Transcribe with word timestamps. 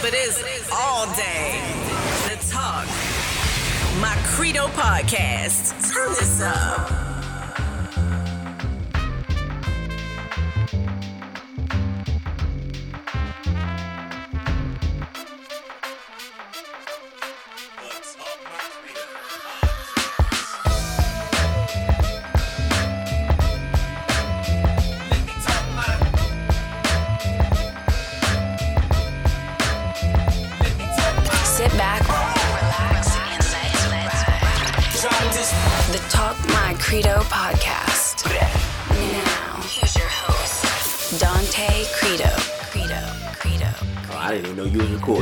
but 0.00 0.12
it's 0.14 0.70
all 0.72 1.06
day. 1.16 1.60
The 2.28 2.36
Talk. 2.50 2.86
My 4.00 4.16
Credo 4.26 4.68
podcast. 4.68 5.92
Turn 5.92 6.10
this 6.10 6.40
up. 6.40 7.07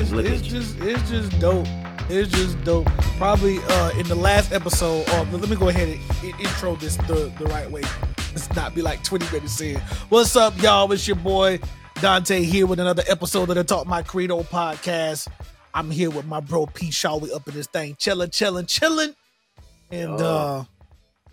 It's, 0.07 0.15
Look 0.15 0.25
it's 0.27 0.41
at 0.43 0.47
you. 0.47 0.61
just 0.61 0.79
it's 0.81 1.11
just 1.11 1.41
dope. 1.41 1.67
It's 2.09 2.31
just 2.31 2.63
dope. 2.63 2.87
Probably 3.19 3.59
uh 3.59 3.91
in 3.99 4.07
the 4.07 4.15
last 4.15 4.53
episode, 4.53 5.09
or 5.11 5.25
let 5.37 5.51
me 5.51 5.57
go 5.57 5.69
ahead 5.69 5.89
and 5.89 6.41
intro 6.41 6.77
this 6.77 6.95
the, 7.09 7.33
the 7.41 7.47
right 7.47 7.69
way. 7.69 7.83
Let's 8.33 8.55
not 8.55 8.73
be 8.73 8.83
like 8.83 9.03
20 9.03 9.25
minutes 9.35 9.61
in. 9.61 9.81
What's 10.09 10.37
up, 10.37 10.61
y'all? 10.63 10.93
It's 10.93 11.09
your 11.09 11.17
boy 11.17 11.59
Donte 11.97 12.45
here 12.45 12.69
with 12.69 12.79
another 12.79 13.03
episode 13.09 13.49
of 13.49 13.57
the 13.57 13.65
Talk 13.65 13.89
My 13.89 14.03
Credo 14.03 14.45
podcast. 14.45 15.27
I'm 15.75 15.91
here 15.91 16.11
with 16.11 16.27
my 16.27 16.39
bro 16.39 16.67
P 16.67 16.93
Shaw. 16.93 17.17
We 17.17 17.33
up 17.33 17.49
in 17.49 17.55
this 17.55 17.67
thing, 17.67 17.97
chilling, 17.99 18.31
chilling, 18.31 18.67
chilling. 18.67 19.13
And 19.91 20.21
uh 20.21 20.65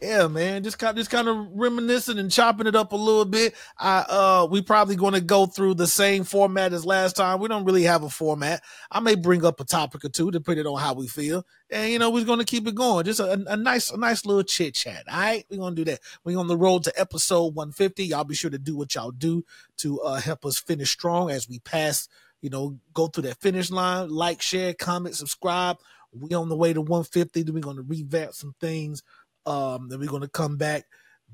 yeah, 0.03 0.27
man, 0.27 0.63
just 0.63 0.77
kind 0.77 0.97
just 0.97 1.09
kind 1.09 1.29
of 1.29 1.47
reminiscing 1.53 2.19
and 2.19 2.29
chopping 2.29 2.67
it 2.67 2.75
up 2.75 2.91
a 2.91 2.97
little 2.97 3.23
bit. 3.23 3.55
I 3.79 3.99
uh 4.09 4.47
we 4.51 4.61
probably 4.61 4.97
going 4.97 5.13
to 5.13 5.21
go 5.21 5.45
through 5.45 5.75
the 5.75 5.87
same 5.87 6.25
format 6.25 6.73
as 6.73 6.85
last 6.85 7.15
time. 7.15 7.39
We 7.39 7.47
don't 7.47 7.63
really 7.63 7.83
have 7.83 8.03
a 8.03 8.09
format. 8.09 8.61
I 8.91 8.99
may 8.99 9.15
bring 9.15 9.45
up 9.45 9.61
a 9.61 9.63
topic 9.63 10.03
or 10.03 10.09
two 10.09 10.29
depending 10.29 10.67
on 10.67 10.77
how 10.79 10.93
we 10.93 11.07
feel. 11.07 11.45
And 11.69 11.89
you 11.89 11.99
know, 11.99 12.09
we're 12.09 12.25
going 12.25 12.39
to 12.39 12.45
keep 12.45 12.67
it 12.67 12.75
going. 12.75 13.05
Just 13.05 13.21
a, 13.21 13.41
a 13.47 13.55
nice 13.55 13.91
a 13.91 13.97
nice 13.97 14.25
little 14.25 14.43
chit 14.43 14.75
chat. 14.75 15.03
All 15.09 15.17
right? 15.17 15.45
We're 15.49 15.57
going 15.57 15.75
to 15.75 15.85
do 15.85 15.91
that. 15.91 16.01
We're 16.25 16.37
on 16.37 16.47
the 16.47 16.57
road 16.57 16.83
to 16.83 16.99
episode 16.99 17.55
150. 17.55 18.03
Y'all 18.03 18.25
be 18.25 18.35
sure 18.35 18.51
to 18.51 18.59
do 18.59 18.75
what 18.75 18.93
y'all 18.95 19.11
do 19.11 19.45
to 19.77 20.01
uh 20.01 20.19
help 20.19 20.45
us 20.45 20.59
finish 20.59 20.91
strong 20.91 21.31
as 21.31 21.47
we 21.47 21.59
pass, 21.59 22.09
you 22.41 22.49
know, 22.49 22.77
go 22.93 23.07
through 23.07 23.23
that 23.23 23.39
finish 23.39 23.71
line. 23.71 24.09
Like, 24.09 24.41
share, 24.41 24.73
comment, 24.73 25.15
subscribe. 25.15 25.77
We 26.11 26.35
on 26.35 26.49
the 26.49 26.55
way 26.55 26.73
to 26.73 26.81
150. 26.81 27.41
Then 27.41 27.55
we're 27.55 27.61
going 27.61 27.77
to 27.77 27.81
revamp 27.81 28.33
some 28.33 28.53
things 28.59 29.01
um, 29.45 29.89
then 29.89 29.99
we're 29.99 30.09
gonna 30.09 30.27
come 30.27 30.57
back 30.57 30.85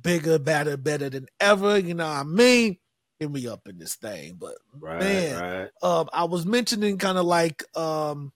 bigger, 0.02 0.40
better, 0.40 0.78
better 0.78 1.10
than 1.10 1.28
ever. 1.40 1.78
You 1.78 1.94
know 1.94 2.08
what 2.08 2.18
I 2.18 2.24
mean? 2.24 2.78
And 3.20 3.34
we 3.34 3.48
up 3.48 3.68
in 3.68 3.78
this 3.78 3.96
thing. 3.96 4.36
But 4.40 4.56
Right, 4.80 5.00
man, 5.00 5.42
right. 5.42 5.70
um, 5.84 6.10
I 6.14 6.24
was 6.24 6.46
mentioning 6.46 6.98
kind 6.98 7.18
of 7.18 7.26
like 7.26 7.64
um, 7.78 8.32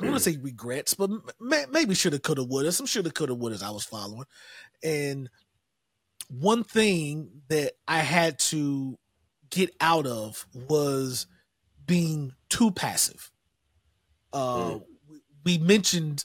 I 0.00 0.04
want 0.04 0.16
to 0.16 0.20
say 0.20 0.38
regrets, 0.38 0.94
but 0.94 1.10
may- 1.40 1.66
maybe 1.70 1.94
shoulda, 1.94 2.18
coulda, 2.18 2.42
woulda. 2.44 2.72
Some 2.72 2.86
shoulda, 2.86 3.10
coulda, 3.10 3.34
wouldas 3.34 3.62
I 3.62 3.70
was 3.70 3.84
following, 3.84 4.24
and 4.82 5.28
one 6.30 6.64
thing 6.64 7.42
that 7.48 7.72
I 7.86 7.98
had 7.98 8.38
to 8.38 8.98
get 9.50 9.74
out 9.80 10.06
of 10.06 10.46
was 10.54 11.26
being 11.86 12.32
too 12.48 12.70
passive. 12.70 13.30
Uh, 14.32 14.78
we, 15.08 15.20
we 15.44 15.58
mentioned 15.58 16.24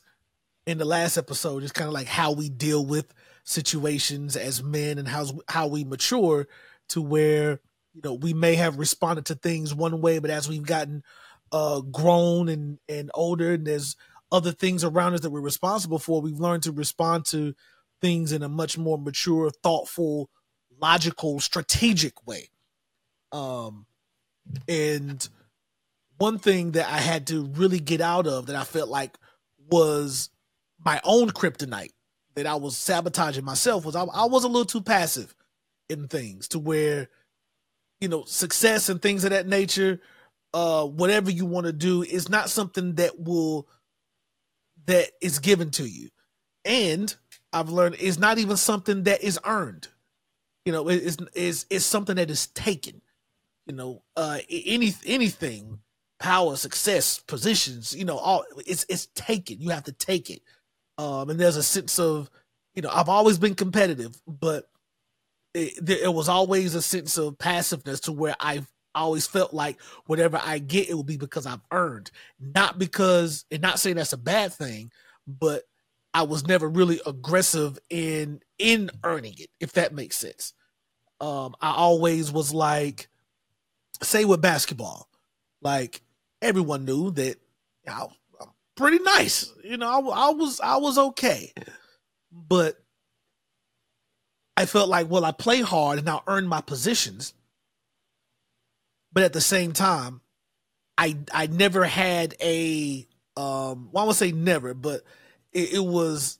in 0.69 0.77
the 0.77 0.85
last 0.85 1.17
episode 1.17 1.61
just 1.61 1.73
kind 1.73 1.87
of 1.87 1.93
like 1.93 2.07
how 2.07 2.31
we 2.31 2.47
deal 2.47 2.85
with 2.85 3.13
situations 3.43 4.35
as 4.35 4.61
men 4.61 4.97
and 4.97 5.07
how 5.07 5.25
how 5.47 5.65
we 5.65 5.83
mature 5.83 6.47
to 6.87 7.01
where 7.01 7.59
you 7.93 8.01
know 8.03 8.13
we 8.13 8.33
may 8.33 8.55
have 8.55 8.77
responded 8.77 9.25
to 9.25 9.33
things 9.33 9.73
one 9.73 9.99
way 9.99 10.19
but 10.19 10.29
as 10.29 10.47
we've 10.47 10.67
gotten 10.67 11.03
uh 11.51 11.81
grown 11.81 12.47
and 12.47 12.77
and 12.87 13.09
older 13.15 13.53
and 13.53 13.65
there's 13.65 13.95
other 14.31 14.51
things 14.51 14.83
around 14.83 15.15
us 15.15 15.21
that 15.21 15.31
we're 15.31 15.41
responsible 15.41 15.97
for 15.97 16.21
we've 16.21 16.39
learned 16.39 16.61
to 16.61 16.71
respond 16.71 17.25
to 17.25 17.55
things 17.99 18.31
in 18.31 18.43
a 18.43 18.49
much 18.49 18.77
more 18.77 18.97
mature 18.97 19.49
thoughtful 19.49 20.29
logical 20.79 21.39
strategic 21.39 22.25
way. 22.27 22.49
Um 23.31 23.87
and 24.67 25.27
one 26.17 26.37
thing 26.37 26.73
that 26.73 26.87
I 26.87 26.97
had 26.97 27.25
to 27.27 27.45
really 27.45 27.79
get 27.79 28.01
out 28.01 28.27
of 28.27 28.45
that 28.47 28.55
I 28.55 28.63
felt 28.63 28.89
like 28.89 29.17
was 29.71 30.29
my 30.83 30.99
own 31.03 31.29
kryptonite 31.29 31.91
that 32.35 32.47
I 32.47 32.55
was 32.55 32.77
sabotaging 32.77 33.43
myself 33.43 33.85
was 33.85 33.95
I, 33.95 34.03
I 34.03 34.25
was 34.25 34.43
a 34.43 34.47
little 34.47 34.65
too 34.65 34.81
passive 34.81 35.35
in 35.89 36.07
things 36.07 36.47
to 36.49 36.59
where 36.59 37.09
you 37.99 38.07
know 38.07 38.23
success 38.25 38.89
and 38.89 39.01
things 39.01 39.23
of 39.23 39.31
that 39.31 39.47
nature 39.47 39.99
uh 40.53 40.85
whatever 40.85 41.29
you 41.29 41.45
want 41.45 41.65
to 41.65 41.73
do 41.73 42.03
is 42.03 42.29
not 42.29 42.49
something 42.49 42.95
that 42.95 43.19
will 43.19 43.67
that 44.85 45.11
is 45.21 45.39
given 45.39 45.69
to 45.69 45.87
you. 45.87 46.09
And 46.65 47.13
I've 47.53 47.69
learned 47.69 47.95
is 47.95 48.17
not 48.17 48.37
even 48.37 48.57
something 48.57 49.03
that 49.03 49.21
is 49.21 49.39
earned. 49.45 49.87
You 50.65 50.71
know 50.71 50.87
it 50.89 51.01
is 51.03 51.17
is 51.33 51.65
is 51.69 51.85
something 51.85 52.15
that 52.15 52.31
is 52.31 52.47
taken. 52.47 53.01
You 53.65 53.75
know 53.75 54.03
uh 54.15 54.39
any 54.49 54.93
anything 55.05 55.79
power 56.19 56.57
success 56.57 57.19
positions 57.19 57.95
you 57.95 58.03
know 58.03 58.17
all 58.17 58.45
it's 58.65 58.85
it's 58.89 59.07
taken. 59.15 59.59
You 59.61 59.69
have 59.69 59.85
to 59.85 59.91
take 59.91 60.29
it 60.29 60.41
um 60.99 61.29
and 61.29 61.39
there's 61.39 61.55
a 61.57 61.63
sense 61.63 61.97
of 61.97 62.29
you 62.75 62.81
know 62.83 62.89
i've 62.93 63.09
always 63.09 63.39
been 63.39 63.55
competitive 63.55 64.21
but 64.27 64.69
it, 65.55 65.73
there, 65.83 66.03
it 66.03 66.13
was 66.13 66.29
always 66.29 66.75
a 66.75 66.81
sense 66.81 67.17
of 67.17 67.39
passiveness 67.39 68.01
to 68.01 68.11
where 68.11 68.35
i've 68.39 68.71
always 68.95 69.25
felt 69.25 69.53
like 69.53 69.79
whatever 70.05 70.39
i 70.43 70.59
get 70.59 70.89
it 70.89 70.93
will 70.93 71.03
be 71.03 71.17
because 71.17 71.45
i've 71.45 71.61
earned. 71.71 72.11
Not 72.39 72.77
because 72.77 73.45
and 73.49 73.61
not 73.61 73.79
saying 73.79 73.95
that's 73.95 74.13
a 74.13 74.17
bad 74.17 74.53
thing 74.53 74.91
but 75.27 75.63
i 76.13 76.23
was 76.23 76.45
never 76.47 76.67
really 76.67 76.99
aggressive 77.05 77.79
in 77.89 78.41
in 78.57 78.89
earning 79.03 79.35
it 79.37 79.49
if 79.59 79.73
that 79.73 79.93
makes 79.93 80.17
sense. 80.17 80.53
Um 81.21 81.55
i 81.61 81.71
always 81.71 82.31
was 82.31 82.53
like 82.53 83.07
say 84.01 84.25
with 84.25 84.41
basketball 84.41 85.07
like 85.61 86.01
everyone 86.41 86.85
knew 86.85 87.11
that 87.11 87.37
you 87.85 87.91
know, 87.91 88.11
pretty 88.79 89.03
nice. 89.03 89.51
You 89.63 89.77
know, 89.77 89.87
I, 90.09 90.27
I 90.27 90.29
was 90.31 90.59
I 90.61 90.77
was 90.77 90.97
okay, 90.97 91.53
but 92.31 92.81
I 94.55 94.65
felt 94.65 94.89
like 94.89 95.09
well, 95.09 95.25
I 95.25 95.31
play 95.31 95.61
hard 95.61 95.99
and 95.99 96.09
I 96.09 96.19
earn 96.25 96.47
my 96.47 96.61
positions, 96.61 97.33
but 99.11 99.23
at 99.23 99.33
the 99.33 99.41
same 99.41 99.73
time, 99.73 100.21
I 100.97 101.17
I 101.33 101.47
never 101.47 101.83
had 101.83 102.35
a 102.41 103.05
um. 103.35 103.89
Well, 103.91 104.05
I 104.05 104.07
would 104.07 104.15
say 104.15 104.31
never, 104.31 104.73
but 104.73 105.03
it, 105.51 105.73
it 105.73 105.85
was. 105.85 106.39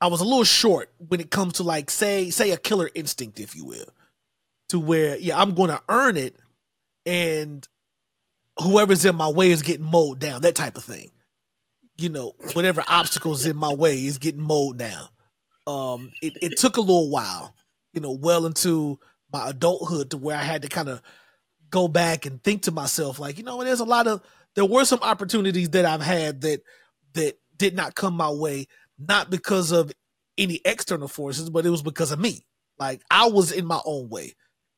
I 0.00 0.06
was 0.08 0.20
a 0.20 0.24
little 0.24 0.44
short 0.44 0.90
when 0.98 1.20
it 1.20 1.30
comes 1.30 1.54
to 1.54 1.62
like 1.64 1.90
say 1.90 2.30
say 2.30 2.52
a 2.52 2.56
killer 2.56 2.90
instinct, 2.94 3.40
if 3.40 3.56
you 3.56 3.64
will, 3.64 3.92
to 4.68 4.78
where 4.78 5.16
yeah 5.16 5.40
I'm 5.40 5.54
going 5.54 5.70
to 5.70 5.82
earn 5.88 6.16
it, 6.16 6.36
and 7.06 7.66
whoever's 8.62 9.04
in 9.04 9.16
my 9.16 9.28
way 9.28 9.50
is 9.50 9.62
getting 9.62 9.86
mowed 9.86 10.18
down, 10.18 10.42
that 10.42 10.54
type 10.54 10.76
of 10.76 10.84
thing. 10.84 11.10
You 11.98 12.08
know, 12.08 12.32
whatever 12.54 12.82
obstacles 12.88 13.46
in 13.46 13.56
my 13.56 13.72
way 13.72 14.04
is 14.04 14.18
getting 14.18 14.40
mowed 14.40 14.78
down. 14.78 15.08
Um, 15.66 16.10
it, 16.22 16.34
it 16.42 16.58
took 16.58 16.76
a 16.76 16.80
little 16.80 17.10
while, 17.10 17.54
you 17.92 18.00
know, 18.00 18.12
well 18.12 18.46
into 18.46 18.98
my 19.32 19.50
adulthood 19.50 20.10
to 20.10 20.16
where 20.16 20.36
I 20.36 20.42
had 20.42 20.62
to 20.62 20.68
kind 20.68 20.88
of 20.88 21.02
go 21.70 21.88
back 21.88 22.26
and 22.26 22.42
think 22.42 22.62
to 22.62 22.72
myself, 22.72 23.18
like, 23.18 23.38
you 23.38 23.44
know, 23.44 23.62
there's 23.62 23.80
a 23.80 23.84
lot 23.84 24.06
of 24.06 24.22
there 24.54 24.64
were 24.64 24.84
some 24.84 25.00
opportunities 25.02 25.70
that 25.70 25.84
I've 25.84 26.02
had 26.02 26.42
that 26.42 26.62
that 27.14 27.38
did 27.56 27.74
not 27.74 27.94
come 27.94 28.14
my 28.14 28.30
way, 28.30 28.66
not 28.98 29.30
because 29.30 29.70
of 29.70 29.92
any 30.38 30.60
external 30.64 31.08
forces, 31.08 31.50
but 31.50 31.66
it 31.66 31.70
was 31.70 31.82
because 31.82 32.12
of 32.12 32.18
me. 32.18 32.44
Like 32.78 33.02
I 33.10 33.28
was 33.28 33.52
in 33.52 33.66
my 33.66 33.80
own 33.84 34.08
way 34.08 34.34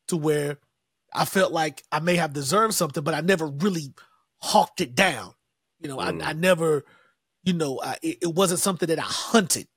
to 0.08 0.16
where 0.16 0.58
I 1.14 1.24
felt 1.24 1.52
like 1.52 1.82
I 1.92 2.00
may 2.00 2.16
have 2.16 2.32
deserved 2.32 2.74
something, 2.74 3.04
but 3.04 3.14
I 3.14 3.20
never 3.20 3.46
really 3.46 3.94
hawked 4.42 4.80
it 4.80 4.94
down. 4.94 5.32
You 5.80 5.88
know, 5.88 5.96
Mm. 5.98 6.22
I, 6.22 6.30
I 6.30 6.32
never, 6.32 6.84
you 7.44 7.52
know, 7.52 7.80
I, 7.82 7.96
it, 8.02 8.18
it 8.22 8.34
wasn't 8.34 8.60
something 8.60 8.88
that 8.88 8.98
I 8.98 9.02
hunted. 9.02 9.62
It 9.62 9.68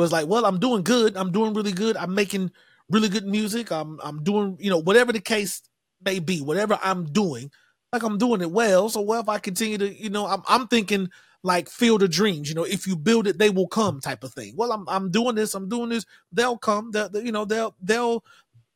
was 0.00 0.12
like, 0.12 0.28
well, 0.28 0.46
I'm 0.46 0.58
doing 0.58 0.82
good. 0.82 1.16
I'm 1.16 1.32
doing 1.32 1.54
really 1.54 1.72
good. 1.72 1.96
I'm 1.96 2.14
making 2.14 2.50
really 2.88 3.08
good 3.08 3.26
music. 3.26 3.70
I'm 3.70 3.98
I'm 4.02 4.22
doing, 4.22 4.56
you 4.60 4.70
know, 4.70 4.78
whatever 4.80 5.12
the 5.12 5.20
case 5.20 5.62
may 6.04 6.18
be, 6.18 6.40
whatever 6.40 6.78
I'm 6.82 7.04
doing, 7.06 7.50
like 7.92 8.02
I'm 8.02 8.18
doing 8.18 8.40
it 8.40 8.50
well. 8.50 8.88
So 8.88 9.00
well, 9.02 9.20
if 9.20 9.28
I 9.28 9.38
continue 9.38 9.78
to, 9.78 9.92
you 10.02 10.10
know, 10.10 10.26
I'm 10.26 10.42
I'm 10.48 10.68
thinking 10.68 11.08
like 11.42 11.68
field 11.68 12.02
of 12.02 12.10
dreams. 12.10 12.48
You 12.48 12.54
know, 12.54 12.64
if 12.64 12.86
you 12.86 12.96
build 12.96 13.26
it, 13.26 13.38
they 13.38 13.50
will 13.50 13.68
come, 13.68 14.00
type 14.00 14.24
of 14.24 14.32
thing. 14.32 14.54
Well, 14.56 14.72
I'm 14.72 14.88
I'm 14.88 15.10
doing 15.10 15.34
this. 15.34 15.54
I'm 15.54 15.68
doing 15.68 15.90
this. 15.90 16.04
They'll 16.32 16.58
come. 16.58 16.90
They'll, 16.92 17.08
they- 17.10 17.24
you 17.24 17.32
know, 17.32 17.44
they'll 17.44 17.74
they'll 17.82 18.24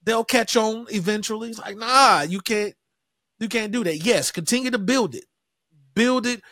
they'll 0.04 0.24
catch 0.24 0.56
on 0.56 0.86
eventually. 0.90 1.50
It's 1.50 1.58
like, 1.58 1.76
nah, 1.76 2.22
you 2.22 2.40
can't 2.40 2.74
You 3.40 3.48
can't 3.48 3.72
do 3.72 3.84
that. 3.84 4.04
Yes, 4.04 4.30
continue 4.30 4.70
to 4.70 4.78
build 4.78 5.14
it. 5.14 5.24
Build 5.94 6.26
it, 6.26 6.42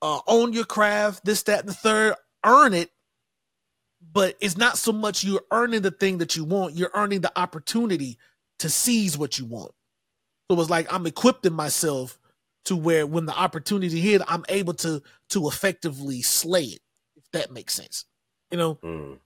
uh, 0.00 0.20
own 0.26 0.52
your 0.52 0.64
craft, 0.64 1.24
this, 1.24 1.42
that, 1.44 1.60
and 1.60 1.68
the 1.68 1.74
third, 1.74 2.14
earn 2.44 2.74
it. 2.74 2.90
But 4.12 4.36
it's 4.40 4.56
not 4.56 4.76
so 4.76 4.92
much 4.92 5.24
you're 5.24 5.44
earning 5.50 5.82
the 5.82 5.90
thing 5.90 6.18
that 6.18 6.36
you 6.36 6.44
want, 6.44 6.74
you're 6.74 6.90
earning 6.94 7.20
the 7.20 7.32
opportunity 7.38 8.18
to 8.58 8.68
seize 8.68 9.16
what 9.16 9.38
you 9.38 9.46
want. 9.46 9.72
So 10.50 10.60
it's 10.60 10.70
like 10.70 10.92
I'm 10.92 11.06
equipping 11.06 11.52
myself 11.54 12.18
to 12.64 12.76
where 12.76 13.06
when 13.06 13.26
the 13.26 13.36
opportunity 13.36 14.00
hit, 14.00 14.22
I'm 14.26 14.44
able 14.48 14.74
to 14.74 15.02
to 15.30 15.48
effectively 15.48 16.22
slay 16.22 16.64
it, 16.64 16.80
if 17.16 17.30
that 17.32 17.52
makes 17.52 17.74
sense. 17.74 18.04
You 18.50 18.58
know? 18.58 18.74
Mm. 18.76 19.18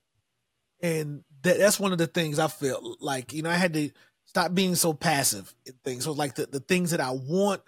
And 0.83 1.25
that, 1.47 1.59
that's 1.59 1.81
one 1.81 1.93
of 1.93 1.99
the 1.99 2.07
things 2.07 2.39
I 2.39 2.49
felt 2.49 3.01
like, 3.01 3.33
you 3.33 3.43
know, 3.43 3.51
I 3.51 3.55
had 3.55 3.75
to 3.75 3.91
stop 4.25 4.55
being 4.55 4.75
so 4.75 4.93
passive 4.93 5.55
in 5.65 5.75
things. 5.85 6.05
So 6.05 6.13
like 6.13 6.35
the, 6.35 6.47
the 6.47 6.61
things 6.61 6.91
that 6.91 7.01
I 7.01 7.11
want, 7.11 7.63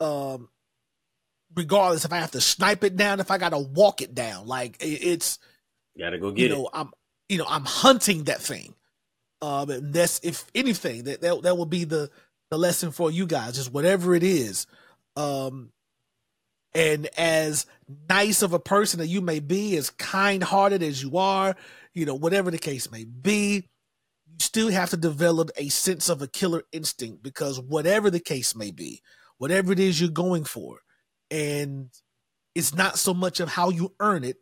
um, 0.00 0.48
regardless 1.54 2.04
if 2.04 2.12
I 2.12 2.18
have 2.18 2.30
to 2.32 2.40
snipe 2.40 2.84
it 2.84 2.96
down, 2.96 3.20
if 3.20 3.30
I 3.30 3.38
gotta 3.38 3.58
walk 3.58 4.02
it 4.02 4.14
down, 4.14 4.46
like 4.46 4.76
it, 4.80 5.02
it's 5.02 5.38
you 5.94 6.04
gotta 6.04 6.18
go 6.18 6.30
get 6.30 6.42
you 6.42 6.48
know, 6.48 6.66
it. 6.66 6.70
I'm 6.72 6.90
you 7.28 7.38
know, 7.38 7.46
I'm 7.48 7.64
hunting 7.64 8.24
that 8.24 8.40
thing. 8.40 8.74
Um, 9.42 9.70
and 9.70 9.92
that's 9.92 10.20
if 10.22 10.44
anything 10.54 11.04
that 11.04 11.22
that, 11.22 11.42
that 11.42 11.56
will 11.56 11.66
be 11.66 11.84
the 11.84 12.10
the 12.50 12.58
lesson 12.58 12.92
for 12.92 13.10
you 13.10 13.26
guys, 13.26 13.56
just 13.56 13.72
whatever 13.72 14.14
it 14.14 14.22
is. 14.22 14.66
Um, 15.16 15.70
and 16.74 17.08
as 17.16 17.66
nice 18.08 18.42
of 18.42 18.52
a 18.52 18.60
person 18.60 19.00
that 19.00 19.08
you 19.08 19.20
may 19.20 19.40
be, 19.40 19.76
as 19.76 19.90
kind 19.90 20.42
hearted 20.42 20.82
as 20.82 21.02
you 21.02 21.16
are, 21.18 21.56
you 21.94 22.06
know, 22.06 22.14
whatever 22.14 22.50
the 22.50 22.58
case 22.58 22.90
may 22.90 23.04
be, 23.04 23.68
you 24.26 24.36
still 24.38 24.70
have 24.70 24.90
to 24.90 24.96
develop 24.96 25.50
a 25.56 25.68
sense 25.68 26.08
of 26.08 26.22
a 26.22 26.28
killer 26.28 26.62
instinct 26.72 27.22
because 27.22 27.60
whatever 27.60 28.10
the 28.10 28.20
case 28.20 28.54
may 28.54 28.70
be, 28.70 29.02
whatever 29.38 29.72
it 29.72 29.80
is 29.80 30.00
you're 30.00 30.10
going 30.10 30.44
for, 30.44 30.80
and 31.30 31.90
it's 32.54 32.74
not 32.74 32.98
so 32.98 33.14
much 33.14 33.40
of 33.40 33.48
how 33.48 33.70
you 33.70 33.94
earn 34.00 34.24
it, 34.24 34.36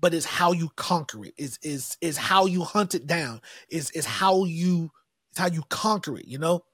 but 0.00 0.14
it's 0.14 0.26
how 0.26 0.52
you 0.52 0.70
conquer 0.76 1.24
it. 1.24 1.34
Is 1.36 1.58
is 1.62 1.96
is 2.00 2.16
how 2.16 2.46
you 2.46 2.62
hunt 2.62 2.94
it 2.94 3.06
down. 3.06 3.40
Is 3.68 3.90
is 3.90 4.06
how 4.06 4.44
you 4.44 4.90
it's 5.30 5.38
how 5.38 5.48
you 5.48 5.62
conquer 5.68 6.18
it. 6.18 6.26
You 6.26 6.38
know, 6.38 6.64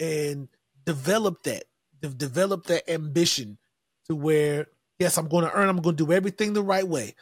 and 0.00 0.48
develop 0.84 1.42
that. 1.44 1.64
De- 2.00 2.08
develop 2.08 2.66
that 2.66 2.90
ambition 2.90 3.58
to 4.06 4.14
where 4.14 4.66
yes, 4.98 5.16
I'm 5.16 5.28
going 5.28 5.44
to 5.44 5.52
earn. 5.52 5.68
I'm 5.68 5.80
going 5.80 5.96
to 5.96 6.04
do 6.04 6.12
everything 6.12 6.52
the 6.52 6.62
right 6.62 6.86
way 6.86 7.14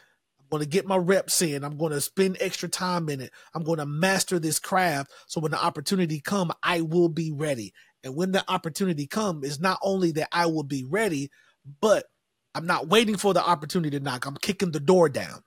going 0.50 0.62
to 0.62 0.68
get 0.68 0.86
my 0.86 0.96
reps 0.96 1.42
in. 1.42 1.64
I'm 1.64 1.76
going 1.76 1.92
to 1.92 2.00
spend 2.00 2.36
extra 2.40 2.68
time 2.68 3.08
in 3.08 3.20
it. 3.20 3.32
I'm 3.54 3.64
going 3.64 3.78
to 3.78 3.86
master 3.86 4.38
this 4.38 4.58
craft. 4.58 5.12
So 5.26 5.40
when 5.40 5.52
the 5.52 5.62
opportunity 5.62 6.20
come, 6.20 6.52
I 6.62 6.82
will 6.82 7.08
be 7.08 7.30
ready. 7.32 7.72
And 8.02 8.14
when 8.14 8.32
the 8.32 8.44
opportunity 8.48 9.06
come, 9.06 9.44
is 9.44 9.60
not 9.60 9.78
only 9.82 10.12
that 10.12 10.28
I 10.32 10.46
will 10.46 10.62
be 10.62 10.84
ready, 10.84 11.30
but 11.80 12.04
I'm 12.54 12.66
not 12.66 12.88
waiting 12.88 13.16
for 13.16 13.34
the 13.34 13.44
opportunity 13.44 13.98
to 13.98 14.04
knock. 14.04 14.26
I'm 14.26 14.36
kicking 14.36 14.70
the 14.70 14.80
door 14.80 15.08
down. 15.08 15.42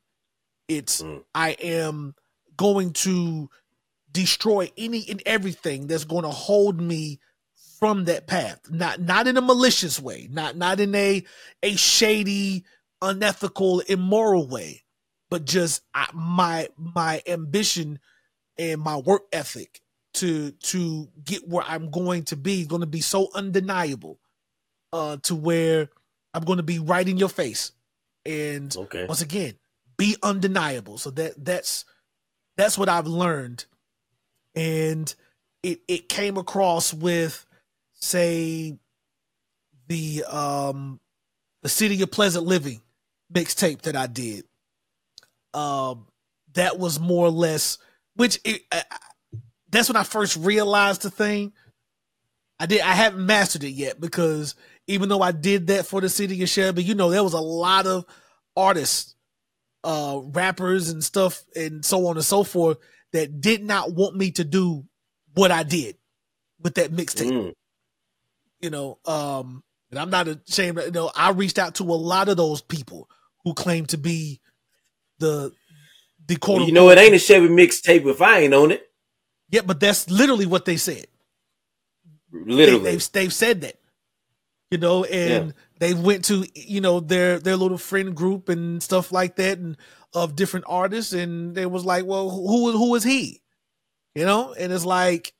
It's 0.67 1.01
mm. 1.01 1.23
I 1.33 1.51
am 1.51 2.15
going 2.57 2.91
to 2.91 3.49
destroy 4.11 4.71
any 4.77 5.05
and 5.09 5.21
everything 5.25 5.87
that's 5.87 6.03
going 6.03 6.23
to 6.23 6.29
hold 6.29 6.81
me 6.81 7.19
from 7.79 8.05
that 8.05 8.27
path. 8.27 8.59
Not 8.69 8.99
not 8.99 9.27
in 9.27 9.37
a 9.37 9.41
malicious 9.41 9.99
way, 9.99 10.27
not 10.29 10.57
not 10.57 10.79
in 10.79 10.93
a 10.95 11.23
a 11.63 11.75
shady, 11.75 12.65
unethical, 13.01 13.81
immoral 13.81 14.47
way, 14.47 14.83
but 15.29 15.45
just 15.45 15.83
I, 15.93 16.07
my 16.13 16.69
my 16.77 17.21
ambition 17.27 17.99
and 18.57 18.81
my 18.81 18.97
work 18.97 19.23
ethic 19.31 19.81
to 20.15 20.51
to 20.51 21.07
get 21.23 21.47
where 21.47 21.63
I'm 21.67 21.91
going 21.91 22.23
to 22.25 22.35
be 22.35 22.65
going 22.65 22.81
to 22.81 22.87
be 22.87 23.01
so 23.01 23.29
undeniable 23.35 24.19
uh 24.93 25.17
to 25.23 25.35
where 25.35 25.89
I'm 26.33 26.43
going 26.43 26.57
to 26.57 26.63
be 26.63 26.79
right 26.79 27.07
in 27.07 27.17
your 27.17 27.29
face. 27.29 27.71
And 28.25 28.75
okay. 28.75 29.05
once 29.05 29.21
again 29.21 29.55
be 29.97 30.15
undeniable. 30.21 30.97
So 30.97 31.11
that 31.11 31.43
that's 31.43 31.85
that's 32.55 32.77
what 32.77 32.89
I've 32.89 33.07
learned. 33.07 33.65
And 34.55 35.13
it 35.63 35.81
it 35.87 36.09
came 36.09 36.37
across 36.37 36.93
with 36.93 37.45
say 37.93 38.77
the 39.87 40.23
um 40.25 40.99
the 41.63 41.69
city 41.69 42.01
of 42.01 42.11
pleasant 42.11 42.45
living 42.45 42.81
mixtape 43.33 43.81
that 43.81 43.95
I 43.95 44.07
did 44.07 44.45
um, 45.57 46.05
that 46.53 46.77
was 46.77 46.99
more 46.99 47.25
or 47.25 47.31
less, 47.31 47.79
which 48.15 48.39
it, 48.45 48.61
uh, 48.71 48.81
that's 49.69 49.89
when 49.89 49.95
I 49.95 50.03
first 50.03 50.37
realized 50.37 51.01
the 51.01 51.09
thing. 51.09 51.51
I 52.59 52.67
did. 52.67 52.81
I 52.81 52.93
haven't 52.93 53.25
mastered 53.25 53.63
it 53.63 53.71
yet 53.71 53.99
because 53.99 54.53
even 54.85 55.09
though 55.09 55.21
I 55.21 55.31
did 55.31 55.67
that 55.67 55.87
for 55.87 55.99
the 55.99 56.09
city 56.09 56.41
of 56.43 56.49
Shelby, 56.49 56.83
you 56.83 56.93
know, 56.93 57.09
there 57.09 57.23
was 57.23 57.33
a 57.33 57.39
lot 57.39 57.87
of 57.87 58.05
artists, 58.55 59.15
uh, 59.83 60.19
rappers 60.23 60.89
and 60.89 61.03
stuff, 61.03 61.43
and 61.55 61.83
so 61.83 62.05
on 62.05 62.17
and 62.17 62.25
so 62.25 62.43
forth 62.43 62.77
that 63.13 63.41
did 63.41 63.63
not 63.63 63.93
want 63.93 64.15
me 64.15 64.31
to 64.31 64.43
do 64.43 64.85
what 65.33 65.49
I 65.51 65.63
did 65.63 65.97
with 66.61 66.75
that 66.75 66.91
mixtape. 66.91 67.31
Mm. 67.31 67.53
You 68.61 68.69
know, 68.69 68.99
um, 69.05 69.63
and 69.89 69.99
I'm 69.99 70.11
not 70.11 70.27
ashamed. 70.27 70.79
You 70.85 70.91
know, 70.91 71.11
I 71.15 71.31
reached 71.31 71.57
out 71.57 71.75
to 71.75 71.83
a 71.83 71.93
lot 71.93 72.29
of 72.29 72.37
those 72.37 72.61
people 72.61 73.09
who 73.43 73.55
claim 73.55 73.87
to 73.87 73.97
be 73.97 74.39
the 75.19 75.53
the 76.27 76.35
quote. 76.35 76.59
Well, 76.59 76.67
you 76.67 76.73
know, 76.73 76.89
it 76.89 76.97
ain't 76.97 77.15
a 77.15 77.19
Shelby 77.19 77.47
mixtape 77.47 78.05
if 78.05 78.21
I 78.21 78.39
ain't 78.39 78.53
on 78.53 78.71
it. 78.71 78.87
Yeah, 79.49 79.61
but 79.65 79.79
that's 79.79 80.09
literally 80.09 80.45
what 80.45 80.65
they 80.65 80.77
said. 80.77 81.07
Literally, 82.31 82.83
they, 82.83 82.93
have 82.93 83.11
they've 83.11 83.33
said 83.33 83.61
that. 83.61 83.75
You 84.69 84.77
know, 84.77 85.05
and 85.05 85.47
yeah. 85.47 85.51
they 85.79 85.93
went 85.93 86.25
to 86.25 86.45
you 86.53 86.81
know 86.81 86.99
their 86.99 87.39
their 87.39 87.55
little 87.55 87.77
friend 87.77 88.13
group 88.15 88.49
and 88.49 88.83
stuff 88.83 89.11
like 89.11 89.37
that, 89.37 89.59
and 89.59 89.77
of 90.13 90.35
different 90.35 90.65
artists, 90.67 91.13
and 91.13 91.55
they 91.55 91.65
was 91.65 91.85
like, 91.85 92.05
well, 92.05 92.29
who 92.29 92.71
who 92.71 92.95
is 92.95 93.03
he? 93.03 93.41
You 94.13 94.25
know, 94.25 94.53
and 94.53 94.73
it's 94.73 94.85
like, 94.85 95.33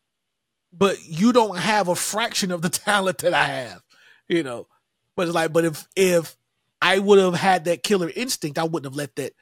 but 0.72 0.98
you 1.06 1.34
don't 1.34 1.58
have 1.58 1.90
a 1.90 1.96
fraction 1.96 2.52
of 2.52 2.62
the 2.62 2.70
talent 2.70 3.20
that 3.20 3.34
I 3.34 3.46
have. 3.46 3.82
You 4.30 4.44
know, 4.44 4.68
but 5.16 5.28
it's 5.28 5.36
like, 5.36 5.52
but 5.52 5.66
if 5.66 5.86
if 5.98 6.38
I 6.82 7.00
would 7.00 7.20
have 7.20 7.34
had 7.34 7.66
that 7.66 7.84
killer 7.84 8.12
instinct, 8.16 8.58
I 8.58 8.64
wouldn't 8.64 8.86
have 8.86 8.96
let 8.96 9.16
that 9.18 9.34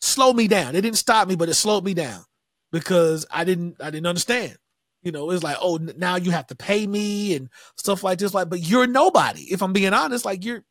slow 0.00 0.32
me 0.32 0.48
down. 0.48 0.74
It 0.74 0.82
didn't 0.82 0.98
stop 0.98 1.28
me, 1.28 1.36
but 1.36 1.48
it 1.48 1.54
slowed 1.54 1.84
me 1.84 1.94
down 1.94 2.24
because 2.72 3.26
I 3.30 3.44
didn't 3.44 3.76
I 3.80 3.90
didn't 3.90 4.06
understand. 4.06 4.56
You 5.02 5.12
know, 5.12 5.30
it's 5.30 5.42
like, 5.42 5.56
oh, 5.60 5.78
now 5.96 6.16
you 6.16 6.30
have 6.30 6.46
to 6.48 6.54
pay 6.54 6.86
me 6.86 7.34
and 7.34 7.48
stuff 7.76 8.04
like 8.04 8.18
this. 8.18 8.34
Like, 8.34 8.50
but 8.50 8.60
you're 8.60 8.86
nobody. 8.86 9.42
If 9.50 9.62
I'm 9.62 9.72
being 9.72 9.94
honest, 9.94 10.24
like 10.24 10.44
you're 10.44 10.64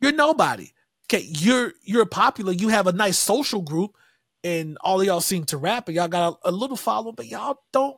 you're 0.00 0.12
nobody. 0.12 0.68
Okay, 1.06 1.26
you're 1.28 1.72
you're 1.82 2.06
popular. 2.06 2.52
You 2.52 2.68
have 2.68 2.86
a 2.86 2.92
nice 2.92 3.18
social 3.18 3.62
group, 3.62 3.96
and 4.44 4.76
all 4.80 5.00
of 5.00 5.06
y'all 5.06 5.20
seem 5.20 5.44
to 5.46 5.56
rap, 5.56 5.88
and 5.88 5.96
y'all 5.96 6.08
got 6.08 6.38
a, 6.44 6.50
a 6.50 6.52
little 6.52 6.76
follow, 6.76 7.12
but 7.12 7.26
y'all 7.26 7.58
don't 7.72 7.96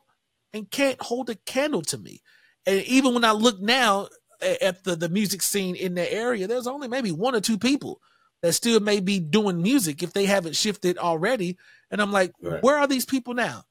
and 0.53 0.69
can't 0.69 1.01
hold 1.01 1.29
a 1.29 1.35
candle 1.35 1.81
to 1.83 1.97
me. 1.97 2.21
And 2.65 2.81
even 2.83 3.13
when 3.13 3.23
I 3.23 3.31
look 3.31 3.59
now 3.59 4.09
at 4.41 4.83
the 4.83 4.95
the 4.95 5.09
music 5.09 5.41
scene 5.41 5.75
in 5.75 5.95
the 5.95 6.11
area, 6.11 6.47
there's 6.47 6.67
only 6.67 6.87
maybe 6.87 7.11
one 7.11 7.35
or 7.35 7.41
two 7.41 7.57
people 7.57 7.99
that 8.41 8.53
still 8.53 8.79
may 8.79 8.99
be 8.99 9.19
doing 9.19 9.61
music 9.61 10.01
if 10.01 10.13
they 10.13 10.25
haven't 10.25 10.55
shifted 10.55 10.97
already. 10.97 11.57
And 11.91 12.01
I'm 12.01 12.11
like, 12.11 12.31
right. 12.41 12.63
where 12.63 12.77
are 12.77 12.87
these 12.87 13.05
people 13.05 13.33
now? 13.33 13.63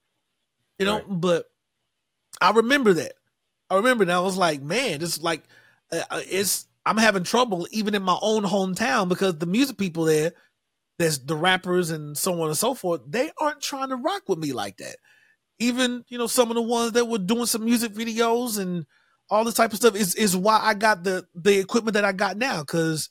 You 0.79 0.87
know, 0.87 0.97
right. 0.97 1.05
but 1.09 1.47
I 2.41 2.51
remember 2.53 2.93
that. 2.95 3.13
I 3.71 3.77
remember 3.77 4.05
that 4.05 4.17
I 4.17 4.21
was 4.21 4.37
like, 4.37 4.63
man, 4.63 5.03
it's 5.03 5.23
like, 5.23 5.43
uh, 5.93 6.03
uh, 6.11 6.21
it's, 6.31 6.67
I'm 6.87 6.97
having 6.97 7.25
trouble 7.25 7.67
even 7.71 7.95
in 7.95 8.03
my 8.03 8.19
own 8.23 8.45
hometown 8.45 9.09
because 9.09 9.39
the 9.39 9.47
music 9.47 9.77
people 9.77 10.05
there, 10.05 10.33
there's 10.99 11.19
the 11.19 11.37
rappers 11.37 11.91
and 11.91 12.17
so 12.17 12.41
on 12.41 12.49
and 12.49 12.57
so 12.57 12.75
forth, 12.75 13.03
they 13.07 13.31
aren't 13.39 13.61
trying 13.61 13.91
to 13.91 13.97
rock 13.97 14.23
with 14.29 14.39
me 14.39 14.53
like 14.53 14.79
that. 14.79 14.97
Even, 15.59 16.05
you 16.09 16.19
know, 16.19 16.27
some 16.27 16.51
of 16.51 16.55
the 16.55 16.63
ones 16.63 16.93
that 16.93 17.07
were 17.07 17.19
doing 17.19 17.47
some 17.47 17.65
music 17.65 17.93
videos 17.93 18.59
and 18.59 18.87
all 19.29 19.45
this 19.45 19.55
type 19.55 19.73
of 19.73 19.79
stuff 19.79 19.95
is, 19.97 20.15
is 20.15 20.37
why 20.37 20.59
I 20.63 20.75
got 20.75 21.05
the, 21.05 21.27
the 21.35 21.59
equipment 21.59 21.95
that 21.95 22.05
I 22.05 22.13
got 22.13 22.39
now. 22.39 22.65
Cause 22.65 23.11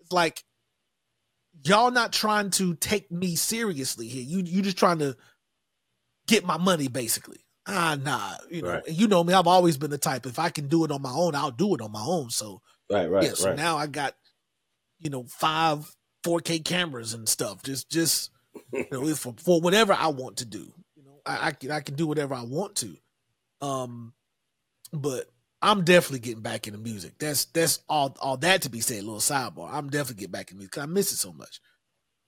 it's 0.00 0.12
like, 0.12 0.42
y'all 1.64 1.90
not 1.90 2.12
trying 2.12 2.50
to 2.50 2.74
take 2.74 3.10
me 3.10 3.36
seriously 3.36 4.06
here. 4.08 4.22
You 4.22 4.42
you 4.44 4.62
just 4.62 4.76
trying 4.76 4.98
to 4.98 5.16
get 6.26 6.44
my 6.44 6.58
money 6.58 6.88
basically. 6.88 7.44
Ah 7.66 7.96
nah, 8.00 8.34
you 8.50 8.62
know, 8.62 8.68
right. 8.68 8.88
you 8.88 9.08
know 9.08 9.24
me. 9.24 9.32
I've 9.32 9.46
always 9.46 9.78
been 9.78 9.90
the 9.90 9.98
type. 9.98 10.26
If 10.26 10.38
I 10.38 10.50
can 10.50 10.68
do 10.68 10.84
it 10.84 10.90
on 10.90 11.00
my 11.00 11.12
own, 11.12 11.34
I'll 11.34 11.50
do 11.50 11.74
it 11.74 11.80
on 11.80 11.92
my 11.92 12.04
own. 12.04 12.30
So 12.30 12.60
right, 12.90 13.10
right, 13.10 13.24
yeah. 13.24 13.34
So 13.34 13.48
right. 13.48 13.56
now 13.56 13.76
I 13.76 13.86
got 13.86 14.14
you 15.00 15.10
know 15.10 15.24
five 15.24 15.90
4K 16.24 16.64
cameras 16.64 17.14
and 17.14 17.28
stuff. 17.28 17.62
Just 17.62 17.90
just 17.90 18.30
you 18.72 18.86
know 18.90 19.14
for 19.14 19.34
for 19.38 19.60
whatever 19.60 19.94
I 19.94 20.08
want 20.08 20.38
to 20.38 20.44
do. 20.44 20.72
You 20.94 21.04
know, 21.04 21.20
I, 21.24 21.48
I 21.48 21.50
can 21.52 21.70
I 21.70 21.80
can 21.80 21.94
do 21.94 22.06
whatever 22.06 22.34
I 22.34 22.42
want 22.42 22.76
to. 22.76 22.96
Um, 23.62 24.12
but 24.92 25.30
I'm 25.64 25.82
definitely 25.82 26.18
getting 26.18 26.42
back 26.42 26.66
into 26.66 26.78
music. 26.78 27.14
That's 27.18 27.46
that's 27.46 27.80
all 27.88 28.14
all 28.20 28.36
that 28.38 28.62
to 28.62 28.70
be 28.70 28.80
said. 28.80 29.02
little 29.02 29.18
sidebar. 29.18 29.70
I'm 29.72 29.88
definitely 29.88 30.20
getting 30.20 30.32
back 30.32 30.50
in 30.50 30.58
music. 30.58 30.76
I 30.76 30.86
miss 30.86 31.10
it 31.10 31.16
so 31.16 31.32
much. 31.32 31.60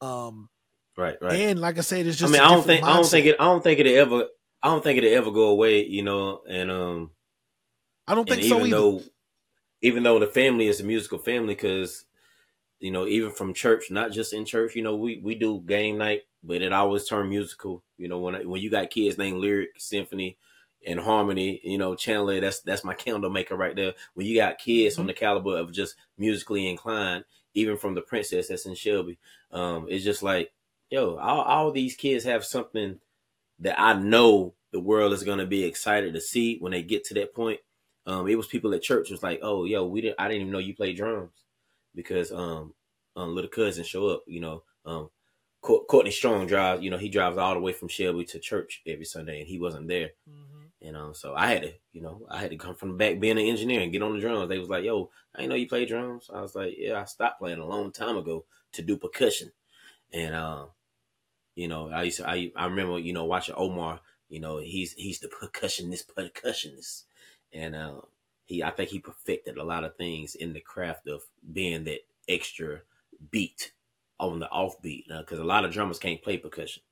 Um, 0.01 0.49
right, 0.97 1.17
right. 1.21 1.35
And 1.35 1.61
like 1.61 1.77
I 1.77 1.83
said, 1.83 2.07
it's 2.07 2.17
just. 2.17 2.33
I 2.35 2.39
mean, 2.39 2.43
I 2.43 2.55
don't 2.55 2.65
think 2.65 2.83
mindset. 2.83 2.89
I 2.89 2.95
don't 2.95 3.11
think 3.11 3.27
it. 3.27 3.37
I 3.39 3.45
don't 3.45 3.63
think 3.63 3.81
it 3.81 3.87
ever. 3.87 4.25
I 4.63 4.69
don't 4.69 4.83
think 4.83 4.99
it'll 4.99 5.13
ever 5.13 5.31
go 5.31 5.49
away. 5.49 5.85
You 5.85 6.03
know, 6.03 6.41
and 6.49 6.71
um, 6.71 7.11
I 8.09 8.15
don't 8.15 8.27
think 8.27 8.43
so 8.43 8.57
even 8.57 8.69
either. 8.69 8.77
though 8.77 9.03
even 9.83 10.03
though 10.03 10.19
the 10.19 10.27
family 10.27 10.67
is 10.67 10.81
a 10.81 10.85
musical 10.85 11.19
family 11.19 11.55
because 11.55 12.07
you 12.81 12.91
know 12.91 13.07
even 13.07 13.31
from 13.31 13.55
church 13.55 13.91
not 13.91 14.13
just 14.13 14.33
in 14.33 14.45
church 14.45 14.75
you 14.75 14.83
know 14.83 14.97
we 14.97 15.21
we 15.23 15.35
do 15.35 15.63
game 15.67 15.99
night 15.99 16.23
but 16.43 16.63
it 16.63 16.73
always 16.73 17.07
turned 17.07 17.29
musical 17.29 17.85
you 17.99 18.09
know 18.09 18.19
when 18.19 18.49
when 18.49 18.61
you 18.61 18.71
got 18.71 18.91
kids 18.91 19.19
named 19.19 19.39
lyric 19.39 19.71
symphony 19.79 20.39
and 20.87 21.01
harmony 21.01 21.61
you 21.65 21.77
know 21.77 21.95
chandler 21.95 22.41
that's 22.41 22.61
that's 22.61 22.85
my 22.85 22.95
candle 22.95 23.29
maker 23.31 23.57
right 23.57 23.77
there 23.77 23.93
when 24.15 24.27
you 24.27 24.37
got 24.37 24.59
kids 24.59 24.95
Mm-hmm. 24.95 25.03
on 25.03 25.07
the 25.09 25.13
caliber 25.15 25.57
of 25.59 25.73
just 25.73 25.97
musically 26.17 26.69
inclined 26.71 27.25
even 27.55 27.77
from 27.77 27.95
the 27.95 28.01
princess 28.03 28.49
that's 28.49 28.67
in 28.67 28.75
shelby 28.75 29.19
um 29.51 29.87
it's 29.91 30.05
just 30.05 30.23
like 30.23 30.53
yo 30.91 31.17
all, 31.17 31.41
all 31.43 31.73
these 31.73 31.97
kids 31.97 32.25
have 32.25 32.45
something 32.45 32.99
that 33.59 33.79
i 33.81 33.93
know 33.95 34.55
the 34.73 34.81
world 34.81 35.13
is 35.13 35.23
going 35.25 35.39
to 35.39 35.47
be 35.47 35.65
excited 35.65 36.13
to 36.15 36.21
see 36.21 36.59
when 36.59 36.73
they 36.73 36.83
get 36.83 37.05
to 37.05 37.15
that 37.15 37.35
point 37.35 37.61
um, 38.09 38.29
it 38.29 38.37
was 38.37 38.47
people 38.47 38.73
at 38.73 38.83
church 38.83 39.11
was 39.11 39.25
like, 39.25 39.41
"Oh, 39.43 39.65
yo, 39.65 39.85
we 39.85 40.01
didn't. 40.01 40.21
I 40.21 40.29
didn't 40.29 40.43
even 40.43 40.53
know 40.53 40.61
you 40.61 40.77
played 40.77 40.97
drums 40.97 41.33
because 41.93 42.31
um, 42.31 42.73
um, 43.17 43.35
little 43.35 43.51
cousin 43.51 43.83
show 43.83 44.07
up. 44.11 44.23
You 44.29 44.41
know, 44.41 44.63
um, 44.85 45.11
Courtney 45.61 46.13
Strong 46.13 46.47
drives. 46.47 46.85
You 46.85 46.91
know, 46.91 46.99
he 46.99 47.09
drives 47.09 47.37
all 47.37 47.55
the 47.55 47.59
way 47.59 47.73
from 47.73 47.89
Shelby 47.89 48.25
to 48.27 48.39
church 48.39 48.81
every 48.87 49.07
Sunday, 49.07 49.41
and 49.41 49.49
he 49.49 49.59
wasn't 49.59 49.89
there. 49.89 50.11
Mhm. 50.31 50.56
And 50.87 50.97
um, 50.97 51.15
so 51.15 51.35
I 51.35 51.49
had 51.49 51.63
to, 51.63 51.73
you 51.93 52.01
know, 52.01 52.27
I 52.31 52.39
had 52.39 52.51
to 52.51 52.57
come 52.57 52.77
from 52.77 52.91
the 52.91 52.95
back, 52.95 53.19
being 53.19 53.39
an 53.39 53.45
engineer, 53.45 53.81
and 53.81 53.91
get 53.91 54.03
on 54.03 54.15
the 54.15 54.21
drums. 54.21 54.49
They 54.49 54.61
was 54.61 54.69
like, 54.69 54.85
"Yo, 54.85 55.11
I 55.35 55.47
know 55.47 55.57
you 55.57 55.69
play 55.69 55.85
drums." 55.85 56.31
I 56.33 56.41
was 56.41 56.55
like, 56.55 56.75
"Yeah, 56.79 57.01
I 57.01 57.05
stopped 57.05 57.41
playing 57.41 57.59
a 57.59 57.67
long 57.67 57.91
time 57.91 58.17
ago 58.17 58.45
to 58.73 58.83
do 58.83 58.97
percussion." 58.97 59.51
And 60.13 60.35
um, 60.35 60.69
you 61.57 61.67
know, 61.67 61.91
I 61.91 62.05
used 62.05 62.19
to, 62.19 62.29
I 62.29 62.53
I 62.55 62.67
remember, 62.67 63.01
you 63.01 63.13
know, 63.13 63.25
watching 63.25 63.57
Omar. 63.57 64.01
You 64.29 64.39
know, 64.39 64.59
he's 64.59 64.93
he's 64.93 65.19
the 65.19 65.29
percussionist, 65.29 66.07
percussionist, 66.17 67.05
and 67.53 67.75
uh, 67.75 68.03
he 68.45 68.63
I 68.63 68.71
think 68.71 68.91
he 68.91 69.01
perfected 69.01 69.57
a 69.59 69.65
lot 69.65 69.83
of 69.83 69.97
things 69.97 70.37
in 70.37 70.53
the 70.53 70.61
craft 70.61 71.09
of 71.09 71.23
being 71.53 71.83
that 71.85 72.07
extra 72.29 72.83
beat 73.33 73.73
on 74.21 74.39
the 74.39 74.49
offbeat. 74.55 75.05
Because 75.09 75.41
a 75.41 75.45
lot 75.45 75.65
of 75.65 75.73
drummers 75.73 75.99
can't 75.99 76.23
play 76.23 76.37
percussion. 76.37 76.85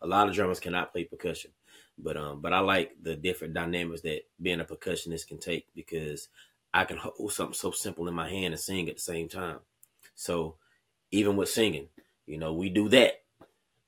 A 0.00 0.06
lot 0.06 0.28
of 0.28 0.34
drummers 0.34 0.60
cannot 0.60 0.92
play 0.92 1.04
percussion. 1.04 1.50
But 1.98 2.16
um, 2.16 2.40
but 2.40 2.52
I 2.52 2.60
like 2.60 2.92
the 3.02 3.16
different 3.16 3.54
dynamics 3.54 4.02
that 4.02 4.22
being 4.40 4.60
a 4.60 4.64
percussionist 4.64 5.28
can 5.28 5.38
take 5.38 5.66
because 5.74 6.28
I 6.74 6.84
can 6.84 6.96
hold 6.98 7.32
something 7.32 7.54
so 7.54 7.70
simple 7.70 8.08
in 8.08 8.14
my 8.14 8.28
hand 8.28 8.54
and 8.54 8.60
sing 8.60 8.88
at 8.88 8.96
the 8.96 9.02
same 9.02 9.28
time. 9.28 9.60
So 10.14 10.56
even 11.12 11.36
with 11.36 11.50
singing, 11.50 11.88
you 12.26 12.38
know, 12.38 12.54
we 12.54 12.70
do 12.70 12.88
that. 12.90 13.22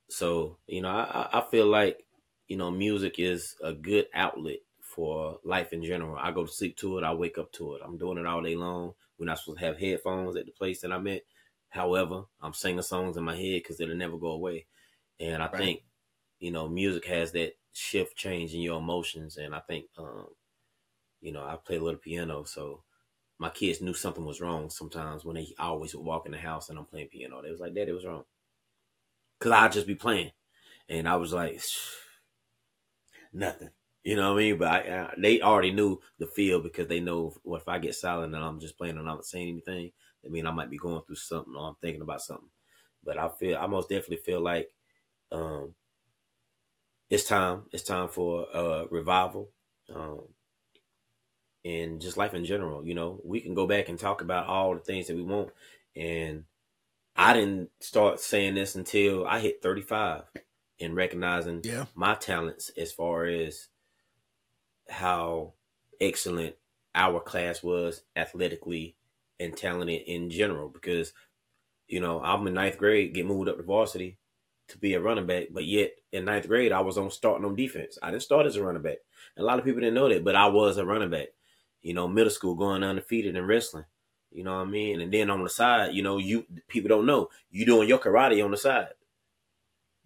So 0.08 0.58
you 0.66 0.82
know, 0.82 0.88
I, 0.90 1.28
I 1.32 1.38
I 1.40 1.50
feel 1.50 1.66
like 1.66 2.04
you 2.49 2.56
know, 2.56 2.70
music 2.70 3.18
is 3.18 3.56
a 3.62 3.73
good 3.73 4.06
outlet 4.14 4.58
for 4.82 5.40
life 5.44 5.73
in 5.73 5.82
general. 5.82 6.16
I 6.18 6.30
go 6.32 6.44
to 6.44 6.52
sleep 6.52 6.76
to 6.78 6.99
it. 6.99 7.04
I 7.04 7.14
wake 7.14 7.38
up 7.38 7.52
to 7.52 7.75
it. 7.75 7.82
I'm 7.84 7.96
doing 7.99 8.18
it 8.18 8.26
all 8.26 8.42
day 8.42 8.54
long. 8.56 8.94
We're 9.18 9.26
not 9.26 9.38
supposed 9.38 9.61
to 9.61 9.66
have 9.66 9.78
headphones 9.78 10.37
at 10.37 10.46
the 10.46 10.52
place 10.52 10.80
that 10.82 10.92
I'm 10.92 11.06
at. 11.08 11.23
However, 11.70 12.25
I'm 12.40 12.52
singing 12.52 12.82
songs 12.82 13.16
in 13.16 13.25
my 13.25 13.34
head 13.37 13.62
because 13.62 13.80
it'll 13.80 13.96
never 13.96 14.18
go 14.18 14.28
away. 14.32 14.66
And 15.20 15.42
I 15.42 15.49
Right. 15.52 15.73
think, 15.73 15.82
you 16.44 16.50
know, 16.50 16.68
music 16.68 17.06
has 17.06 17.32
that 17.32 17.54
shift 17.72 18.14
change 18.18 18.52
in 18.52 18.60
your 18.60 18.78
emotions. 18.78 19.38
And 19.38 19.54
I 19.54 19.60
think, 19.60 19.86
um, 19.96 20.26
you 21.22 21.32
know, 21.32 21.42
I 21.42 21.56
play 21.56 21.76
a 21.76 21.82
little 21.82 21.98
piano, 21.98 22.44
so 22.44 22.82
my 23.38 23.48
kids 23.48 23.80
knew 23.80 23.94
something 23.94 24.26
was 24.26 24.42
wrong 24.42 24.68
sometimes 24.68 25.24
when 25.24 25.36
they 25.36 25.54
always 25.58 25.94
would 25.94 26.04
walk 26.04 26.26
in 26.26 26.32
the 26.32 26.38
house 26.38 26.68
and 26.68 26.78
I'm 26.78 26.84
playing 26.84 27.08
piano. 27.08 27.40
They 27.40 27.50
was 27.50 27.60
like, 27.60 27.74
Daddy, 27.74 27.92
what's 27.92 28.04
wrong? 28.04 28.24
Cause 29.40 29.52
I'd 29.52 29.72
just 29.72 29.86
be 29.86 29.94
playing. 29.94 30.32
And 30.90 31.08
I 31.08 31.16
was 31.16 31.32
like, 31.32 31.62
nothing. 33.32 33.70
You 34.02 34.16
know 34.16 34.34
what 34.34 34.40
I 34.40 34.42
mean? 34.42 34.58
But 34.58 34.68
I, 34.68 34.78
I, 35.00 35.14
they 35.16 35.40
already 35.40 35.72
knew 35.72 35.98
the 36.18 36.26
feel 36.26 36.60
because 36.60 36.88
they 36.88 37.00
know 37.00 37.32
what 37.42 37.62
if 37.62 37.68
I 37.68 37.78
get 37.78 37.94
silent 37.94 38.34
and 38.34 38.44
I'm 38.44 38.60
just 38.60 38.76
playing 38.76 38.98
and 38.98 39.00
I'm 39.08 39.16
not 39.16 39.24
saying 39.24 39.48
anything, 39.48 39.92
I 40.26 40.28
mean 40.28 40.46
I 40.46 40.50
might 40.50 40.68
be 40.70 40.76
going 40.76 41.00
through 41.06 41.16
something 41.16 41.54
or 41.56 41.68
I'm 41.68 41.76
thinking 41.80 42.02
about 42.02 42.20
something. 42.20 42.50
But 43.02 43.16
I 43.16 43.30
feel 43.30 43.56
I 43.56 43.66
most 43.66 43.88
definitely 43.88 44.18
feel 44.18 44.40
like 44.40 44.68
um 45.32 45.74
it's 47.14 47.25
time. 47.25 47.62
It's 47.73 47.85
time 47.85 48.09
for 48.09 48.47
uh 48.54 48.85
revival. 48.90 49.50
Um 49.94 50.23
and 51.64 52.00
just 52.00 52.16
life 52.18 52.35
in 52.35 52.44
general, 52.44 52.87
you 52.87 52.94
know, 52.94 53.21
we 53.25 53.40
can 53.40 53.54
go 53.54 53.66
back 53.66 53.88
and 53.88 53.99
talk 53.99 54.21
about 54.21 54.47
all 54.49 54.75
the 54.75 54.80
things 54.80 55.06
that 55.06 55.16
we 55.16 55.23
want. 55.23 55.49
And 55.97 56.44
I 57.16 57.33
didn't 57.33 57.71
start 57.80 58.21
saying 58.21 58.54
this 58.54 58.75
until 58.75 59.26
I 59.26 59.40
hit 59.40 59.62
35 59.62 60.25
and 60.80 60.94
recognizing 60.94 61.62
Yeah. 61.64 61.87
my 61.94 62.16
talents 62.16 62.71
as 62.76 62.92
far 62.92 63.25
as 63.25 63.68
how 64.90 65.54
excellent 66.00 66.56
our 66.94 67.21
class 67.21 67.62
was 67.62 68.02
athletically 68.14 68.97
and 69.40 69.56
talented 69.56 70.02
in 70.02 70.28
general. 70.28 70.68
Because, 70.68 71.14
you 71.88 72.00
know, 72.00 72.21
I'm 72.21 72.47
in 72.47 72.54
ninth 72.54 72.76
grade, 72.76 73.14
get 73.14 73.25
moved 73.25 73.49
up 73.49 73.56
to 73.56 73.62
varsity 73.62 74.18
to 74.68 74.78
be 74.78 74.94
a 74.94 75.00
running 75.00 75.26
back, 75.26 75.49
but 75.50 75.64
yet 75.64 75.92
in 76.12 76.25
ninth 76.25 76.49
grade, 76.49 76.73
I 76.73 76.80
was 76.80 76.97
on 76.99 77.11
starting 77.11 77.44
on 77.44 77.54
defense. 77.54 77.99
I 78.02 78.11
didn't 78.11 78.23
start 78.23 78.47
as 78.47 78.56
a 78.56 78.62
running 78.62 78.83
back. 78.83 78.99
A 79.37 79.42
lot 79.42 79.59
of 79.59 79.64
people 79.64 79.80
didn't 79.80 79.94
know 79.94 80.09
that, 80.09 80.25
but 80.25 80.37
I 80.37 80.47
was 80.47 80.78
a 80.78 80.87
running 80.87 81.11
back. 81.11 81.28
You 81.83 81.94
know, 81.94 82.09
middle 82.09 82.30
school, 82.30 82.54
going 82.54 82.83
undefeated 82.83 83.37
in 83.37 83.47
wrestling. 83.47 83.85
You 84.33 84.42
know 84.42 84.54
what 84.54 84.66
I 84.66 84.71
mean? 84.71 85.00
And 85.00 85.12
then 85.12 85.30
on 85.30 85.42
the 85.42 85.50
side, 85.50 85.94
you 85.94 86.02
know, 86.02 86.18
you 86.18 86.44
people 86.66 86.88
don't 86.88 87.06
know 87.06 87.28
you 87.50 87.64
doing 87.64 87.88
your 87.88 87.99
karate 87.99 88.44
on 88.44 88.50
the 88.50 88.56
side. 88.56 88.88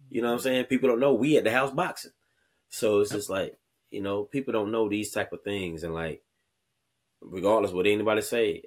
You 0.09 0.21
know 0.21 0.27
what 0.27 0.35
I'm 0.35 0.39
saying? 0.39 0.65
People 0.65 0.89
don't 0.89 0.99
know 0.99 1.13
we 1.13 1.37
at 1.37 1.43
the 1.43 1.51
house 1.51 1.71
boxing. 1.71 2.11
So 2.69 2.99
it's 2.99 3.11
just 3.11 3.29
like, 3.29 3.57
you 3.89 4.01
know, 4.01 4.23
people 4.23 4.53
don't 4.53 4.71
know 4.71 4.87
these 4.87 5.11
type 5.11 5.33
of 5.33 5.41
things 5.41 5.83
and 5.83 5.93
like 5.93 6.21
regardless 7.21 7.71
what 7.71 7.87
anybody 7.87 8.21
say, 8.21 8.63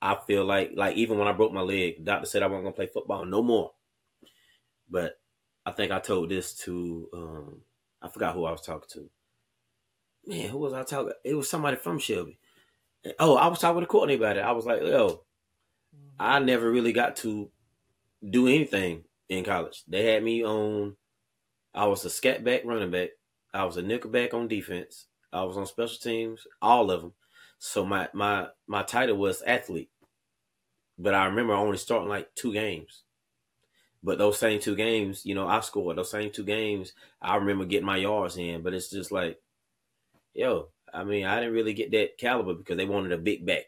I 0.00 0.16
feel 0.26 0.44
like 0.44 0.72
like 0.74 0.96
even 0.96 1.18
when 1.18 1.28
I 1.28 1.32
broke 1.32 1.52
my 1.52 1.62
leg, 1.62 2.04
doctor 2.04 2.26
said 2.26 2.42
I 2.42 2.46
wasn't 2.46 2.64
gonna 2.64 2.76
play 2.76 2.86
football 2.86 3.24
no 3.24 3.42
more. 3.42 3.72
But 4.90 5.18
I 5.68 5.72
think 5.72 5.92
I 5.92 5.98
told 5.98 6.30
this 6.30 6.54
to 6.60 7.08
um 7.12 7.60
I 8.00 8.08
forgot 8.08 8.34
who 8.34 8.46
I 8.46 8.52
was 8.52 8.62
talking 8.62 8.88
to. 8.92 9.10
Man, 10.26 10.48
who 10.48 10.58
was 10.58 10.72
I 10.72 10.82
talking? 10.82 11.12
It 11.24 11.34
was 11.34 11.50
somebody 11.50 11.76
from 11.76 11.98
Shelby. 11.98 12.38
Oh, 13.18 13.36
I 13.36 13.48
was 13.48 13.58
talking 13.58 13.80
to 13.80 13.86
Courtney 13.86 14.14
about 14.14 14.38
it. 14.38 14.44
I 14.44 14.52
was 14.52 14.64
like, 14.64 14.80
yo, 14.80 15.24
I 16.18 16.38
never 16.38 16.70
really 16.70 16.92
got 16.92 17.16
to 17.16 17.50
do 18.28 18.46
anything 18.46 19.04
in 19.28 19.44
college. 19.44 19.84
They 19.86 20.06
had 20.06 20.22
me 20.22 20.42
on. 20.42 20.96
I 21.74 21.86
was 21.86 22.04
a 22.06 22.10
scat 22.10 22.42
back 22.42 22.62
running 22.64 22.90
back. 22.90 23.10
I 23.52 23.64
was 23.64 23.76
a 23.76 23.82
nickel 23.82 24.10
back 24.10 24.32
on 24.32 24.48
defense. 24.48 25.06
I 25.34 25.44
was 25.44 25.58
on 25.58 25.66
special 25.66 25.98
teams, 25.98 26.46
all 26.62 26.90
of 26.90 27.02
them. 27.02 27.12
So 27.58 27.84
my 27.84 28.08
my 28.14 28.48
my 28.66 28.84
title 28.84 29.16
was 29.16 29.42
athlete. 29.42 29.90
But 30.98 31.14
I 31.14 31.26
remember 31.26 31.52
only 31.52 31.76
starting 31.76 32.08
like 32.08 32.34
two 32.34 32.54
games. 32.54 33.02
But 34.02 34.18
those 34.18 34.38
same 34.38 34.60
two 34.60 34.76
games, 34.76 35.26
you 35.26 35.34
know, 35.34 35.48
I 35.48 35.60
scored 35.60 35.98
those 35.98 36.10
same 36.10 36.30
two 36.30 36.44
games. 36.44 36.92
I 37.20 37.36
remember 37.36 37.64
getting 37.64 37.86
my 37.86 37.96
yards 37.96 38.36
in. 38.36 38.62
But 38.62 38.74
it's 38.74 38.90
just 38.90 39.10
like, 39.10 39.40
yo, 40.34 40.68
I 40.94 41.04
mean, 41.04 41.24
I 41.26 41.40
didn't 41.40 41.54
really 41.54 41.74
get 41.74 41.90
that 41.92 42.16
caliber 42.18 42.54
because 42.54 42.76
they 42.76 42.86
wanted 42.86 43.12
a 43.12 43.18
big 43.18 43.44
back 43.44 43.66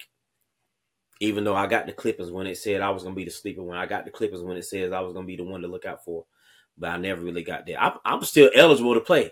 even 1.20 1.44
though 1.44 1.54
I 1.54 1.66
got 1.66 1.86
the 1.86 1.92
Clippers 1.92 2.30
when 2.30 2.46
it 2.46 2.56
said 2.56 2.80
I 2.80 2.90
was 2.90 3.02
gonna 3.02 3.14
be 3.14 3.24
the 3.24 3.30
sleeper, 3.30 3.62
when 3.62 3.78
I 3.78 3.86
got 3.86 4.06
the 4.06 4.10
Clippers 4.10 4.42
when 4.42 4.56
it 4.56 4.64
says 4.64 4.90
I 4.90 5.00
was 5.00 5.12
gonna 5.12 5.26
be 5.26 5.36
the 5.36 5.44
one 5.44 5.60
to 5.60 5.68
look 5.68 5.84
out 5.84 6.02
for, 6.02 6.24
but 6.76 6.90
I 6.90 6.96
never 6.96 7.20
really 7.20 7.42
got 7.42 7.66
there. 7.66 7.78
I'm, 7.78 7.98
I'm 8.04 8.24
still 8.24 8.50
eligible 8.54 8.94
to 8.94 9.00
play. 9.00 9.30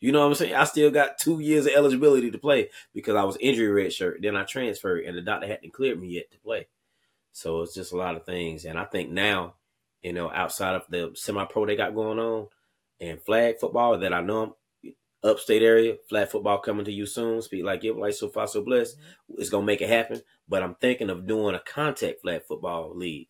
You 0.00 0.12
know 0.12 0.20
what 0.20 0.26
I'm 0.26 0.34
saying? 0.34 0.54
I 0.54 0.64
still 0.64 0.90
got 0.90 1.18
two 1.18 1.40
years 1.40 1.66
of 1.66 1.72
eligibility 1.72 2.30
to 2.30 2.38
play 2.38 2.70
because 2.94 3.16
I 3.16 3.24
was 3.24 3.36
injury 3.38 3.68
red 3.68 3.92
shirt. 3.92 4.20
Then 4.22 4.36
I 4.36 4.44
transferred, 4.44 5.04
and 5.04 5.16
the 5.16 5.22
doctor 5.22 5.46
hadn't 5.46 5.72
cleared 5.72 6.00
me 6.00 6.08
yet 6.08 6.30
to 6.30 6.38
play. 6.38 6.68
So 7.32 7.62
it's 7.62 7.74
just 7.74 7.92
a 7.92 7.96
lot 7.96 8.16
of 8.16 8.24
things, 8.24 8.64
and 8.64 8.78
I 8.78 8.84
think 8.84 9.10
now, 9.10 9.54
you 10.02 10.12
know, 10.12 10.30
outside 10.30 10.74
of 10.74 10.82
the 10.88 11.12
semi-pro 11.14 11.66
they 11.66 11.76
got 11.76 11.94
going 11.94 12.18
on 12.18 12.46
and 13.00 13.22
flag 13.22 13.58
football 13.58 13.98
that 13.98 14.12
I 14.12 14.20
know 14.20 14.42
I'm 14.42 14.92
upstate 15.22 15.62
area, 15.62 15.96
flag 16.08 16.28
football 16.28 16.58
coming 16.58 16.84
to 16.84 16.92
you 16.92 17.06
soon. 17.06 17.42
Speak 17.42 17.64
like 17.64 17.84
it, 17.84 17.96
like 17.96 18.14
so 18.14 18.28
far 18.28 18.46
so 18.46 18.62
blessed. 18.62 18.96
Mm-hmm. 18.96 19.40
It's 19.40 19.50
gonna 19.50 19.66
make 19.66 19.80
it 19.80 19.88
happen. 19.88 20.22
But 20.48 20.62
I'm 20.62 20.74
thinking 20.76 21.10
of 21.10 21.26
doing 21.26 21.54
a 21.54 21.60
contact 21.60 22.22
flag 22.22 22.42
football 22.42 22.94
league, 22.94 23.28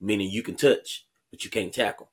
meaning 0.00 0.30
you 0.30 0.42
can 0.42 0.56
touch, 0.56 1.06
but 1.30 1.44
you 1.44 1.50
can't 1.50 1.72
tackle. 1.72 2.10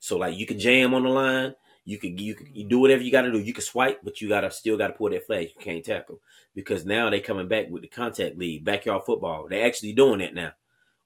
So 0.00 0.16
like 0.16 0.36
you 0.36 0.46
can 0.46 0.58
jam 0.58 0.94
on 0.94 1.02
the 1.04 1.10
line, 1.10 1.54
you 1.84 1.98
can 1.98 2.18
you 2.18 2.34
can 2.34 2.54
you 2.54 2.68
do 2.68 2.78
whatever 2.78 3.02
you 3.02 3.10
got 3.10 3.22
to 3.22 3.32
do. 3.32 3.38
You 3.38 3.52
can 3.52 3.62
swipe, 3.62 4.00
but 4.02 4.20
you 4.20 4.28
gotta 4.28 4.50
still 4.50 4.76
gotta 4.76 4.92
pull 4.92 5.10
that 5.10 5.26
flag. 5.26 5.48
You 5.54 5.64
can't 5.64 5.84
tackle 5.84 6.20
because 6.54 6.84
now 6.84 7.10
they 7.10 7.20
coming 7.20 7.48
back 7.48 7.68
with 7.70 7.82
the 7.82 7.88
contact 7.88 8.36
league, 8.36 8.64
backyard 8.64 9.02
football. 9.04 9.46
They 9.48 9.62
actually 9.62 9.92
doing 9.92 10.18
that 10.20 10.34
now, 10.34 10.52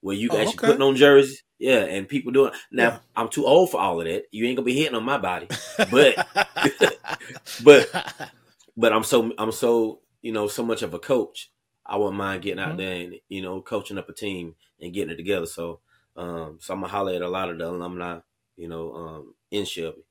where 0.03 0.15
you 0.15 0.29
Oh, 0.31 0.37
actually 0.37 0.59
okay. 0.59 0.67
putting 0.67 0.83
on 0.83 0.97
jerseys. 0.97 1.43
Yeah, 1.59 1.79
and 1.85 2.07
people 2.09 2.33
doing. 2.33 2.53
Now 2.71 2.89
Yeah. 2.91 2.99
I'm 3.17 3.29
too 3.29 3.47
old 3.47 3.71
for 3.71 3.81
all 3.81 4.01
of 4.01 4.07
that. 4.07 4.25
You 4.33 4.45
ain't 4.47 4.57
gonna 4.57 4.67
be 4.67 4.77
hitting 4.77 4.95
on 4.97 5.05
my 5.05 5.17
body, 5.17 5.49
but 5.91 6.27
but 7.65 7.89
but 8.77 8.93
I'm 8.93 9.05
so 9.05 9.33
I'm 9.39 9.53
so 9.53 10.01
you 10.21 10.33
know 10.33 10.49
so 10.49 10.63
much 10.63 10.83
of 10.83 10.93
a 10.95 10.99
coach. 10.99 11.51
I 11.87 11.97
wouldn't 11.97 12.17
mind 12.17 12.43
getting 12.43 12.61
out 12.63 12.75
Mhm. 12.75 12.79
there 12.79 12.95
and 13.05 13.15
you 13.29 13.43
know 13.43 13.61
coaching 13.63 13.99
up 13.99 14.09
a 14.09 14.13
team 14.13 14.55
and 14.81 14.93
getting 14.93 15.11
it 15.13 15.17
together. 15.17 15.47
So 15.47 15.81
um 16.17 16.59
so 16.61 16.75
I'm 16.75 16.81
gonna 16.81 16.93
holler 16.93 17.15
at 17.15 17.23
a 17.23 17.29
lot 17.29 17.51
of 17.51 17.59
the 17.59 17.69
alumni, 17.69 18.19
you 18.57 18.69
know, 18.69 18.93
um 18.95 19.35
in 19.51 19.65
Shelby 19.65 20.03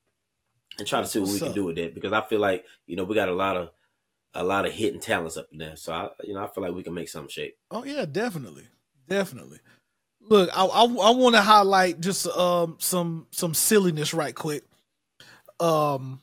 and 0.78 0.86
try 0.86 1.00
to 1.02 1.06
see 1.06 1.18
what 1.18 1.26
we 1.26 1.32
What's 1.32 1.42
can 1.42 1.52
do 1.52 1.64
with 1.66 1.76
that 1.76 1.94
because 1.94 2.12
I 2.12 2.22
feel 2.22 2.40
like 2.40 2.64
you 2.86 2.96
know 2.96 3.04
we 3.04 3.14
got 3.14 3.28
a 3.28 3.34
lot 3.34 3.56
of 3.56 3.70
a 4.34 4.42
lot 4.42 4.64
of 4.64 4.72
hidden 4.72 5.00
talents 5.00 5.36
up 5.36 5.48
in 5.52 5.58
there. 5.58 5.76
So 5.76 5.92
I, 5.92 6.08
you 6.24 6.32
know, 6.32 6.42
I 6.42 6.46
feel 6.48 6.64
like 6.64 6.72
we 6.74 6.82
can 6.82 6.94
make 6.94 7.10
some 7.10 7.28
shape. 7.28 7.58
Oh 7.70 7.84
yeah, 7.84 8.06
definitely, 8.06 8.68
definitely. 9.06 9.58
Look, 10.28 10.50
I 10.56 10.64
I, 10.64 10.82
I 10.82 11.10
want 11.10 11.34
to 11.34 11.42
highlight 11.42 12.00
just 12.00 12.26
um 12.26 12.76
some 12.78 13.26
some 13.30 13.54
silliness 13.54 14.14
right 14.14 14.34
quick. 14.34 14.64
Um, 15.60 16.22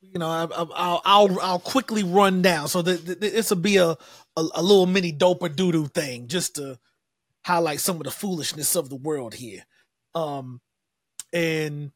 you 0.00 0.18
know, 0.18 0.28
I, 0.28 0.44
will 0.44 0.72
I'll 0.74 1.40
I'll 1.40 1.58
quickly 1.58 2.02
run 2.02 2.42
down 2.42 2.68
so 2.68 2.82
that 2.82 3.20
this 3.20 3.50
will 3.50 3.56
be 3.58 3.78
a, 3.78 3.90
a, 3.90 3.96
a 4.36 4.62
little 4.62 4.86
mini 4.86 5.12
doper 5.12 5.48
doodoo 5.48 5.92
thing 5.92 6.28
just 6.28 6.56
to 6.56 6.78
highlight 7.44 7.80
some 7.80 7.96
of 7.96 8.04
the 8.04 8.10
foolishness 8.10 8.76
of 8.76 8.88
the 8.88 8.96
world 8.96 9.34
here. 9.34 9.64
Um, 10.14 10.60
and 11.32 11.92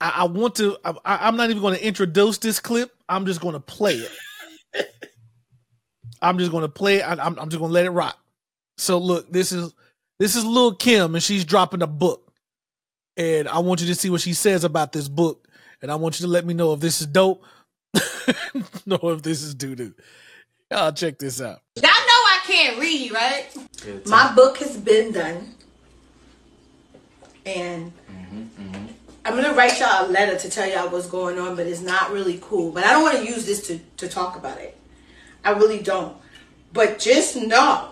I, 0.00 0.12
I 0.16 0.24
want 0.24 0.56
to. 0.56 0.76
I, 0.84 1.28
am 1.28 1.36
not 1.36 1.50
even 1.50 1.62
going 1.62 1.76
to 1.76 1.86
introduce 1.86 2.38
this 2.38 2.58
clip. 2.58 2.90
I'm 3.08 3.26
just 3.26 3.40
going 3.40 3.54
to 3.54 3.60
play 3.60 3.94
it. 4.74 4.86
I'm 6.22 6.38
just 6.38 6.50
going 6.50 6.62
to 6.62 6.68
play 6.68 6.96
it. 6.96 7.02
I, 7.02 7.12
I'm, 7.12 7.38
I'm 7.38 7.48
just 7.48 7.58
going 7.58 7.70
to 7.70 7.74
let 7.74 7.86
it 7.86 7.90
rock. 7.90 8.18
So 8.78 8.98
look, 8.98 9.30
this 9.30 9.52
is 9.52 9.72
this 10.22 10.36
is 10.36 10.44
Lil 10.44 10.76
Kim, 10.76 11.16
and 11.16 11.22
she's 11.22 11.44
dropping 11.44 11.82
a 11.82 11.86
book, 11.88 12.32
and 13.16 13.48
I 13.48 13.58
want 13.58 13.80
you 13.80 13.88
to 13.88 13.94
see 13.96 14.08
what 14.08 14.20
she 14.20 14.34
says 14.34 14.62
about 14.62 14.92
this 14.92 15.08
book, 15.08 15.48
and 15.82 15.90
I 15.90 15.96
want 15.96 16.20
you 16.20 16.26
to 16.26 16.30
let 16.30 16.46
me 16.46 16.54
know 16.54 16.72
if 16.74 16.78
this 16.78 17.00
is 17.00 17.08
dope, 17.08 17.42
know 18.86 19.00
if 19.02 19.22
this 19.22 19.42
is 19.42 19.52
doo 19.52 19.74
doo. 19.74 19.92
Y'all 20.70 20.92
check 20.92 21.18
this 21.18 21.40
out. 21.40 21.60
Y'all 21.74 21.86
know 21.86 21.90
I 21.90 22.38
can't 22.46 22.78
read, 22.78 23.10
right? 23.10 23.48
My 24.06 24.32
book 24.32 24.58
has 24.58 24.76
been 24.76 25.10
done, 25.10 25.56
and 27.44 27.92
mm-hmm, 28.08 28.42
mm-hmm. 28.42 28.86
I'm 29.24 29.34
gonna 29.34 29.54
write 29.54 29.80
y'all 29.80 30.06
a 30.06 30.08
letter 30.08 30.38
to 30.38 30.48
tell 30.48 30.70
y'all 30.70 30.88
what's 30.88 31.08
going 31.08 31.36
on, 31.40 31.56
but 31.56 31.66
it's 31.66 31.80
not 31.80 32.12
really 32.12 32.38
cool. 32.40 32.70
But 32.70 32.84
I 32.84 32.92
don't 32.92 33.02
want 33.02 33.18
to 33.18 33.26
use 33.26 33.44
this 33.44 33.66
to 33.66 33.80
to 33.96 34.08
talk 34.08 34.36
about 34.36 34.60
it. 34.60 34.78
I 35.44 35.50
really 35.50 35.82
don't. 35.82 36.16
But 36.72 37.00
just 37.00 37.34
know, 37.34 37.91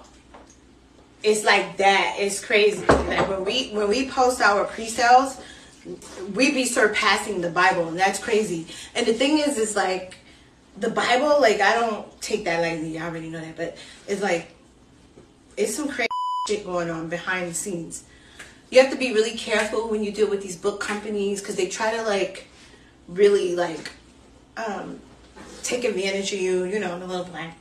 it's 1.22 1.44
like 1.44 1.76
that. 1.78 2.16
It's 2.18 2.44
crazy. 2.44 2.84
Like 2.86 3.28
when 3.28 3.44
we 3.44 3.70
when 3.70 3.88
we 3.88 4.08
post 4.08 4.40
our 4.40 4.64
pre-sales, 4.64 5.40
we 6.34 6.52
be 6.52 6.64
surpassing 6.64 7.40
the 7.40 7.50
Bible, 7.50 7.88
and 7.88 7.98
that's 7.98 8.18
crazy. 8.18 8.66
And 8.94 9.06
the 9.06 9.14
thing 9.14 9.38
is, 9.38 9.58
is 9.58 9.76
like 9.76 10.16
the 10.76 10.90
Bible. 10.90 11.40
Like 11.40 11.60
I 11.60 11.74
don't 11.74 12.20
take 12.20 12.44
that 12.44 12.60
lightly. 12.60 12.98
I 12.98 13.06
already 13.06 13.30
know 13.30 13.40
that, 13.40 13.56
but 13.56 13.76
it's 14.08 14.22
like 14.22 14.54
it's 15.56 15.74
some 15.74 15.88
crazy 15.88 16.08
shit 16.48 16.64
going 16.64 16.90
on 16.90 17.08
behind 17.08 17.50
the 17.50 17.54
scenes 17.54 18.04
you 18.70 18.80
have 18.80 18.90
to 18.90 18.96
be 18.96 19.12
really 19.12 19.36
careful 19.36 19.88
when 19.88 20.02
you 20.02 20.12
deal 20.12 20.30
with 20.30 20.42
these 20.42 20.56
book 20.56 20.80
companies 20.80 21.40
because 21.40 21.56
they 21.56 21.66
try 21.66 21.96
to 21.96 22.02
like 22.02 22.46
really 23.08 23.56
like 23.56 23.90
um, 24.56 25.00
take 25.62 25.84
advantage 25.84 26.32
of 26.32 26.40
you. 26.40 26.64
You 26.64 26.78
know, 26.78 26.98
the 26.98 27.06
little 27.06 27.24
black 27.24 27.56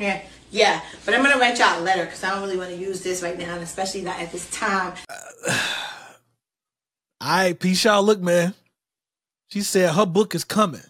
yeah, 0.00 0.22
yeah. 0.50 0.80
But 1.04 1.14
I'm 1.14 1.22
gonna 1.22 1.38
write 1.38 1.58
y'all 1.58 1.80
a 1.80 1.82
letter 1.82 2.04
because 2.04 2.22
I 2.24 2.30
don't 2.30 2.42
really 2.42 2.56
want 2.56 2.70
to 2.70 2.76
use 2.76 3.02
this 3.02 3.22
right 3.22 3.38
now, 3.38 3.54
and 3.54 3.62
especially 3.62 4.02
not 4.02 4.20
at 4.20 4.32
this 4.32 4.48
time. 4.50 4.94
Uh, 5.08 5.52
all 7.20 7.28
right, 7.28 7.58
peace 7.58 7.84
y'all. 7.84 8.02
Look, 8.02 8.20
man. 8.20 8.54
She 9.48 9.60
said 9.62 9.94
her 9.94 10.06
book 10.06 10.34
is 10.34 10.44
coming. 10.44 10.82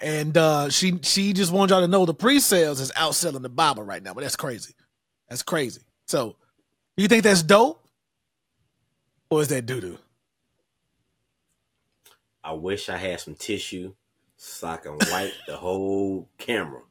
And 0.00 0.36
uh, 0.36 0.68
she 0.68 0.98
she 1.02 1.32
just 1.32 1.52
wanted 1.52 1.72
y'all 1.72 1.80
to 1.80 1.88
know 1.88 2.04
the 2.04 2.14
pre-sales 2.14 2.80
is 2.80 2.92
outselling 2.92 3.42
the 3.42 3.48
Bible 3.48 3.82
right 3.82 4.02
now, 4.02 4.12
but 4.12 4.20
that's 4.20 4.36
crazy. 4.36 4.74
That's 5.28 5.42
crazy. 5.42 5.80
So 6.06 6.36
you 6.96 7.08
think 7.08 7.24
that's 7.24 7.42
dope? 7.42 7.82
Or 9.30 9.40
is 9.40 9.48
that 9.48 9.66
doo 9.66 9.80
doo? 9.80 9.98
I 12.44 12.52
wish 12.52 12.88
I 12.88 12.96
had 12.96 13.20
some 13.20 13.34
tissue 13.34 13.94
so 14.36 14.68
I 14.68 14.76
can 14.76 14.98
wipe 15.10 15.32
the 15.48 15.56
whole 15.56 16.28
camera. 16.38 16.82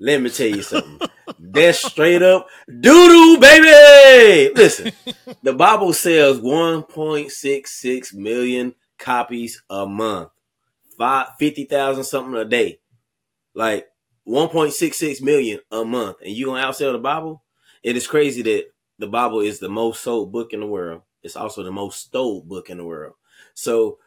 Let 0.00 0.22
me 0.22 0.30
tell 0.30 0.48
you 0.48 0.62
something. 0.62 1.08
That's 1.38 1.84
straight 1.84 2.22
up 2.22 2.48
doo 2.66 2.80
doo, 3.08 3.38
baby. 3.38 4.52
Listen, 4.54 4.92
the 5.42 5.52
Bible 5.52 5.92
sells 5.92 6.40
1.66 6.40 8.14
million 8.14 8.74
copies 8.98 9.62
a 9.68 9.86
month, 9.86 10.30
five 10.96 11.28
fifty 11.38 11.64
thousand 11.64 12.04
something 12.04 12.34
a 12.34 12.46
day. 12.46 12.80
Like 13.54 13.88
1.66 14.26 15.20
million 15.22 15.60
a 15.70 15.84
month, 15.84 16.16
and 16.24 16.32
you 16.32 16.46
gonna 16.46 16.64
outsell 16.64 16.92
the 16.92 16.98
Bible? 16.98 17.42
It 17.82 17.96
is 17.96 18.06
crazy 18.06 18.42
that 18.42 18.66
the 18.98 19.06
Bible 19.06 19.40
is 19.40 19.58
the 19.58 19.68
most 19.68 20.02
sold 20.02 20.32
book 20.32 20.52
in 20.52 20.60
the 20.60 20.66
world. 20.66 21.02
It's 21.22 21.36
also 21.36 21.62
the 21.62 21.72
most 21.72 22.00
stole 22.00 22.42
book 22.42 22.70
in 22.70 22.78
the 22.78 22.84
world. 22.84 23.14
So, 23.54 23.98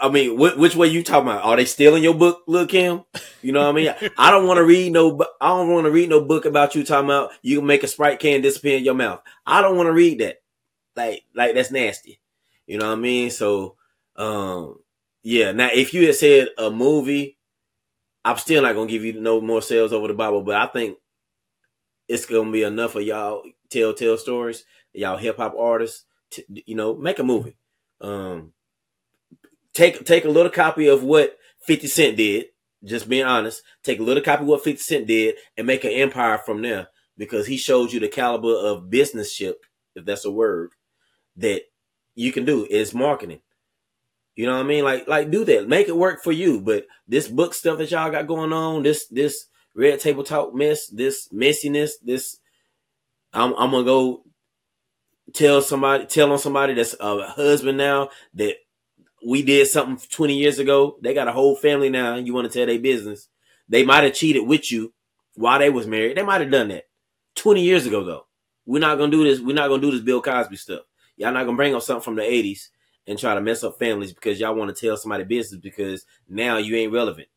I 0.00 0.08
mean, 0.08 0.36
wh- 0.36 0.58
which 0.58 0.76
way 0.76 0.88
you 0.88 1.02
talking 1.02 1.28
about? 1.28 1.44
Are 1.44 1.56
they 1.56 1.64
stealing 1.64 2.02
your 2.02 2.14
book, 2.14 2.42
Lil 2.46 2.66
Kim? 2.66 3.04
You 3.42 3.52
know 3.52 3.60
what 3.60 3.70
I 3.70 3.72
mean? 3.72 4.10
I 4.18 4.30
don't 4.30 4.46
want 4.46 4.58
to 4.58 4.64
read 4.64 4.92
no. 4.92 5.20
I 5.40 5.48
don't 5.48 5.72
want 5.72 5.86
to 5.86 5.90
read 5.90 6.08
no 6.08 6.24
book 6.24 6.44
about 6.44 6.74
you 6.74 6.84
talking 6.84 7.06
about 7.06 7.30
you 7.42 7.58
can 7.58 7.66
make 7.66 7.82
a 7.82 7.88
sprite 7.88 8.20
can 8.20 8.40
disappear 8.40 8.78
in 8.78 8.84
your 8.84 8.94
mouth. 8.94 9.20
I 9.46 9.62
don't 9.62 9.76
want 9.76 9.88
to 9.88 9.92
read 9.92 10.20
that. 10.20 10.42
Like, 10.94 11.24
like 11.34 11.54
that's 11.54 11.70
nasty. 11.70 12.20
You 12.66 12.78
know 12.78 12.86
what 12.86 12.98
I 12.98 13.00
mean? 13.00 13.30
So, 13.30 13.76
um, 14.16 14.78
yeah. 15.22 15.52
Now, 15.52 15.70
if 15.72 15.94
you 15.94 16.06
had 16.06 16.14
said 16.14 16.48
a 16.58 16.70
movie, 16.70 17.38
I'm 18.24 18.36
still 18.36 18.62
not 18.62 18.74
gonna 18.74 18.90
give 18.90 19.04
you 19.04 19.14
no 19.20 19.40
more 19.40 19.62
sales 19.62 19.92
over 19.92 20.08
the 20.08 20.14
Bible, 20.14 20.42
but 20.42 20.54
I 20.54 20.66
think 20.66 20.98
it's 22.08 22.26
gonna 22.26 22.50
be 22.52 22.62
enough 22.62 22.94
of 22.94 23.02
y'all 23.02 23.42
tell 23.70 23.94
tell 23.94 24.16
stories. 24.16 24.64
Y'all 24.92 25.16
hip 25.16 25.38
hop 25.38 25.54
artists, 25.58 26.04
to, 26.30 26.44
you 26.48 26.74
know, 26.74 26.94
make 26.94 27.18
a 27.18 27.24
movie. 27.24 27.56
Um, 28.00 28.52
take 29.72 30.04
take 30.04 30.24
a 30.24 30.30
little 30.30 30.50
copy 30.50 30.88
of 30.88 31.02
what 31.02 31.38
Fifty 31.66 31.86
Cent 31.86 32.16
did. 32.16 32.46
Just 32.84 33.08
being 33.08 33.24
honest, 33.24 33.62
take 33.84 34.00
a 34.00 34.02
little 34.02 34.22
copy 34.22 34.42
of 34.42 34.48
what 34.48 34.64
Fifty 34.64 34.82
Cent 34.82 35.06
did 35.06 35.36
and 35.56 35.66
make 35.66 35.84
an 35.84 35.92
empire 35.92 36.38
from 36.38 36.62
there 36.62 36.88
because 37.16 37.46
he 37.46 37.56
showed 37.56 37.92
you 37.92 38.00
the 38.00 38.08
caliber 38.08 38.54
of 38.54 38.90
businessship, 38.90 39.64
if 39.94 40.04
that's 40.04 40.24
a 40.24 40.32
word, 40.32 40.70
that 41.36 41.62
you 42.14 42.32
can 42.32 42.44
do. 42.44 42.66
Is 42.68 42.92
marketing. 42.92 43.40
You 44.34 44.46
know 44.46 44.54
what 44.54 44.64
I 44.64 44.68
mean? 44.68 44.84
Like 44.84 45.06
like 45.06 45.30
do 45.30 45.44
that. 45.44 45.68
Make 45.68 45.88
it 45.88 45.96
work 45.96 46.22
for 46.24 46.32
you. 46.32 46.60
But 46.60 46.86
this 47.06 47.28
book 47.28 47.54
stuff 47.54 47.78
that 47.78 47.90
y'all 47.90 48.10
got 48.10 48.26
going 48.26 48.52
on, 48.52 48.82
this 48.82 49.06
this 49.08 49.46
red 49.74 50.00
table 50.00 50.24
talk 50.24 50.54
mess, 50.54 50.88
this 50.88 51.28
messiness, 51.28 51.92
this 52.02 52.38
I'm, 53.32 53.54
I'm 53.54 53.70
gonna 53.70 53.84
go 53.84 54.24
tell 55.32 55.62
somebody, 55.62 56.06
tell 56.06 56.32
on 56.32 56.38
somebody 56.38 56.74
that's 56.74 56.94
a 57.00 57.26
husband 57.28 57.78
now 57.78 58.10
that 58.34 58.56
we 59.26 59.42
did 59.42 59.66
something 59.68 59.98
20 60.10 60.36
years 60.36 60.58
ago. 60.58 60.96
They 61.02 61.14
got 61.14 61.28
a 61.28 61.32
whole 61.32 61.56
family 61.56 61.90
now. 61.90 62.16
You 62.16 62.34
want 62.34 62.50
to 62.50 62.58
tell 62.58 62.66
their 62.66 62.78
business? 62.78 63.28
They 63.68 63.84
might 63.84 64.04
have 64.04 64.14
cheated 64.14 64.46
with 64.46 64.70
you 64.70 64.92
while 65.34 65.58
they 65.58 65.70
was 65.70 65.86
married. 65.86 66.16
They 66.16 66.22
might 66.22 66.40
have 66.40 66.50
done 66.50 66.68
that 66.68 66.84
20 67.36 67.62
years 67.62 67.86
ago 67.86 68.04
though. 68.04 68.26
We're 68.66 68.80
not 68.80 68.98
gonna 68.98 69.10
do 69.10 69.24
this. 69.24 69.40
We're 69.40 69.56
not 69.56 69.68
gonna 69.68 69.82
do 69.82 69.90
this 69.90 70.00
Bill 70.00 70.22
Cosby 70.22 70.56
stuff. 70.56 70.82
Y'all 71.16 71.32
not 71.32 71.44
gonna 71.44 71.56
bring 71.56 71.74
up 71.74 71.82
something 71.82 72.02
from 72.02 72.16
the 72.16 72.22
80s 72.22 72.68
and 73.06 73.18
try 73.18 73.34
to 73.34 73.40
mess 73.40 73.64
up 73.64 73.78
families 73.78 74.12
because 74.12 74.38
y'all 74.38 74.54
want 74.54 74.74
to 74.74 74.86
tell 74.86 74.96
somebody 74.96 75.24
business 75.24 75.60
because 75.60 76.04
now 76.28 76.58
you 76.58 76.76
ain't 76.76 76.92
relevant. 76.92 77.28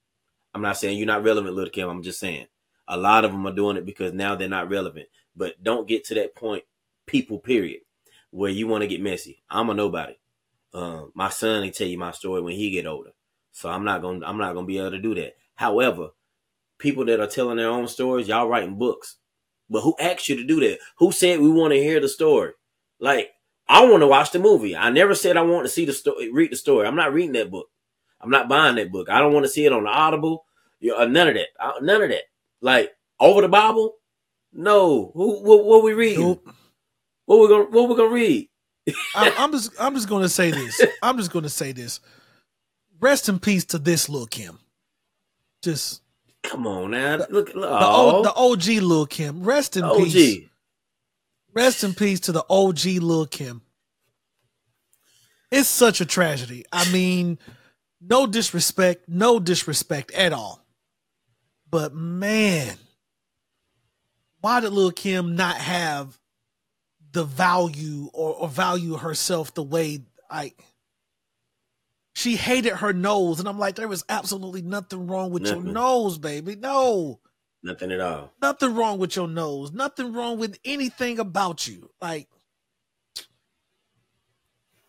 I'm 0.54 0.62
not 0.62 0.78
saying 0.78 0.98
you're 0.98 1.08
not 1.08 1.24
relevant, 1.24 1.56
little 1.56 1.72
Kim. 1.72 1.90
I'm 1.90 2.04
just 2.04 2.20
saying 2.20 2.48
a 2.88 2.98
lot 2.98 3.26
of 3.26 3.32
them 3.32 3.46
are 3.48 3.56
doing 3.56 3.78
it 3.78 3.86
because 3.86 4.14
now 4.14 4.36
they're 4.36 4.48
not 4.48 4.70
relevant. 4.70 5.08
But 5.36 5.62
don't 5.64 5.88
get 5.88 6.06
to 6.06 6.16
that 6.16 6.36
point, 6.36 6.64
people, 7.06 7.40
period, 7.40 7.82
where 8.32 8.52
you 8.52 8.68
want 8.68 8.84
to 8.84 8.88
get 8.88 9.02
messy. 9.02 9.44
I'm 9.50 9.70
a 9.70 9.74
nobody. 9.74 10.16
Uh, 10.76 11.06
my 11.14 11.30
son 11.30 11.64
can 11.64 11.72
tell 11.72 11.88
you 11.88 11.98
my 11.98 12.12
story 12.12 12.42
when 12.42 12.54
he 12.54 12.70
get 12.70 12.86
older. 12.86 13.12
So 13.54 13.70
I'm 13.70 13.86
not 13.86 14.02
gonna 14.02 14.26
I'm 14.26 14.38
not 14.38 14.54
gonna 14.54 14.68
be 14.68 14.78
able 14.78 14.92
to 14.92 15.00
do 15.00 15.16
that. 15.16 15.36
However, 15.56 16.10
people 16.78 17.06
that 17.06 17.22
are 17.22 17.28
telling 17.28 17.56
their 17.58 17.70
own 17.70 17.88
stories, 17.88 18.28
y'all 18.28 18.50
writing 18.50 18.78
books. 18.78 19.16
But 19.70 19.82
who 19.82 19.96
asked 20.00 20.28
you 20.28 20.36
to 20.36 20.44
do 20.44 20.60
that? 20.60 20.80
Who 20.98 21.14
said 21.14 21.40
we 21.40 21.50
want 21.50 21.72
to 21.74 21.80
hear 21.82 22.02
the 22.02 22.10
story? 22.10 22.52
Like, 23.00 23.32
I 23.68 23.86
want 23.86 24.02
to 24.02 24.08
watch 24.08 24.32
the 24.32 24.40
movie. 24.40 24.76
I 24.76 24.90
never 24.90 25.16
said 25.16 25.38
I 25.38 25.42
want 25.44 25.66
to 25.66 25.70
see 25.72 25.86
the 25.86 25.94
story, 25.94 26.32
read 26.32 26.52
the 26.52 26.58
story. 26.58 26.86
I'm 26.86 26.96
not 26.96 27.14
reading 27.14 27.34
that 27.34 27.50
book. 27.50 27.70
I'm 28.22 28.30
not 28.30 28.50
buying 28.50 28.76
that 28.76 28.92
book. 28.92 29.10
I 29.10 29.20
don't 29.20 29.34
want 29.34 29.46
to 29.46 29.52
see 29.52 29.66
it 29.66 29.72
on 29.72 29.86
the 29.86 29.90
Audible. 29.90 30.46
None 30.82 31.28
of 31.30 31.36
that. 31.36 31.48
None 31.82 32.02
of 32.02 32.10
that. 32.10 32.24
Like 32.62 32.92
over 33.20 33.42
the 33.42 33.48
Bible, 33.48 33.94
no. 34.52 35.12
Who, 35.14 35.42
what, 35.42 35.66
what 35.66 35.84
we 35.84 35.94
reading? 35.94 36.22
Nope. 36.24 36.50
What 37.26 37.40
we 37.40 37.48
gonna 37.48 37.64
What 37.66 37.90
we 37.90 37.96
gonna 37.96 38.14
read? 38.14 38.50
I, 39.16 39.34
I'm 39.38 39.52
just 39.52 39.72
I'm 39.80 39.96
just 39.96 40.10
gonna 40.10 40.30
say 40.30 40.52
this. 40.52 40.82
I'm 41.02 41.18
just 41.18 41.32
gonna 41.32 41.50
say 41.50 41.72
this. 41.72 42.00
Rest 43.00 43.30
in 43.30 43.40
peace 43.40 43.66
to 43.66 43.80
this 43.80 44.10
little 44.10 44.28
Kim. 44.28 44.60
Just 45.62 46.02
come 46.44 46.68
on 46.68 46.92
now. 46.92 47.18
Look, 47.18 47.30
look 47.30 47.52
the, 47.54 47.68
o, 47.68 48.18
oh. 48.18 48.24
the 48.24 48.34
OG 48.34 48.84
little 48.84 49.06
Kim. 49.06 49.44
Rest 49.44 49.78
in 49.78 49.84
OG. 49.84 49.98
peace. 49.98 50.50
Rest 51.54 51.84
in 51.84 51.94
peace 51.94 52.20
to 52.22 52.32
the 52.32 52.46
OG 52.50 52.86
little 52.86 53.26
Kim. 53.26 53.62
It's 55.52 55.70
such 55.70 56.02
a 56.02 56.06
tragedy. 56.06 56.66
I 56.72 56.92
mean, 56.92 57.40
no 58.02 58.28
disrespect, 58.28 59.08
no 59.08 59.40
disrespect 59.40 60.12
at 60.12 60.34
all. 60.34 60.66
But 61.70 61.94
man, 61.94 62.78
why 64.42 64.60
did 64.60 64.74
Lil 64.74 64.92
Kim 64.92 65.36
not 65.36 65.56
have 65.58 66.18
the 67.16 67.24
value 67.24 68.10
or, 68.14 68.34
or 68.36 68.48
value 68.50 68.98
herself 68.98 69.54
the 69.54 69.64
way 69.64 70.02
I 70.30 70.54
she 72.14 72.36
hated 72.36 72.74
her 72.74 72.94
nose, 72.94 73.40
and 73.40 73.48
I'm 73.50 73.58
like, 73.60 73.76
there 73.76 73.88
was 73.88 74.04
absolutely 74.08 74.62
nothing 74.62 75.08
wrong 75.08 75.32
with 75.32 75.44
Nothing. 75.44 75.64
your 75.66 75.74
nose, 75.74 76.18
baby. 76.18 76.56
No, 76.56 77.20
Nothing 77.64 77.92
at 77.92 78.00
all. 78.02 78.32
nothing 78.42 78.76
wrong 78.76 79.00
with 79.00 79.16
your 79.16 79.28
nose. 79.28 79.72
Nothing 79.72 80.14
wrong 80.14 80.38
with 80.40 80.60
anything 80.66 81.20
about 81.20 81.68
you. 81.68 81.90
Like, 82.02 82.28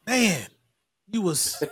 man, 0.06 0.46
you 1.10 1.22
was 1.22 1.62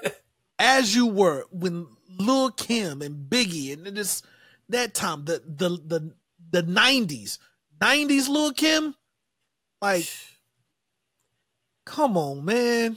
as 0.58 0.94
you 0.94 1.06
were 1.06 1.44
when 1.50 1.86
Lil 2.18 2.50
Kim 2.52 3.02
and 3.02 3.28
Biggie 3.28 3.72
and 3.72 3.96
this 3.96 4.22
that 4.68 4.94
time 4.94 5.24
the 5.24 5.42
the 5.46 5.68
the 5.68 6.14
the 6.50 6.62
nineties 6.62 7.38
nineties 7.80 8.28
Lil 8.28 8.52
Kim, 8.52 8.94
like, 9.82 10.08
come 11.84 12.16
on, 12.16 12.44
man. 12.44 12.96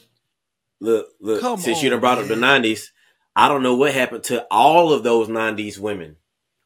Look, 0.79 1.07
look. 1.19 1.41
Come 1.41 1.59
since 1.59 1.81
you 1.81 1.89
on, 1.89 1.91
done 1.91 1.99
brought 2.01 2.17
up 2.19 2.27
the 2.27 2.35
'90s, 2.35 2.87
I 3.35 3.47
don't 3.47 3.63
know 3.63 3.75
what 3.75 3.93
happened 3.93 4.23
to 4.25 4.45
all 4.51 4.93
of 4.93 5.03
those 5.03 5.27
'90s 5.27 5.77
women. 5.79 6.17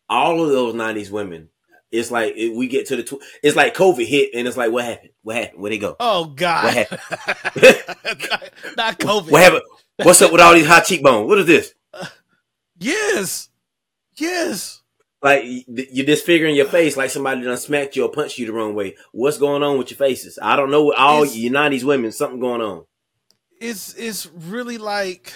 All 0.09 0.43
of 0.43 0.49
those 0.49 0.73
'90s 0.73 1.09
women. 1.09 1.49
It's 1.91 2.09
like 2.11 2.33
it, 2.37 2.55
we 2.55 2.67
get 2.67 2.87
to 2.87 2.95
the. 2.97 3.03
Tw- 3.03 3.21
it's 3.43 3.55
like 3.55 3.75
COVID 3.75 4.05
hit, 4.05 4.31
and 4.33 4.47
it's 4.47 4.57
like, 4.57 4.71
what 4.71 4.85
happened? 4.85 5.11
What 5.23 5.35
happened? 5.35 5.61
Where'd 5.61 5.73
they 5.73 5.77
go? 5.77 5.95
Oh 5.99 6.25
God, 6.25 6.63
What 6.75 6.91
not, 8.29 8.43
not 8.77 8.99
COVID. 8.99 9.31
What 9.31 9.41
happened? 9.41 9.63
What's 9.97 10.21
up 10.21 10.31
with 10.31 10.41
all 10.41 10.53
these 10.53 10.67
high 10.67 10.79
cheekbones? 10.81 11.27
What 11.27 11.39
is 11.39 11.45
this? 11.45 11.73
Yes, 12.79 13.49
yes. 14.17 14.80
Like 15.23 15.43
you're 15.67 16.05
disfiguring 16.05 16.55
your 16.55 16.65
face, 16.65 16.97
like 16.97 17.11
somebody 17.11 17.41
done 17.43 17.55
smacked 17.57 17.95
you 17.95 18.03
or 18.05 18.11
punched 18.11 18.39
you 18.39 18.47
the 18.47 18.53
wrong 18.53 18.73
way. 18.73 18.95
What's 19.11 19.37
going 19.37 19.61
on 19.61 19.77
with 19.77 19.91
your 19.91 19.97
faces? 19.99 20.39
I 20.41 20.55
don't 20.55 20.71
know. 20.71 20.83
What 20.85 20.97
all 20.97 21.21
It's- 21.23 21.35
you 21.35 21.51
'90s 21.51 21.83
women, 21.83 22.11
something 22.11 22.39
going 22.39 22.61
on. 22.61 22.85
It's 23.59 23.93
it's 23.93 24.25
really 24.25 24.79
like 24.79 25.31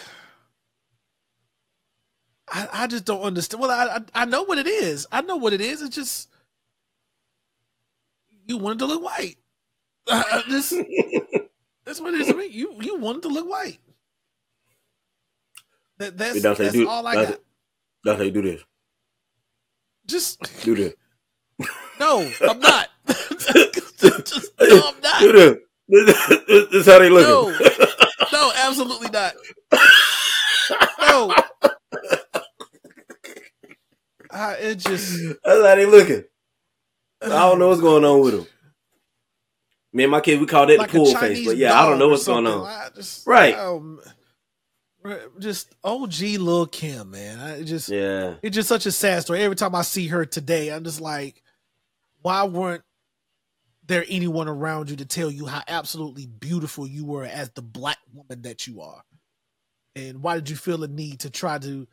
I 2.48 2.68
I 2.74 2.88
just 2.88 3.06
don't 3.06 3.22
understand. 3.22 3.62
Well, 3.62 3.70
I 3.70 3.98
I, 3.98 4.24
I 4.24 4.26
know 4.26 4.42
what 4.44 4.58
it 4.58 4.66
is. 4.68 5.06
I 5.12 5.22
know 5.22 5.36
what 5.36 5.54
it 5.54 5.62
is. 5.62 5.84
It's 5.84 5.96
just 5.96 6.30
you 8.48 8.58
wanted 8.58 8.80
to 8.80 8.86
look 8.86 9.04
white. 9.04 9.36
Uh, 10.08 10.22
uh, 10.34 10.42
this 10.48 10.70
that's 11.84 12.00
what 12.00 12.14
it 12.14 12.22
is. 12.22 12.28
to 12.28 12.36
me. 12.36 12.46
You 12.46 12.76
you 12.80 12.96
wanted 13.00 13.24
to 13.24 13.28
look 13.30 13.50
white. 13.50 13.80
That 15.98 16.16
that's, 16.16 16.42
that's 16.44 16.74
do- 16.74 16.88
all 16.88 17.08
I 17.08 17.16
got. 17.16 17.40
That's 18.04 18.18
how 18.20 18.24
you 18.24 18.30
do 18.30 18.44
this. 18.44 18.62
Just 20.08 20.64
Do 20.64 20.76
that. 20.76 20.96
no, 22.00 22.32
I'm 22.48 22.60
not. 22.60 22.90
just, 23.08 24.52
no, 24.60 24.82
I'm 24.88 25.02
not. 25.02 25.22
Do 25.22 25.32
this. 25.32 25.58
This 25.88 26.74
is 26.74 26.86
how 26.86 27.00
they 27.00 27.10
looking. 27.10 27.30
No, 27.30 28.30
no, 28.32 28.52
absolutely 28.56 29.10
not. 29.10 29.34
No. 31.00 31.34
Uh, 34.32 34.56
it 34.60 34.76
just 34.80 35.18
That's 35.44 35.66
how 35.66 35.76
they 35.76 35.86
looking. 35.86 36.24
I 37.22 37.30
don't 37.30 37.60
know 37.60 37.70
what's 37.70 37.82
going 37.82 38.04
on 38.04 38.22
with 38.22 38.34
them. 38.34 38.48
Me 39.94 40.04
and 40.04 40.12
my 40.12 40.20
kid, 40.20 40.42
we 40.42 40.46
call 40.46 40.66
that 40.68 40.78
like 40.78 40.92
the 40.92 40.98
pool 40.98 41.16
face, 41.16 41.46
but 41.46 41.56
yeah, 41.56 41.80
I 41.80 41.88
don't 41.90 41.98
know 42.00 42.10
what's 42.10 42.26
going 42.26 42.46
on. 42.46 42.92
Just, 42.96 43.26
Right. 43.26 43.56
um, 43.56 44.02
just 45.40 45.76
OG 45.84 46.20
Lil 46.40 46.68
Kim, 46.68 47.12
man. 47.12 47.40
I 47.40 47.64
just 47.64 47.90
Yeah, 47.90 48.36
it's 48.42 48.56
just 48.56 48.70
such 48.70 48.86
a 48.86 48.92
sad 48.92 49.22
story. 49.22 49.42
Every 49.42 49.56
time 49.56 49.76
I 49.76 49.82
see 49.82 50.08
her 50.08 50.26
today, 50.26 50.70
I'm 50.70 50.84
just 50.84 51.02
like, 51.02 51.42
why 52.22 52.44
weren't 52.44 52.84
there 53.88 54.06
anyone 54.10 54.48
around 54.48 54.90
you 54.90 54.96
to 54.98 55.06
tell 55.06 55.30
you 55.30 55.46
how 55.46 55.62
absolutely 55.68 56.26
beautiful 56.26 56.88
you 56.88 57.06
were 57.06 57.26
as 57.26 57.52
the 57.52 57.62
black 57.62 57.98
woman 58.14 58.42
that 58.44 58.68
you 58.68 58.82
are? 58.82 59.04
And 59.96 60.22
why 60.22 60.36
did 60.36 60.50
you 60.50 60.56
feel 60.56 60.78
the 60.78 60.88
need 60.88 61.22
to 61.22 61.30
try 61.30 61.58
to? 61.60 61.88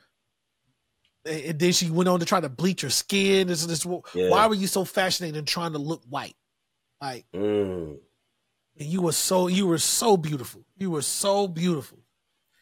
And 1.25 1.45
and 1.45 1.59
then 1.59 1.73
she 1.73 1.91
went 1.91 2.09
on 2.09 2.21
to 2.21 2.27
try 2.27 2.41
to 2.41 2.49
bleach 2.49 2.81
her 2.81 2.91
skin. 2.91 3.49
This, 3.49 3.65
this, 3.65 3.87
Yeah. 4.15 4.31
Why 4.31 4.47
were 4.47 4.55
you 4.55 4.67
so 4.67 4.85
fascinated 4.85 5.37
in 5.37 5.45
trying 5.45 5.73
to 5.73 5.79
look 5.79 6.03
white? 6.09 6.35
Like, 7.01 7.27
mm. 7.35 7.97
and 8.79 8.89
you 8.89 9.03
were 9.03 9.13
so 9.13 9.49
you 9.49 9.67
were 9.67 9.79
so 9.79 10.17
beautiful. 10.17 10.65
You 10.79 10.91
were 10.91 11.03
so 11.03 11.47
beautiful. 11.47 12.02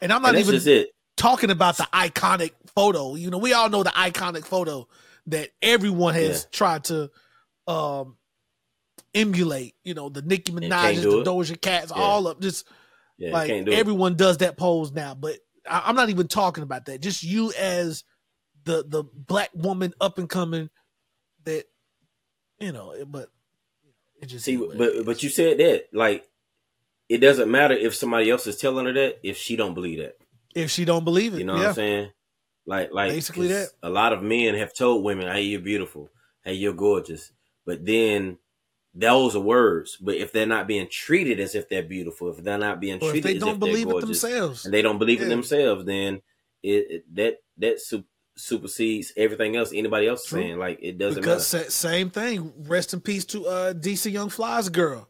And 0.01 0.13
I'm 0.13 0.23
not 0.23 0.35
and 0.35 0.39
even 0.39 0.55
it. 0.67 0.91
talking 1.17 1.51
about 1.51 1.77
the 1.77 1.89
iconic 1.93 2.53
photo. 2.75 3.15
You 3.15 3.31
know, 3.31 3.39
we 3.39 3.53
all 3.53 3.69
know 3.69 3.83
the 3.83 3.91
iconic 3.91 4.45
photo 4.45 4.89
that 5.27 5.51
everyone 5.63 6.15
has 6.15 6.45
Yeah. 6.45 6.49
tried 6.53 6.85
to 6.85 7.11
um 7.67 8.17
emulate. 9.15 9.75
You 9.85 9.95
know, 9.95 10.09
the 10.09 10.23
Nicki 10.23 10.53
do 10.53 10.61
the 10.61 11.21
it. 11.21 11.27
Doja 11.27 11.61
Cats, 11.61 11.93
Yeah. 11.95 12.03
all 12.03 12.27
up. 12.29 12.41
just 12.41 12.67
Yeah, 13.19 13.33
like 13.33 13.49
do 13.49 13.73
it. 13.73 13.75
everyone 13.75 14.15
does 14.17 14.39
that 14.39 14.57
pose 14.57 14.93
now. 14.93 15.15
But 15.15 15.39
I, 15.69 15.83
I'm 15.87 15.97
not 15.97 16.09
even 16.11 16.29
talking 16.29 16.63
about 16.63 16.87
that. 16.87 17.01
Just 17.03 17.23
you 17.23 17.53
as 17.53 18.05
the 18.65 18.85
the 18.87 19.05
black 19.05 19.51
woman 19.55 19.93
up 20.01 20.19
and 20.19 20.29
coming 20.29 20.71
that 21.45 21.65
you 22.59 22.73
know, 22.73 22.95
but 23.07 23.29
it 24.21 24.27
just 24.27 24.45
See, 24.45 24.55
it 24.55 24.79
but 24.79 25.05
but 25.05 25.23
you 25.23 25.29
said 25.29 25.59
that 25.59 25.87
like 25.93 26.27
it 27.11 27.19
doesn't 27.19 27.51
matter 27.51 27.75
if 27.75 27.95
somebody 27.95 28.31
else 28.31 28.47
is 28.47 28.57
telling 28.57 28.87
her 28.87 28.93
that 28.95 29.19
if 29.23 29.37
she 29.37 29.57
don't 29.57 29.75
believe 29.75 29.99
that. 29.99 30.17
if 30.55 30.71
she 30.71 30.85
don't 30.87 31.05
believe 31.05 31.35
it, 31.35 31.39
You 31.41 31.45
know 31.45 31.55
what. 31.57 31.67
I'm 31.67 31.75
saying? 31.75 32.11
Like 32.67 32.91
like 32.93 33.11
basically 33.11 33.49
that. 33.49 33.69
A 33.83 33.91
lot 33.91 34.13
of 34.15 34.23
men 34.23 34.55
have 34.55 34.73
told 34.75 35.05
women, 35.05 35.27
"Hey, 35.27 35.43
you're 35.43 35.61
beautiful. 35.61 36.09
Hey, 36.45 36.55
you're 36.55 36.73
gorgeous." 36.73 37.33
But 37.67 37.85
then 37.85 38.39
those 38.95 39.35
are 39.37 39.41
words. 39.41 39.97
But 40.01 40.17
if 40.17 40.33
they're 40.33 40.47
not 40.47 40.67
being 40.67 40.89
treated 40.91 41.41
as 41.41 41.55
if 41.55 41.69
they're 41.69 41.83
beautiful, 41.83 42.31
if 42.31 42.39
they're 42.45 42.59
not 42.59 42.81
being 42.81 42.99
Or 43.03 43.07
if 43.07 43.11
treated 43.13 43.25
they 43.31 43.37
as 43.37 43.41
don't 43.41 43.55
if 43.55 43.61
they're 43.61 43.69
believe 43.73 43.89
it 43.91 44.01
themselves. 44.01 44.65
and 44.65 44.73
they 44.75 44.83
don't 44.83 44.99
believe 44.99 45.21
Yeah. 45.21 45.27
it 45.27 45.31
themselves, 45.31 45.85
then 45.85 46.23
it, 46.63 46.87
it 46.91 47.15
that 47.17 47.37
that 47.59 47.81
su- 47.81 48.05
supersedes 48.37 49.13
everything 49.17 49.57
else 49.57 49.73
anybody 49.75 50.07
else 50.09 50.23
is 50.23 50.29
True. 50.29 50.41
saying. 50.43 50.59
Like 50.59 50.79
it 50.83 50.99
doesn't 50.99 51.21
because 51.23 51.53
matter. 51.53 51.65
sa- 51.71 51.89
same 51.89 52.11
thing. 52.11 52.53
Rest 52.67 52.93
in 52.95 53.01
peace 53.01 53.25
to 53.27 53.47
uh 53.47 53.73
DC 53.75 54.11
Young 54.13 54.29
Fly's 54.31 54.69
girl. 54.69 55.09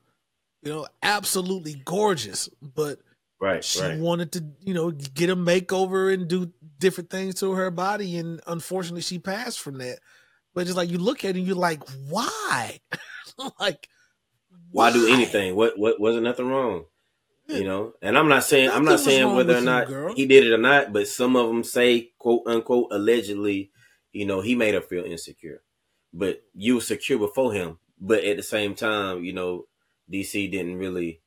You 0.63 0.73
know, 0.73 0.87
absolutely 1.03 1.81
gorgeous, 1.85 2.49
but 2.61 2.99
Right, 3.41 3.65
she 3.65 3.81
right. 3.81 3.99
wanted 3.99 4.33
to, 4.33 4.45
you 4.61 4.75
know, 4.75 4.91
get 4.91 5.31
a 5.31 5.37
makeover 5.37 6.13
and 6.13 6.29
do 6.29 6.53
different 6.79 7.09
things 7.09 7.37
to 7.37 7.53
her 7.53 7.71
body, 7.71 8.19
and 8.19 8.39
unfortunately, 8.47 9.01
she 9.01 9.19
passed 9.19 9.61
from 9.61 9.79
that. 9.79 9.99
But 10.55 10.67
it's 10.67 10.77
like 10.77 10.91
you 10.91 10.99
look 10.99 11.25
at 11.25 11.31
it 11.31 11.39
and 11.39 11.47
you're 11.47 11.57
like, 11.57 11.83
why? 12.11 12.81
like, 13.59 13.89
Why 14.73 14.93
do 14.93 15.07
anything? 15.09 15.57
What 15.57 15.79
what 15.79 15.99
wasn't 15.99 16.25
nothing 16.25 16.49
wrong? 16.49 16.85
You 17.47 17.65
know, 17.65 17.95
and 18.01 18.17
I'm 18.17 18.29
not 18.29 18.45
saying 18.45 18.71
I'm 18.71 18.85
not 18.85 19.01
saying 19.01 19.35
whether 19.35 19.55
or 19.55 19.57
with 19.57 19.65
you, 19.65 19.71
not 19.71 20.17
he 20.17 20.27
did 20.27 20.47
it 20.47 20.53
or 20.53 20.59
not, 20.59 20.93
but 20.93 21.09
some 21.09 21.35
of 21.35 21.49
them 21.49 21.65
say 21.65 22.13
quote 22.19 22.43
unquote 22.47 22.89
allegedly, 22.93 23.73
you 24.13 24.25
know, 24.27 24.41
he 24.41 24.55
made 24.55 24.75
her 24.75 24.81
feel 24.81 25.05
insecure. 25.05 25.63
But 26.13 26.43
you 26.55 26.77
were 26.77 26.81
secure 26.81 27.19
before 27.19 27.53
him. 27.53 27.79
But 27.99 28.23
at 28.23 28.37
the 28.37 28.43
same 28.45 28.75
time, 28.77 29.25
you 29.25 29.33
know, 29.33 29.67
DC 30.11 30.51
didn't 30.51 30.77
really 30.77 31.21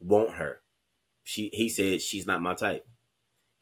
want 0.00 0.34
her. 0.34 0.60
She 1.24 1.50
he 1.52 1.68
said 1.68 2.00
she's 2.00 2.26
not 2.26 2.42
my 2.42 2.54
type. 2.54 2.86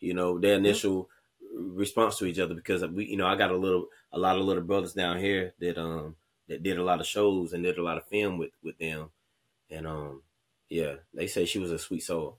You 0.01 0.15
know, 0.15 0.39
their 0.39 0.55
initial 0.55 1.09
response 1.55 2.19
to 2.19 2.27
each 2.27 2.39
other 2.39 2.55
because 2.55 2.85
we 2.87 3.07
you 3.07 3.17
know, 3.17 3.27
I 3.27 3.37
got 3.37 3.51
a 3.51 3.57
little 3.57 3.87
a 4.12 4.19
lot 4.19 4.39
of 4.39 4.45
little 4.45 4.62
brothers 4.62 4.93
down 4.93 5.19
here 5.19 5.55
that 5.61 5.79
um 5.79 6.17
that 6.49 6.62
did 6.62 6.79
a 6.79 6.85
lot 6.85 7.01
of 7.01 7.07
shows 7.07 7.53
and 7.53 7.65
did 7.65 7.79
a 7.79 7.83
lot 7.83 7.99
of 7.99 8.07
film 8.07 8.39
with 8.39 8.53
with 8.62 8.79
them. 8.79 9.11
And 9.71 9.87
um 9.87 10.23
yeah, 10.69 10.97
they 11.15 11.27
say 11.27 11.45
she 11.45 11.59
was 11.59 11.71
a 11.71 11.79
sweet 11.79 12.03
soul. 12.03 12.39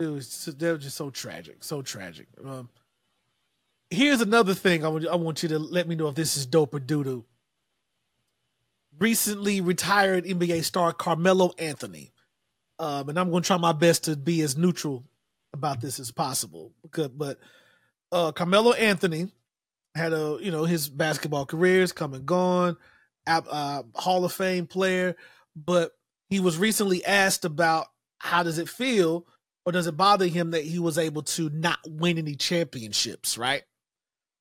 it 0.00 0.06
was 0.06 0.44
they 0.56 0.70
were 0.70 0.78
just 0.78 0.96
so 0.96 1.10
tragic, 1.10 1.64
so 1.64 1.82
tragic. 1.82 2.28
Um, 2.44 2.68
here's 3.90 4.20
another 4.20 4.54
thing 4.54 4.84
I 4.84 4.88
want 4.88 5.06
I 5.06 5.16
want 5.16 5.42
you 5.42 5.48
to 5.50 5.58
let 5.58 5.88
me 5.88 5.94
know 5.94 6.08
if 6.08 6.14
this 6.14 6.36
is 6.36 6.46
dope 6.46 6.74
or 6.74 6.80
doo 6.80 7.04
doo. 7.04 7.24
Recently 8.98 9.60
retired 9.60 10.24
NBA 10.24 10.64
star 10.64 10.92
Carmelo 10.92 11.52
Anthony, 11.58 12.12
um, 12.78 13.08
and 13.08 13.18
I'm 13.18 13.30
going 13.30 13.42
to 13.42 13.46
try 13.46 13.56
my 13.56 13.72
best 13.72 14.04
to 14.04 14.16
be 14.16 14.42
as 14.42 14.56
neutral 14.56 15.04
about 15.52 15.80
this 15.80 16.00
as 16.00 16.10
possible. 16.10 16.72
Because, 16.82 17.08
but 17.08 17.38
uh, 18.10 18.32
Carmelo 18.32 18.72
Anthony 18.72 19.30
had 19.94 20.12
a 20.12 20.38
you 20.40 20.50
know 20.50 20.64
his 20.64 20.88
basketball 20.88 21.46
career 21.46 21.82
is 21.82 21.92
come 21.92 22.14
and 22.14 22.26
gone, 22.26 22.76
uh, 23.26 23.82
Hall 23.94 24.24
of 24.24 24.32
Fame 24.32 24.66
player, 24.66 25.16
but 25.54 25.92
he 26.30 26.40
was 26.40 26.58
recently 26.58 27.04
asked 27.04 27.44
about 27.44 27.86
how 28.18 28.42
does 28.42 28.58
it 28.58 28.68
feel 28.68 29.26
or 29.64 29.72
does 29.72 29.86
it 29.86 29.96
bother 29.96 30.26
him 30.26 30.52
that 30.52 30.64
he 30.64 30.78
was 30.78 30.98
able 30.98 31.22
to 31.22 31.50
not 31.50 31.78
win 31.86 32.18
any 32.18 32.34
championships, 32.34 33.36
right? 33.38 33.62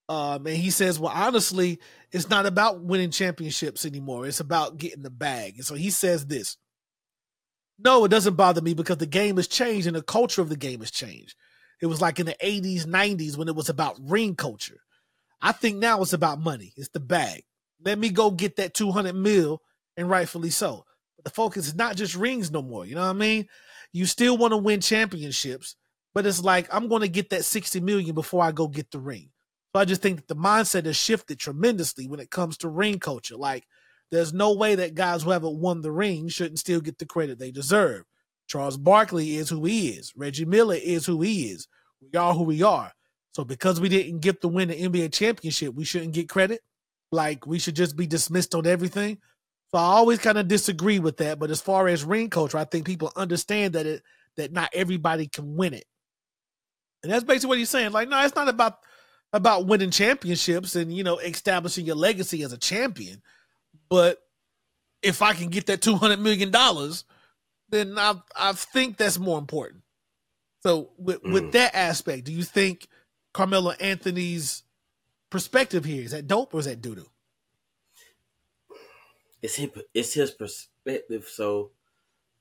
Um, 0.10 0.48
and 0.48 0.56
he 0.56 0.70
says, 0.70 1.00
well, 1.00 1.12
honestly, 1.14 1.80
it's 2.12 2.30
not 2.30 2.46
about 2.46 2.82
winning 2.82 3.12
championships 3.12 3.86
anymore. 3.86 4.26
It's 4.26 4.40
about 4.40 4.78
getting 4.78 5.04
the 5.04 5.10
bag. 5.10 5.56
And 5.58 5.66
so 5.66 5.76
he 5.76 5.90
says 5.90 6.26
this. 6.26 6.58
No, 7.80 8.06
it 8.06 8.10
doesn't 8.10 8.36
bother 8.36 8.62
me 8.62 8.74
because 8.74 8.98
the 8.98 9.06
game 9.06 9.36
has 9.36 9.48
changed 9.48 9.86
and 9.86 9.96
the 9.96 10.02
culture 10.02 10.42
of 10.42 10.50
the 10.50 10.56
game 10.56 10.80
has 10.80 10.92
changed. 10.92 11.36
It 11.82 11.86
was 11.88 12.02
like 12.02 12.20
in 12.20 12.26
the 12.26 12.36
80s, 12.44 12.86
90s 12.86 13.38
when 13.38 13.48
it 13.48 13.56
was 13.56 13.70
about 13.70 14.00
ring 14.02 14.36
culture. 14.36 14.80
I 15.42 15.52
think 15.52 15.78
now 15.78 16.02
it's 16.02 16.14
about 16.14 16.40
money. 16.40 16.74
It's 16.76 16.90
the 16.90 17.00
bag. 17.00 17.44
Let 17.84 18.00
me 18.00 18.10
go 18.10 18.32
get 18.32 18.56
that 18.56 18.74
200 18.74 19.14
mil 19.14 19.62
and 19.96 20.10
rightfully 20.10 20.50
so. 20.50 20.86
But 21.18 21.26
the 21.26 21.32
focus 21.32 21.68
is 21.68 21.76
not 21.76 21.96
just 21.96 22.16
rings 22.16 22.50
no 22.50 22.62
more. 22.62 22.86
You 22.86 22.96
know 22.96 23.02
what 23.02 23.10
I 23.10 23.14
mean? 23.14 23.48
You 23.92 24.06
still 24.06 24.38
want 24.38 24.54
to 24.54 24.58
win 24.58 24.82
championships, 24.82 25.76
but 26.14 26.26
it's 26.26 26.44
like 26.44 26.68
I'm 26.74 26.88
going 26.88 27.02
to 27.02 27.08
get 27.08 27.30
that 27.30 27.46
60 27.46 27.80
million 27.82 28.16
before 28.16 28.44
I 28.44 28.52
go 28.52 28.68
get 28.68 28.90
the 28.90 29.00
ring. 29.00 29.30
I 29.78 29.86
just 29.86 30.02
think 30.02 30.18
that 30.18 30.28
the 30.28 30.36
mindset 30.36 30.86
has 30.86 30.96
shifted 30.96 31.40
tremendously 31.40 32.08
when 32.08 32.20
it 32.20 32.32
comes 32.32 32.58
to 32.60 32.70
ring 32.70 33.00
culture. 33.00 33.36
Like, 33.36 33.66
there's 34.12 34.34
no 34.34 34.54
way 34.54 34.76
that 34.76 34.96
guys 34.96 35.24
who 35.24 35.32
haven't 35.32 35.60
won 35.60 35.82
the 35.82 35.92
ring 35.92 36.30
shouldn't 36.30 36.60
still 36.60 36.80
get 36.80 36.98
the 36.98 37.06
credit 37.06 37.40
they 37.40 37.52
deserve. 37.52 38.04
Charles 38.48 38.78
Barkley 38.78 39.36
is 39.36 39.50
who 39.50 39.66
he 39.66 39.90
is. 39.90 40.14
Reggie 40.16 40.46
Miller 40.46 40.78
is 40.82 41.06
who 41.06 41.22
he 41.22 41.50
is. 41.50 41.68
We 42.02 42.18
are 42.18 42.34
who 42.34 42.44
we 42.44 42.64
are. 42.64 42.94
So 43.34 43.44
because 43.44 43.80
we 43.80 43.90
didn't 43.90 44.22
get 44.22 44.42
the 44.42 44.48
win 44.48 44.70
the 44.70 44.82
NBA 44.82 45.14
championship, 45.14 45.76
we 45.76 45.84
shouldn't 45.84 46.14
get 46.14 46.30
credit. 46.30 46.62
Like 47.12 47.46
we 47.46 47.60
should 47.60 47.76
just 47.76 47.96
be 47.96 48.08
dismissed 48.08 48.56
on 48.56 48.66
everything. 48.66 49.20
So 49.72 49.78
I 49.78 49.84
always 49.84 50.20
kind 50.20 50.38
of 50.38 50.48
disagree 50.48 51.00
with 51.00 51.18
that. 51.18 51.40
But 51.40 51.52
as 51.52 51.62
far 51.62 51.88
as 51.88 52.04
ring 52.04 52.30
culture, 52.30 52.58
I 52.58 52.64
think 52.64 52.86
people 52.86 53.12
understand 53.16 53.74
that 53.74 53.86
it 53.86 54.04
that 54.38 54.54
not 54.54 54.70
everybody 54.74 55.28
can 55.28 55.56
win 55.56 55.74
it. 55.74 55.86
And 57.04 57.12
that's 57.12 57.24
basically 57.24 57.50
what 57.50 57.58
he's 57.58 57.70
saying. 57.70 57.92
Like, 57.92 58.10
no, 58.10 58.24
it's 58.24 58.36
not 58.36 58.48
about 58.48 58.80
about 59.34 59.66
winning 59.66 59.92
championships 59.92 60.76
and 60.76 60.94
you 60.94 61.04
know 61.04 61.18
establishing 61.18 61.86
your 61.86 61.96
legacy 61.96 62.44
as 62.44 62.54
a 62.54 62.58
champion. 62.58 63.22
But 63.90 64.22
if 65.02 65.22
I 65.22 65.34
can 65.34 65.50
get 65.50 65.68
that 65.68 65.82
two 65.82 65.96
hundred 65.96 66.20
million 66.20 66.52
dollars, 66.52 67.04
then 67.70 67.98
I 67.98 68.16
I 68.36 68.54
think 68.54 68.98
that's 68.98 69.20
more 69.20 69.38
important. 69.38 69.84
So 70.64 70.92
with 70.98 71.24
mm. 71.24 71.34
with 71.34 71.52
that 71.54 71.76
aspect, 71.76 72.26
do 72.26 72.34
you 72.34 72.44
think 72.44 72.88
Carmelo 73.34 73.72
Anthony's 73.72 74.64
perspective 75.30 75.86
here 75.86 76.04
is 76.04 76.12
that 76.12 76.28
dope 76.28 76.54
or 76.54 76.60
is 76.60 76.66
that 76.66 76.82
doo 76.82 76.96
doo? 76.96 77.10
It's 79.42 79.56
his, 79.56 79.70
it's 79.94 80.14
his 80.14 80.32
perspective. 80.32 81.28
So, 81.32 81.72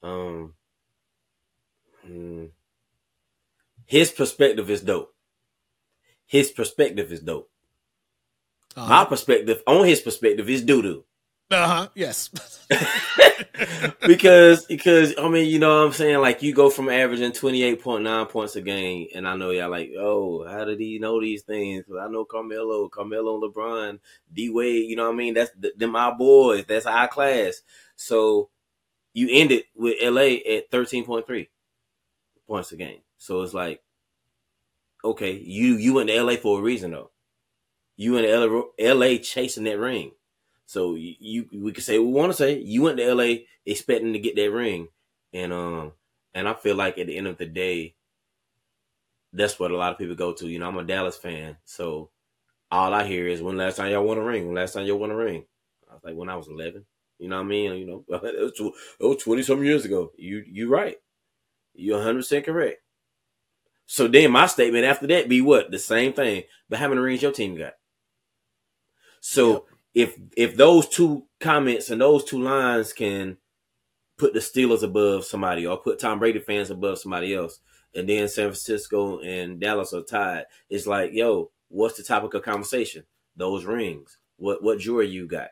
um, 0.03 0.55
hmm, 2.05 2.47
his 3.85 4.11
perspective 4.11 4.71
is 4.71 4.81
dope. 4.81 5.15
His 6.27 6.51
perspective 6.51 7.13
is 7.13 7.21
dope. 7.21 7.51
Uh-huh. 8.77 8.89
My 8.89 9.05
perspective 9.05 9.63
on 9.67 9.87
his 9.87 10.01
perspective 10.01 10.49
is 10.51 10.63
doo 10.63 10.83
doo. 10.83 11.05
Uh 11.51 11.67
huh. 11.67 11.89
Yes. 11.95 12.31
because 14.07 14.65
because 14.67 15.15
I 15.19 15.29
mean 15.29 15.49
you 15.49 15.59
know 15.59 15.79
what 15.79 15.87
I'm 15.87 15.93
saying 15.93 16.19
like 16.21 16.43
you 16.43 16.53
go 16.53 16.71
from 16.71 16.89
averaging 16.89 17.33
28.9 17.33 18.29
points 18.29 18.57
a 18.57 18.61
game 18.61 19.07
and 19.15 19.29
I 19.29 19.37
know 19.37 19.51
y'all 19.51 19.71
like 19.71 19.93
oh 19.99 20.45
how 20.47 20.65
did 20.65 20.81
he 20.81 20.99
know 20.99 21.21
these 21.21 21.43
things 21.43 21.85
I 21.89 22.09
know 22.09 22.25
Carmelo 22.25 22.89
Carmelo 22.89 23.41
LeBron 23.41 24.01
D 24.33 24.51
Wade 24.51 24.91
you 24.91 24.97
know 24.97 25.05
what 25.05 25.15
I 25.15 25.17
mean 25.17 25.35
that's 25.35 25.51
them 25.77 25.91
my 25.91 26.13
boys 26.13 26.65
that's 26.67 26.87
our 26.87 27.09
class 27.09 27.63
so 27.95 28.51
you 29.13 29.29
ended 29.31 29.65
with 29.75 29.97
LA 30.03 30.39
at 30.57 30.71
13.3 30.71 31.49
points 32.47 32.73
a 32.73 32.77
game 32.77 33.01
so 33.19 33.43
it's 33.43 33.55
like 33.55 33.81
okay 35.07 35.33
you 35.33 35.77
you 35.77 35.95
went 35.95 36.09
to 36.09 36.23
LA 36.23 36.37
for 36.37 36.59
a 36.59 36.63
reason 36.63 36.91
though 36.91 37.11
you 37.97 38.17
in 38.19 38.25
LA, 38.25 38.95
LA 38.95 39.17
chasing 39.19 39.65
that 39.65 39.79
ring 39.79 40.13
so 40.67 40.97
you, 40.97 41.15
you 41.21 41.47
we 41.63 41.73
could 41.73 41.85
say 41.85 41.99
we 41.99 42.07
want 42.07 42.33
to 42.33 42.37
say 42.37 42.59
you 42.59 42.83
went 42.83 42.99
to 42.99 43.15
LA 43.15 43.45
expecting 43.65 44.13
to 44.13 44.19
get 44.19 44.35
that 44.37 44.51
ring, 44.51 44.89
and 45.33 45.53
um 45.53 45.93
and 46.35 46.49
I 46.49 46.55
feel 46.55 46.75
like 46.75 46.99
at 46.99 47.07
the 47.07 47.17
end 47.17 47.29
of 47.29 47.39
the 47.39 47.47
day, 47.47 47.95
that's 49.33 49.59
what 49.59 49.71
a 49.71 49.77
lot 49.77 49.93
of 49.93 49.99
people 49.99 50.17
go 50.17 50.33
to. 50.35 50.49
You 50.49 50.59
know, 50.59 50.69
I'm 50.69 50.77
a 50.77 50.85
Dallas 50.85 51.17
fan, 51.17 51.57
so 51.65 52.11
all 52.71 52.93
I 52.93 53.07
hear 53.07 53.29
is 53.29 53.41
when 53.41 53.57
last 53.57 53.77
time 53.77 53.93
y'all 53.93 54.05
won 54.05 54.19
a 54.19 54.25
ring. 54.25 54.47
When 54.47 54.57
last 54.57 54.75
time 54.75 54.87
y'all 54.87 54.99
won 54.99 55.13
a 55.13 55.17
ring? 55.17 55.45
I 55.89 55.95
was 55.95 56.05
like 56.05 56.17
when 56.17 56.29
I 56.29 56.37
was 56.37 56.49
11. 56.49 56.85
You 57.19 57.29
know 57.29 57.37
what 57.37 57.43
I 57.43 57.49
mean? 57.49 57.77
You 57.77 57.87
know, 57.87 58.05
it 58.11 58.61
was, 58.61 58.75
it 59.01 59.05
was 59.07 59.23
20 59.23 59.43
some 59.45 59.65
years 59.65 59.85
ago. 59.85 60.13
You 60.19 60.43
you 60.47 60.69
right. 60.69 60.97
You're 61.75 61.99
100 61.99 62.19
percent 62.19 62.47
correct. 62.47 62.83
So 63.87 64.09
then 64.09 64.33
my 64.33 64.47
statement 64.47 64.85
after 64.85 65.07
that 65.09 65.29
be 65.29 65.41
what 65.41 65.71
the 65.71 65.79
same 65.79 66.13
thing, 66.13 66.43
but 66.69 66.79
how 66.79 66.89
many 66.89 67.01
rings 67.01 67.23
your 67.23 67.33
team 67.33 67.57
got? 67.57 67.75
So. 69.21 69.53
Yep 69.53 69.63
if 69.97 70.15
if 70.37 70.57
those 70.57 70.87
two 70.87 71.25
comments 71.41 71.89
and 71.89 72.03
those 72.03 72.23
two 72.23 72.39
lines 72.41 72.93
can 72.93 73.39
put 74.19 74.35
the 74.35 74.41
Steelers 74.41 74.83
above 74.83 75.25
somebody 75.25 75.67
or 75.67 75.79
put 75.79 75.99
Tom 75.99 76.19
Brady 76.19 76.39
fans 76.39 76.69
above 76.69 76.99
somebody 76.99 77.35
else, 77.35 77.61
and 77.95 78.07
then 78.07 78.29
San 78.29 78.49
Francisco 78.49 79.21
and 79.21 79.59
Dallas 79.59 79.95
are 79.95 80.03
tied, 80.03 80.45
it's 80.69 80.87
like, 80.87 81.13
yo, 81.15 81.51
what's 81.69 81.97
the 81.97 82.03
topic 82.03 82.35
of 82.35 82.43
conversation? 82.43 83.05
Those 83.37 83.65
rings. 83.65 84.19
What 84.37 84.63
what 84.63 84.81
jewelry 84.81 85.09
you 85.09 85.27
got? 85.27 85.49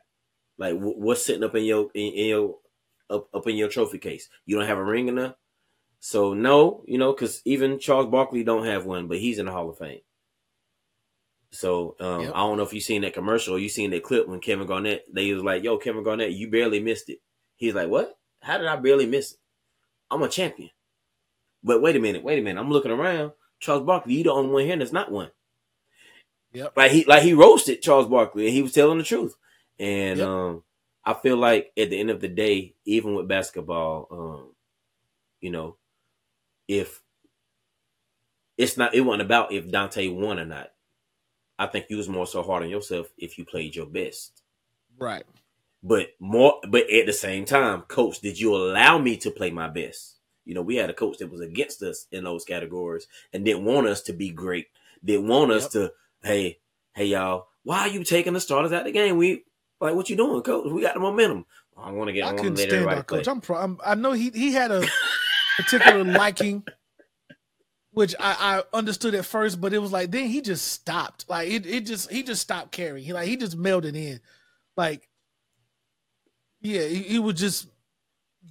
Like 0.58 0.74
what's 0.76 1.24
sitting 1.24 1.42
up 1.42 1.54
in 1.54 1.64
your 1.64 1.90
in, 1.94 2.12
in 2.12 2.26
your 2.26 2.56
up, 3.08 3.28
up 3.32 3.48
in 3.48 3.56
your 3.56 3.70
trophy 3.70 3.96
case? 3.96 4.28
You 4.44 4.58
don't 4.58 4.68
have 4.68 4.76
a 4.76 4.84
ring 4.84 5.08
enough. 5.08 5.36
So 6.06 6.34
no, 6.34 6.84
you 6.86 6.98
know, 6.98 7.14
because 7.14 7.40
even 7.46 7.78
Charles 7.78 8.10
Barkley 8.10 8.44
don't 8.44 8.66
have 8.66 8.84
one, 8.84 9.08
but 9.08 9.16
he's 9.16 9.38
in 9.38 9.46
the 9.46 9.52
Hall 9.52 9.70
of 9.70 9.78
Fame. 9.78 10.00
So 11.50 11.96
um, 11.98 12.20
yep. 12.20 12.32
I 12.34 12.40
don't 12.40 12.58
know 12.58 12.62
if 12.62 12.74
you 12.74 12.80
seen 12.82 13.00
that 13.02 13.14
commercial 13.14 13.54
or 13.54 13.58
you 13.58 13.70
seen 13.70 13.90
that 13.92 14.02
clip 14.02 14.28
when 14.28 14.40
Kevin 14.40 14.66
Garnett 14.66 15.06
they 15.10 15.32
was 15.32 15.42
like, 15.42 15.64
"Yo, 15.64 15.78
Kevin 15.78 16.04
Garnett, 16.04 16.32
you 16.32 16.50
barely 16.50 16.78
missed 16.78 17.08
it." 17.08 17.20
He's 17.56 17.72
like, 17.72 17.88
"What? 17.88 18.18
How 18.42 18.58
did 18.58 18.66
I 18.66 18.76
barely 18.76 19.06
miss 19.06 19.32
it? 19.32 19.38
I'm 20.10 20.22
a 20.22 20.28
champion." 20.28 20.68
But 21.62 21.80
wait 21.80 21.96
a 21.96 22.00
minute, 22.00 22.22
wait 22.22 22.38
a 22.38 22.42
minute. 22.42 22.60
I'm 22.60 22.70
looking 22.70 22.90
around. 22.90 23.32
Charles 23.58 23.86
Barkley, 23.86 24.12
you 24.12 24.24
the 24.24 24.32
only 24.32 24.52
one 24.52 24.64
here 24.66 24.76
that's 24.76 24.92
not 24.92 25.10
one. 25.10 25.30
Yep. 26.52 26.76
Like 26.76 26.90
he 26.90 27.04
like 27.06 27.22
he 27.22 27.32
roasted 27.32 27.80
Charles 27.80 28.08
Barkley 28.08 28.44
and 28.44 28.54
he 28.54 28.60
was 28.60 28.72
telling 28.72 28.98
the 28.98 29.04
truth. 29.04 29.36
And 29.78 30.18
yep. 30.18 30.28
um 30.28 30.64
I 31.02 31.14
feel 31.14 31.38
like 31.38 31.72
at 31.78 31.88
the 31.88 31.98
end 31.98 32.10
of 32.10 32.20
the 32.20 32.28
day, 32.28 32.74
even 32.84 33.14
with 33.14 33.26
basketball, 33.26 34.06
um, 34.10 34.54
you 35.40 35.50
know, 35.50 35.78
if 36.68 37.02
it's 38.56 38.76
not 38.76 38.94
it 38.94 39.00
wasn't 39.00 39.22
about 39.22 39.52
if 39.52 39.66
Donte 39.68 40.14
won 40.14 40.38
or 40.38 40.44
not. 40.44 40.70
I 41.58 41.66
think 41.66 41.86
you 41.88 41.96
was 41.96 42.08
more 42.08 42.26
so 42.26 42.42
hard 42.42 42.64
on 42.64 42.68
yourself 42.68 43.08
if 43.16 43.38
you 43.38 43.44
played 43.44 43.76
your 43.76 43.86
best. 43.86 44.42
Right. 44.98 45.24
But 45.82 46.08
more 46.18 46.60
but 46.68 46.90
at 46.90 47.06
the 47.06 47.12
same 47.12 47.44
time, 47.44 47.82
coach, 47.82 48.20
did 48.20 48.40
you 48.40 48.54
allow 48.54 48.98
me 48.98 49.16
to 49.18 49.30
play 49.30 49.50
my 49.50 49.68
best? 49.68 50.16
You 50.44 50.54
know, 50.54 50.62
we 50.62 50.76
had 50.76 50.90
a 50.90 50.94
coach 50.94 51.18
that 51.18 51.30
was 51.30 51.40
against 51.40 51.82
us 51.82 52.06
in 52.10 52.24
those 52.24 52.44
categories 52.44 53.06
and 53.32 53.44
didn't 53.44 53.64
want 53.64 53.86
us 53.86 54.02
to 54.02 54.12
be 54.12 54.30
great. 54.30 54.66
Didn't 55.04 55.28
want 55.28 55.52
us 55.52 55.62
yep. 55.64 55.70
to, 55.72 55.92
hey, 56.22 56.58
hey 56.94 57.06
y'all, 57.06 57.48
why 57.62 57.80
are 57.80 57.88
you 57.88 58.04
taking 58.04 58.34
the 58.34 58.40
starters 58.40 58.72
out 58.72 58.80
of 58.80 58.86
the 58.86 58.92
game? 58.92 59.16
We 59.16 59.44
like 59.80 59.94
what 59.94 60.10
you 60.10 60.16
doing, 60.16 60.42
coach? 60.42 60.70
We 60.70 60.82
got 60.82 60.94
the 60.94 61.00
momentum. 61.00 61.46
I 61.76 61.90
want 61.90 62.08
to 62.08 62.12
get. 62.12 62.26
I, 62.26 62.30
I 62.30 62.34
couldn't 62.34 62.56
stand 62.56 62.86
our 62.86 63.02
coach. 63.02 63.26
I'm, 63.26 63.40
pro- 63.40 63.58
I'm, 63.58 63.78
i 63.84 63.94
know 63.94 64.12
he 64.12 64.30
he 64.30 64.52
had 64.52 64.70
a 64.70 64.86
particular 65.56 66.04
liking 66.04 66.64
which 67.94 68.14
I, 68.18 68.62
I 68.72 68.76
understood 68.76 69.14
at 69.14 69.24
first, 69.24 69.60
but 69.60 69.72
it 69.72 69.78
was 69.78 69.92
like 69.92 70.10
then 70.10 70.26
he 70.26 70.40
just 70.40 70.66
stopped. 70.66 71.26
Like 71.28 71.48
it, 71.48 71.64
it 71.64 71.86
just 71.86 72.10
he 72.10 72.22
just 72.24 72.42
stopped 72.42 72.72
caring. 72.72 73.04
He 73.04 73.12
like 73.12 73.28
he 73.28 73.36
just 73.36 73.56
melded 73.56 73.94
in. 73.94 74.20
Like 74.76 75.08
yeah, 76.60 76.82
he, 76.86 77.02
he 77.02 77.18
would 77.18 77.36
just 77.36 77.68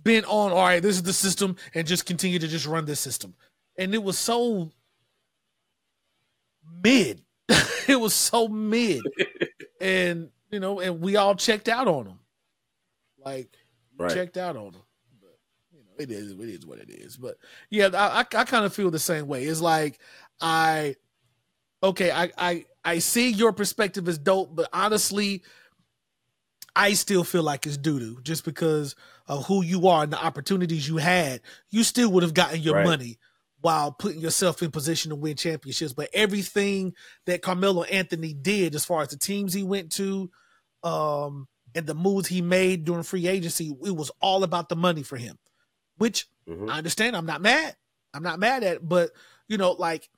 bent 0.04 0.26
on, 0.26 0.52
all 0.52 0.64
right, 0.64 0.82
this 0.82 0.96
is 0.96 1.04
the 1.04 1.14
system, 1.14 1.58
and 1.76 1.86
just 1.86 2.06
continue 2.06 2.40
to 2.40 2.48
just 2.48 2.66
run 2.66 2.86
this 2.86 3.02
system. 3.02 3.36
And 3.78 3.94
it 3.94 4.02
was 4.02 4.18
so 4.18 4.72
mid. 6.82 7.22
it 7.88 8.00
was 8.00 8.14
so 8.14 8.48
mid. 8.48 9.02
and 9.82 10.30
you 10.52 10.62
know, 10.62 10.80
and 10.80 11.02
we 11.02 11.18
all 11.18 11.36
checked 11.36 11.68
out 11.68 11.90
on 11.90 12.06
him. 12.06 12.20
Like 13.24 13.50
right. 13.98 14.14
checked 14.14 14.38
out 14.38 14.56
on 14.56 14.74
him 14.74 14.84
it 15.98 16.12
is 16.12 16.32
it 16.32 16.40
is 16.40 16.66
what 16.66 16.80
it 16.80 16.90
is. 16.90 17.18
But 17.18 17.38
yeah, 17.70 17.90
I 17.94 18.20
I, 18.22 18.42
I 18.42 18.44
kind 18.44 18.66
of 18.66 18.74
feel 18.74 18.92
the 18.92 19.00
same 19.00 19.28
way. 19.28 19.44
It's 19.46 19.62
like 19.62 20.00
I 20.42 20.96
okay, 21.82 22.12
I 22.12 22.32
I 22.38 22.66
I 22.84 23.00
see 23.00 23.30
your 23.30 23.54
perspective 23.54 24.08
is 24.08 24.18
dope, 24.18 24.56
but 24.56 24.70
honestly, 24.74 25.44
I 26.76 26.94
still 26.94 27.24
feel 27.24 27.44
like 27.44 27.66
it's 27.66 27.78
doo 27.78 28.00
doo 28.00 28.20
just 28.24 28.46
because 28.46 28.96
of 29.28 29.46
who 29.46 29.64
you 29.64 29.88
are 29.88 30.04
and 30.04 30.14
the 30.14 30.24
opportunities 30.24 30.88
you 30.88 30.98
had. 30.98 31.42
You 31.70 31.84
still 31.84 32.12
would 32.12 32.24
have 32.24 32.34
gotten 32.34 32.62
your 32.62 32.76
right. 32.76 32.86
money 32.86 33.20
while 33.62 33.94
putting 33.94 34.20
yourself 34.20 34.62
in 34.62 34.72
position 34.72 35.10
to 35.10 35.16
win 35.16 35.38
championships. 35.38 35.94
But 35.94 36.10
everything 36.14 36.94
that 37.26 37.42
Carmelo 37.42 37.84
Anthony 37.84 38.34
did, 38.34 38.76
as 38.76 38.84
far 38.84 39.02
as 39.02 39.10
the 39.10 39.18
teams 39.18 39.54
he 39.54 39.64
went 39.64 39.92
to, 39.94 40.30
um, 40.84 41.48
and 41.74 41.88
the 41.88 41.96
moves 41.96 42.28
he 42.28 42.42
made 42.42 42.84
during 42.84 43.04
free 43.04 43.28
agency, 43.28 43.74
it 43.86 43.96
was 43.96 44.12
all 44.22 44.44
about 44.44 44.68
the 44.68 44.76
money 44.76 45.02
for 45.02 45.16
him 45.16 45.38
which 45.98 46.28
mm-hmm. 46.48 46.70
I 46.70 46.78
understand. 46.78 47.16
I'm 47.16 47.26
not 47.26 47.42
mad. 47.42 47.76
I'm 48.14 48.24
not 48.24 48.40
mad 48.40 48.64
at, 48.64 48.76
it, 48.76 48.88
but 48.88 49.12
you 49.48 49.58
know, 49.58 49.72
like 49.72 50.10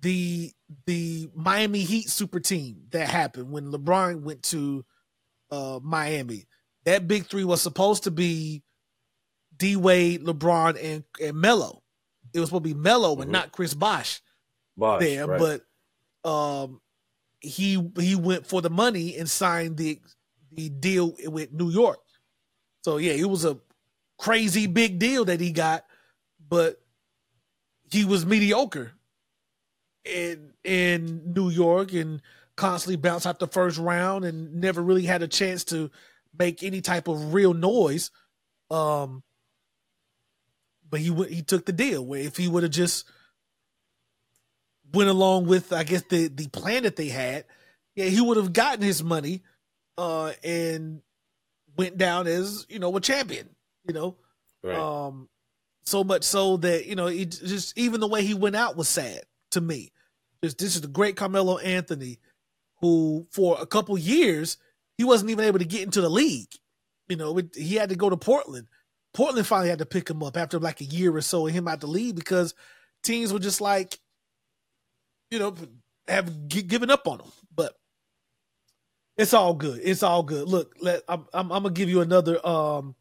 the 0.00 0.52
the 0.86 1.30
Miami 1.34 1.80
Heat 1.80 2.08
super 2.08 2.40
team 2.40 2.84
that 2.90 3.08
happened 3.08 3.50
when 3.50 3.70
LeBron 3.70 4.22
went 4.22 4.42
to 4.44 4.84
uh, 5.50 5.78
Miami. 5.82 6.46
That 6.84 7.06
big 7.06 7.26
three 7.26 7.44
was 7.44 7.62
supposed 7.62 8.04
to 8.04 8.10
be 8.10 8.62
D 9.56 9.76
Wade, 9.76 10.24
LeBron, 10.24 10.82
and 10.82 11.04
and 11.20 11.36
Melo. 11.36 11.82
It 12.34 12.40
was 12.40 12.48
supposed 12.48 12.64
to 12.64 12.74
be 12.74 12.80
Melo 12.80 13.12
mm-hmm. 13.12 13.22
and 13.22 13.32
not 13.32 13.52
Chris 13.52 13.74
Bosh, 13.74 14.20
there, 14.76 15.26
right. 15.26 15.60
but 16.24 16.28
um, 16.28 16.80
he 17.40 17.90
he 17.98 18.16
went 18.16 18.46
for 18.46 18.62
the 18.62 18.70
money 18.70 19.16
and 19.16 19.28
signed 19.30 19.76
the 19.76 20.00
the 20.52 20.68
deal 20.68 21.14
with 21.24 21.52
New 21.52 21.70
York. 21.70 21.98
So 22.82 22.96
yeah, 22.96 23.12
it 23.12 23.28
was 23.28 23.44
a 23.44 23.58
crazy 24.22 24.68
big 24.68 25.00
deal 25.00 25.24
that 25.24 25.40
he 25.40 25.50
got, 25.50 25.84
but 26.48 26.80
he 27.90 28.04
was 28.04 28.24
mediocre 28.24 28.92
in 30.04 30.52
in 30.62 31.34
New 31.34 31.50
York 31.50 31.92
and 31.92 32.22
constantly 32.54 32.94
bounced 32.96 33.26
out 33.26 33.40
the 33.40 33.48
first 33.48 33.78
round 33.78 34.24
and 34.24 34.60
never 34.60 34.80
really 34.80 35.02
had 35.02 35.22
a 35.22 35.28
chance 35.28 35.64
to 35.64 35.90
make 36.38 36.62
any 36.62 36.80
type 36.80 37.08
of 37.08 37.34
real 37.34 37.52
noise. 37.52 38.12
Um, 38.70 39.24
but 40.88 41.00
he 41.00 41.12
he 41.24 41.42
took 41.42 41.66
the 41.66 41.72
deal. 41.72 42.06
Where 42.06 42.20
if 42.20 42.36
he 42.36 42.46
would 42.46 42.62
have 42.62 42.70
just 42.70 43.04
went 44.92 45.10
along 45.10 45.46
with, 45.46 45.72
I 45.72 45.82
guess 45.82 46.02
the 46.08 46.28
the 46.28 46.46
plan 46.46 46.84
that 46.84 46.94
they 46.94 47.08
had, 47.08 47.44
yeah, 47.96 48.04
he 48.04 48.20
would 48.20 48.36
have 48.36 48.52
gotten 48.52 48.82
his 48.82 49.02
money, 49.02 49.42
uh, 49.98 50.30
and 50.44 51.02
went 51.76 51.98
down 51.98 52.28
as 52.28 52.66
you 52.68 52.78
know 52.78 52.96
a 52.96 53.00
champion. 53.00 53.48
You 53.86 53.94
know, 53.94 54.16
right. 54.62 54.76
um, 54.76 55.28
so 55.84 56.04
much 56.04 56.24
so 56.24 56.56
that 56.58 56.86
you 56.86 56.94
know, 56.94 57.06
it 57.06 57.30
just 57.30 57.76
even 57.76 58.00
the 58.00 58.08
way 58.08 58.24
he 58.24 58.34
went 58.34 58.56
out 58.56 58.76
was 58.76 58.88
sad 58.88 59.22
to 59.50 59.60
me. 59.60 59.92
This 60.40 60.54
this 60.54 60.74
is 60.74 60.80
the 60.80 60.88
great 60.88 61.16
Carmelo 61.16 61.58
Anthony, 61.58 62.18
who 62.80 63.26
for 63.30 63.56
a 63.60 63.66
couple 63.66 63.96
years 63.98 64.58
he 64.98 65.04
wasn't 65.04 65.30
even 65.30 65.44
able 65.44 65.58
to 65.58 65.64
get 65.64 65.82
into 65.82 66.00
the 66.00 66.10
league. 66.10 66.52
You 67.08 67.16
know, 67.16 67.36
it, 67.38 67.54
he 67.54 67.76
had 67.76 67.88
to 67.88 67.96
go 67.96 68.10
to 68.10 68.16
Portland. 68.16 68.68
Portland 69.14 69.46
finally 69.46 69.68
had 69.68 69.80
to 69.80 69.86
pick 69.86 70.08
him 70.08 70.22
up 70.22 70.36
after 70.36 70.58
like 70.58 70.80
a 70.80 70.84
year 70.84 71.14
or 71.14 71.20
so 71.20 71.46
of 71.46 71.52
him 71.52 71.68
out 71.68 71.80
the 71.80 71.86
league 71.86 72.16
because 72.16 72.54
teams 73.02 73.32
were 73.32 73.38
just 73.38 73.60
like, 73.60 73.98
you 75.30 75.38
know, 75.38 75.54
have 76.08 76.48
g- 76.48 76.62
given 76.62 76.90
up 76.90 77.06
on 77.06 77.20
him. 77.20 77.30
But 77.54 77.74
it's 79.16 79.34
all 79.34 79.54
good. 79.54 79.80
It's 79.82 80.02
all 80.02 80.22
good. 80.22 80.48
Look, 80.48 80.74
let 80.80 81.02
I'm 81.08 81.26
I'm, 81.34 81.52
I'm 81.52 81.62
gonna 81.62 81.74
give 81.74 81.88
you 81.88 82.00
another 82.00 82.44
um 82.46 82.94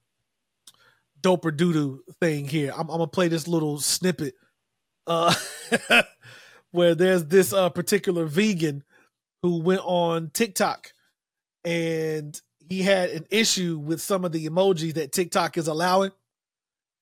doper 1.22 1.52
doodoo 1.52 2.00
thing 2.20 2.48
here. 2.48 2.72
I'm, 2.74 2.82
I'm, 2.82 2.98
gonna 2.98 3.08
play 3.08 3.28
this 3.28 3.48
little 3.48 3.80
snippet 3.80 4.36
uh 5.08 5.34
where 6.72 6.96
there's 6.96 7.26
this 7.26 7.54
uh 7.54 7.70
particular 7.70 8.26
vegan 8.26 8.84
who 9.42 9.62
went 9.62 9.82
on 9.84 10.30
TikTok 10.34 10.94
and 11.64 12.40
he 12.70 12.82
had 12.84 13.10
an 13.10 13.26
issue 13.30 13.78
with 13.78 14.02
some 14.02 14.24
of 14.24 14.32
the 14.32 14.48
emojis 14.48 14.94
that 14.94 15.12
TikTok 15.12 15.58
is 15.58 15.68
allowing. 15.68 16.12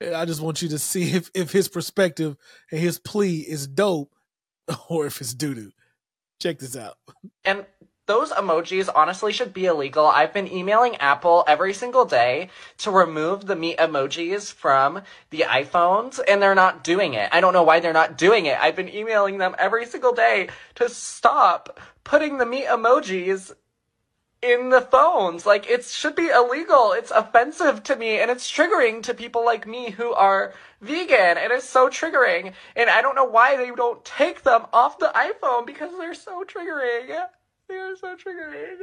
And 0.02 0.16
I 0.16 0.26
just 0.26 0.42
want 0.42 0.62
you 0.62 0.70
to 0.70 0.80
see 0.80 1.12
if, 1.12 1.30
if 1.34 1.52
his 1.52 1.68
perspective 1.68 2.38
and 2.72 2.80
his 2.80 2.98
plea 2.98 3.40
is 3.40 3.68
dope 3.68 4.14
or 4.90 5.06
if 5.06 5.22
it's 5.22 5.34
doo 5.34 5.54
doo. 5.54 5.72
Check 6.42 6.60
this 6.60 6.78
out. 6.78 6.96
And 7.44 7.66
those 8.10 8.32
emojis 8.32 8.90
honestly 8.96 9.32
should 9.32 9.54
be 9.54 9.68
illegal. 9.68 10.08
I've 10.08 10.34
been 10.34 10.52
emailing 10.52 10.96
Apple 10.96 11.44
every 11.48 11.76
single 11.76 12.06
day 12.06 12.50
to 12.80 12.90
remove 12.90 13.46
the 13.46 13.56
meat 13.56 13.78
emojis 13.78 14.52
from 14.52 15.04
the 15.30 15.42
iPhones, 15.42 16.20
and 16.28 16.42
they're 16.42 16.56
not 16.56 16.84
doing 16.84 17.14
it. 17.14 17.30
I 17.32 17.40
don't 17.40 17.54
know 17.54 17.62
why 17.62 17.80
they're 17.80 17.94
not 17.94 18.18
doing 18.18 18.48
it. 18.48 18.58
I've 18.60 18.76
been 18.76 18.90
emailing 18.90 19.38
them 19.38 19.56
every 19.60 19.86
single 19.86 20.12
day 20.12 20.50
to 20.74 20.90
stop 20.90 21.80
putting 22.04 22.40
the 22.40 22.48
meat 22.48 22.66
emojis 22.66 23.54
in 24.42 24.70
the 24.70 24.82
phones. 24.82 25.46
Like, 25.46 25.70
it 25.70 25.86
should 25.86 26.16
be 26.16 26.30
illegal. 26.30 26.94
It's 26.94 27.12
offensive 27.12 27.84
to 27.84 27.96
me, 27.96 28.18
and 28.18 28.32
it's 28.32 28.52
triggering 28.52 29.04
to 29.04 29.14
people 29.14 29.46
like 29.46 29.68
me 29.68 29.92
who 29.92 30.14
are 30.14 30.56
vegan. 30.82 31.38
It 31.38 31.52
is 31.52 31.64
so 31.64 31.90
triggering. 31.90 32.54
And 32.76 32.90
I 32.90 33.04
don't 33.04 33.16
know 33.16 33.26
why 33.26 33.56
they 33.56 33.70
don't 33.70 34.04
take 34.04 34.42
them 34.42 34.66
off 34.74 34.98
the 34.98 35.12
iPhone 35.14 35.68
because 35.68 35.92
they're 36.00 36.16
so 36.16 36.44
triggering. 36.44 37.28
They 37.70 37.76
are 37.76 37.96
so 37.96 38.16
triggering. 38.16 38.78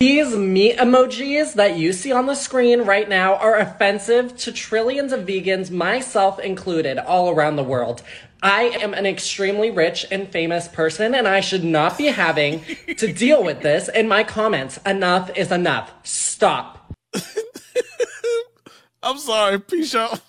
These 0.00 0.34
meat 0.36 0.78
emojis 0.78 1.54
that 1.54 1.76
you 1.76 1.92
see 1.92 2.10
on 2.10 2.26
the 2.26 2.34
screen 2.34 2.82
right 2.82 3.08
now 3.08 3.36
are 3.36 3.56
offensive 3.56 4.36
to 4.38 4.50
trillions 4.50 5.12
of 5.12 5.20
vegans, 5.20 5.70
myself 5.70 6.40
included, 6.40 6.98
all 6.98 7.30
around 7.30 7.54
the 7.54 7.62
world. 7.62 8.02
I 8.42 8.62
am 8.62 8.94
an 8.94 9.06
extremely 9.06 9.70
rich 9.70 10.04
and 10.10 10.28
famous 10.28 10.66
person, 10.66 11.14
and 11.14 11.28
I 11.28 11.38
should 11.38 11.62
not 11.62 11.96
be 11.96 12.06
having 12.06 12.64
to 12.96 13.12
deal 13.12 13.44
with 13.44 13.62
this 13.62 13.88
in 13.88 14.08
my 14.08 14.24
comments. 14.24 14.80
Enough 14.84 15.30
is 15.36 15.52
enough. 15.52 15.92
Stop. 16.02 16.92
I'm 19.04 19.18
sorry, 19.18 19.60
peace 19.60 19.94
out. 19.94 20.20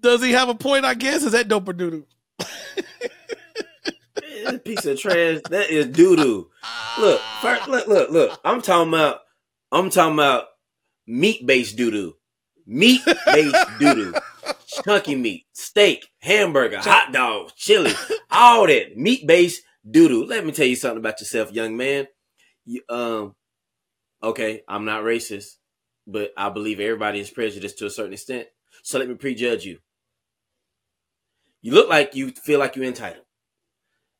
Does 0.00 0.24
he 0.24 0.32
have 0.32 0.48
a 0.48 0.56
point? 0.56 0.84
I 0.84 0.94
guess 0.94 1.22
is 1.22 1.30
that 1.32 1.46
dope 1.46 1.68
or 1.68 1.72
doodoo? 4.44 4.64
piece 4.64 4.86
of 4.86 4.98
trash. 4.98 5.40
That 5.50 5.70
is 5.70 5.86
doo 5.86 6.16
doo. 6.16 6.50
Look, 6.98 7.20
first, 7.40 7.68
look, 7.68 7.86
look, 7.86 8.10
look. 8.10 8.40
I'm 8.44 8.60
talking 8.60 8.88
about. 8.92 9.20
I'm 9.72 9.90
talking 9.90 10.14
about 10.14 10.46
meat 11.06 11.46
based 11.46 11.76
doo 11.76 11.90
doo. 11.90 12.14
Meat 12.66 13.02
based 13.26 13.56
doo 13.78 13.94
doo. 13.94 14.14
Chunky 14.84 15.14
meat, 15.14 15.46
steak, 15.52 16.06
hamburger, 16.20 16.78
hot 16.78 17.12
dog, 17.12 17.52
chili, 17.56 17.92
all 18.30 18.66
that 18.66 18.96
meat 18.96 19.26
based 19.26 19.62
doo 19.88 20.08
doo. 20.08 20.24
Let 20.24 20.44
me 20.44 20.52
tell 20.52 20.66
you 20.66 20.76
something 20.76 20.98
about 20.98 21.20
yourself, 21.20 21.52
young 21.52 21.76
man. 21.76 22.06
You, 22.64 22.82
um, 22.88 23.34
okay, 24.22 24.62
I'm 24.68 24.84
not 24.84 25.02
racist, 25.02 25.56
but 26.06 26.32
I 26.36 26.48
believe 26.50 26.80
everybody 26.80 27.20
is 27.20 27.30
prejudiced 27.30 27.78
to 27.78 27.86
a 27.86 27.90
certain 27.90 28.14
extent. 28.14 28.48
So 28.82 28.98
let 28.98 29.08
me 29.08 29.14
prejudge 29.14 29.64
you. 29.64 29.78
You 31.62 31.72
look 31.72 31.88
like 31.88 32.14
you 32.14 32.30
feel 32.30 32.58
like 32.58 32.76
you're 32.76 32.84
entitled. 32.84 33.23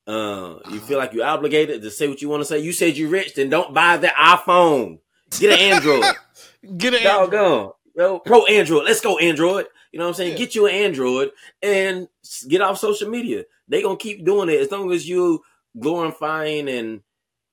Uh, 0.06 0.58
you 0.70 0.80
feel 0.80 0.98
like 0.98 1.12
you're 1.12 1.24
obligated 1.24 1.82
to 1.82 1.90
say 1.90 2.08
what 2.08 2.20
you 2.20 2.28
want 2.28 2.42
to 2.42 2.44
say. 2.44 2.58
You 2.58 2.72
said 2.72 2.96
you're 2.96 3.08
rich, 3.08 3.34
then 3.34 3.48
don't 3.48 3.72
buy 3.72 3.96
the 3.96 4.08
iPhone. 4.08 4.98
Get 5.38 5.52
an 5.52 5.72
Android. 5.72 6.04
Get 6.76 6.94
an 6.94 7.02
Doggone. 7.02 7.72
Yo, 7.96 8.18
pro 8.18 8.44
Android. 8.46 8.84
Let's 8.84 9.00
go 9.00 9.18
Android. 9.18 9.66
You 9.92 9.98
know 9.98 10.06
what 10.06 10.10
I'm 10.10 10.14
saying? 10.14 10.32
Yeah. 10.32 10.38
Get 10.38 10.54
you 10.54 10.66
an 10.66 10.74
Android 10.74 11.30
and 11.62 12.08
get 12.48 12.60
off 12.60 12.78
social 12.78 13.08
media. 13.08 13.44
They 13.68 13.82
gonna 13.82 13.96
keep 13.96 14.24
doing 14.24 14.48
it 14.48 14.60
as 14.60 14.70
long 14.70 14.90
as 14.90 15.08
you 15.08 15.42
glorifying 15.78 16.68
and 16.68 17.00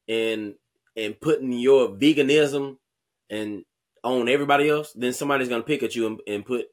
and 0.07 0.55
and 0.95 1.21
putting 1.21 1.51
your 1.51 1.89
veganism 1.89 2.77
and 3.29 3.63
on 4.03 4.27
everybody 4.27 4.69
else. 4.69 4.91
Then 4.93 5.13
somebody's 5.13 5.49
gonna 5.49 5.63
pick 5.63 5.83
at 5.83 5.95
you 5.95 6.07
and, 6.07 6.19
and 6.27 6.45
put 6.45 6.65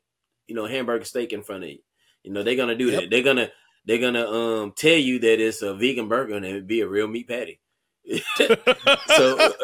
you 0.47 0.55
know 0.55 0.67
hamburger 0.67 1.05
steak 1.05 1.35
in 1.35 1.43
front 1.43 1.65
of 1.65 1.71
you. 1.71 1.79
You 2.25 2.33
know 2.33 2.43
they're 2.43 2.57
gonna 2.57 2.75
do 2.75 2.87
yep. 2.87 3.03
that. 3.03 3.11
They're 3.11 3.23
gonna 3.23 3.51
they're 3.89 3.99
gonna 3.99 4.27
um 4.27 4.73
tell 4.77 4.99
you 4.99 5.19
that 5.19 5.41
it's 5.41 5.63
a 5.63 5.75
vegan 5.75 6.09
burger 6.09 6.35
and 6.35 6.45
it'd 6.45 6.67
be 6.67 6.83
a 6.83 6.87
real 6.87 7.09
meat 7.09 7.27
patty. 7.27 7.59
so 8.37 9.39
uh, 9.39 9.51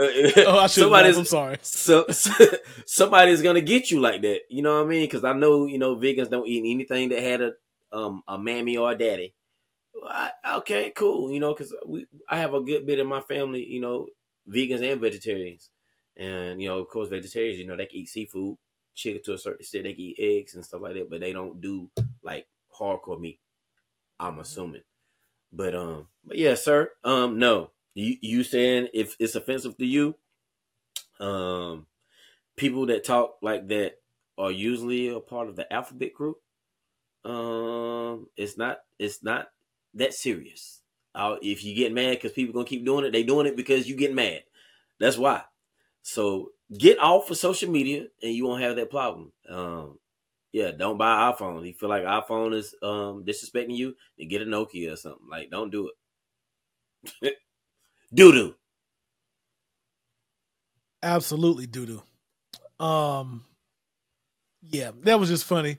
oh, 0.46 0.58
I 0.60 0.66
somebody's 0.66 1.18
I'm 1.18 1.26
sorry. 1.26 1.58
So, 1.60 2.06
so, 2.10 2.32
somebody's 2.86 3.42
gonna 3.42 3.60
get 3.60 3.90
you 3.90 4.00
like 4.00 4.22
that. 4.22 4.40
You 4.48 4.62
know 4.62 4.76
what 4.78 4.86
I 4.86 4.88
mean? 4.88 5.02
Because 5.02 5.24
I 5.24 5.34
know 5.34 5.66
you 5.66 5.78
know 5.78 5.96
vegans 5.96 6.30
don't 6.30 6.48
eat 6.48 6.60
anything 6.60 7.10
that 7.10 7.22
had 7.22 7.42
a 7.42 7.52
um 7.92 8.22
a 8.26 8.38
mammy 8.38 8.78
or 8.78 8.92
a 8.92 8.96
daddy. 8.96 9.34
I, 10.08 10.30
okay, 10.56 10.90
cool. 10.96 11.30
You 11.30 11.40
know, 11.40 11.52
because 11.52 11.74
we 11.86 12.06
I 12.26 12.38
have 12.38 12.54
a 12.54 12.62
good 12.62 12.86
bit 12.86 13.00
of 13.00 13.06
my 13.06 13.20
family. 13.20 13.66
You 13.66 13.82
know, 13.82 14.06
vegans 14.48 14.90
and 14.90 15.02
vegetarians, 15.02 15.68
and 16.16 16.62
you 16.62 16.68
know, 16.68 16.78
of 16.78 16.88
course, 16.88 17.10
vegetarians. 17.10 17.58
You 17.58 17.66
know, 17.66 17.76
they 17.76 17.86
can 17.86 17.98
eat 17.98 18.08
seafood, 18.08 18.56
chicken 18.94 19.20
to 19.24 19.34
a 19.34 19.38
certain 19.38 19.60
extent. 19.60 19.84
They 19.84 19.92
can 19.92 20.02
eat 20.02 20.16
eggs 20.18 20.54
and 20.54 20.64
stuff 20.64 20.80
like 20.80 20.94
that, 20.94 21.10
but 21.10 21.20
they 21.20 21.34
don't 21.34 21.60
do 21.60 21.90
like 22.22 22.46
hardcore 22.78 23.20
meat. 23.20 23.38
I'm 24.24 24.38
assuming. 24.38 24.82
But 25.52 25.74
um, 25.74 26.08
but 26.24 26.36
yeah, 26.36 26.54
sir. 26.54 26.90
Um, 27.04 27.38
no, 27.38 27.70
you 27.94 28.16
you 28.20 28.42
saying 28.42 28.88
if 28.92 29.16
it's 29.18 29.34
offensive 29.34 29.76
to 29.78 29.86
you, 29.86 30.16
um, 31.20 31.86
people 32.56 32.86
that 32.86 33.04
talk 33.04 33.36
like 33.42 33.68
that 33.68 33.94
are 34.36 34.50
usually 34.50 35.08
a 35.08 35.20
part 35.20 35.48
of 35.48 35.56
the 35.56 35.72
alphabet 35.72 36.12
group. 36.14 36.38
Um, 37.24 38.26
it's 38.36 38.58
not 38.58 38.78
it's 38.98 39.22
not 39.22 39.48
that 39.94 40.12
serious. 40.12 40.80
Uh, 41.14 41.36
if 41.42 41.64
you 41.64 41.74
get 41.74 41.92
mad 41.92 42.16
because 42.16 42.32
people 42.32 42.52
gonna 42.52 42.66
keep 42.66 42.84
doing 42.84 43.04
it, 43.04 43.12
they 43.12 43.22
doing 43.22 43.46
it 43.46 43.56
because 43.56 43.88
you 43.88 43.96
get 43.96 44.14
mad. 44.14 44.42
That's 44.98 45.16
why. 45.16 45.42
So 46.02 46.50
get 46.76 46.98
off 46.98 47.30
of 47.30 47.36
social 47.36 47.70
media 47.70 48.06
and 48.22 48.32
you 48.32 48.46
won't 48.46 48.62
have 48.62 48.76
that 48.76 48.90
problem. 48.90 49.32
Um, 49.48 49.98
yeah, 50.54 50.70
don't 50.70 50.96
buy 50.96 51.32
iPhone. 51.32 51.66
You 51.66 51.72
feel 51.74 51.88
like 51.88 52.04
iPhone 52.04 52.54
is 52.54 52.76
um 52.80 53.24
disrespecting 53.26 53.76
you, 53.76 53.96
then 54.16 54.28
get 54.28 54.40
a 54.40 54.44
Nokia 54.44 54.92
or 54.92 54.96
something. 54.96 55.26
Like, 55.28 55.50
don't 55.50 55.72
do 55.72 55.90
it. 57.22 57.34
doo 58.14 58.30
doo. 58.30 58.54
Absolutely 61.02 61.66
doo 61.66 61.86
doo. 62.78 62.84
Um, 62.84 63.44
yeah, 64.62 64.92
that 65.02 65.18
was 65.18 65.28
just 65.28 65.44
funny. 65.44 65.78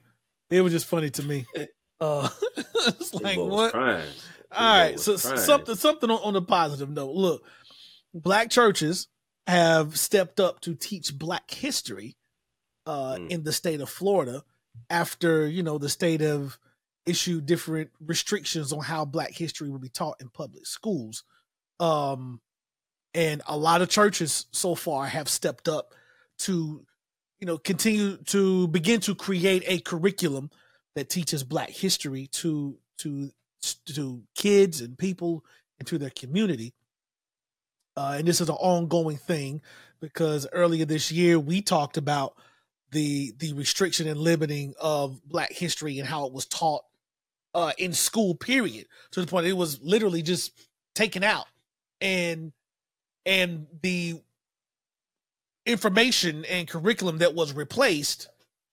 It 0.50 0.60
was 0.60 0.74
just 0.74 0.88
funny 0.88 1.10
to 1.10 1.24
me. 1.24 1.46
Uh, 2.02 2.28
it's 2.58 3.14
like 3.14 3.38
what? 3.38 3.72
Crying. 3.72 4.06
All 4.52 4.80
right, 4.80 5.00
so 5.00 5.18
crying. 5.18 5.38
something 5.38 5.76
something 5.76 6.12
on, 6.12 6.20
on 6.26 6.34
the 6.34 6.42
positive 6.42 6.90
note. 6.90 7.16
Look, 7.16 7.46
black 8.14 8.50
churches 8.50 9.08
have 9.48 9.98
stepped 9.98 10.42
up 10.42 10.60
to 10.60 10.76
teach 10.76 11.18
Black 11.18 11.50
history 11.50 12.18
uh, 12.86 13.16
mm. 13.16 13.30
in 13.30 13.44
the 13.44 13.54
state 13.54 13.80
of 13.80 13.90
Florida 13.90 14.44
after 14.90 15.48
you 15.48 15.64
know 15.64 15.78
the 15.78 15.90
state 15.90 16.22
have 16.22 16.58
issued 17.06 17.46
different 17.46 17.92
restrictions 18.00 18.74
on 18.74 18.84
how 18.84 19.06
black 19.06 19.32
history 19.32 19.70
will 19.70 19.80
be 19.80 19.90
taught 19.90 20.20
in 20.20 20.30
public 20.30 20.66
schools 20.66 21.24
um 21.80 22.40
and 23.14 23.42
a 23.48 23.58
lot 23.58 23.82
of 23.82 23.90
churches 23.90 24.48
so 24.52 24.76
far 24.76 25.06
have 25.06 25.30
stepped 25.30 25.68
up 25.68 25.94
to 26.38 26.86
you 27.40 27.48
know, 27.48 27.58
continue 27.58 28.18
to 28.18 28.68
begin 28.70 29.00
to 29.02 29.16
create 29.16 29.64
a 29.68 29.80
curriculum 29.80 30.50
that 30.96 31.10
teaches 31.10 31.44
Black 31.44 31.70
history 31.70 32.28
to 32.28 32.78
to 33.00 33.32
to 33.86 34.24
kids 34.36 34.82
and 34.82 34.98
people 34.98 35.44
and 35.80 35.88
to 35.88 35.98
their 35.98 36.12
community. 36.12 36.74
Uh, 37.98 38.16
and 38.18 38.28
this 38.28 38.42
is 38.42 38.50
an 38.50 38.56
ongoing 38.56 39.18
thing 39.18 39.62
because 40.02 40.48
earlier 40.52 40.86
this 40.86 41.12
year 41.12 41.40
we 41.40 41.62
talked 41.62 41.98
about 41.98 42.38
the 42.96 43.34
the 43.40 43.52
restriction 43.54 44.08
and 44.08 44.18
limiting 44.18 44.74
of 44.80 45.22
Black 45.28 45.52
history 45.52 46.00
and 46.00 46.08
how 46.08 46.26
it 46.26 46.32
was 46.32 46.46
taught 46.46 46.86
uh, 47.54 47.74
in 47.78 47.92
school. 47.92 48.34
Period. 48.34 48.88
To 49.12 49.22
the 49.22 49.28
point 49.28 49.46
it 49.46 49.54
was 49.54 49.82
literally 49.82 50.22
just 50.22 50.54
taken 50.96 51.22
out, 51.22 51.46
and 52.00 52.54
and 53.26 53.68
the 53.84 54.22
information 55.66 56.46
and 56.46 56.70
curriculum 56.70 57.18
that 57.18 57.36
was 57.36 57.54
replaced 57.54 58.30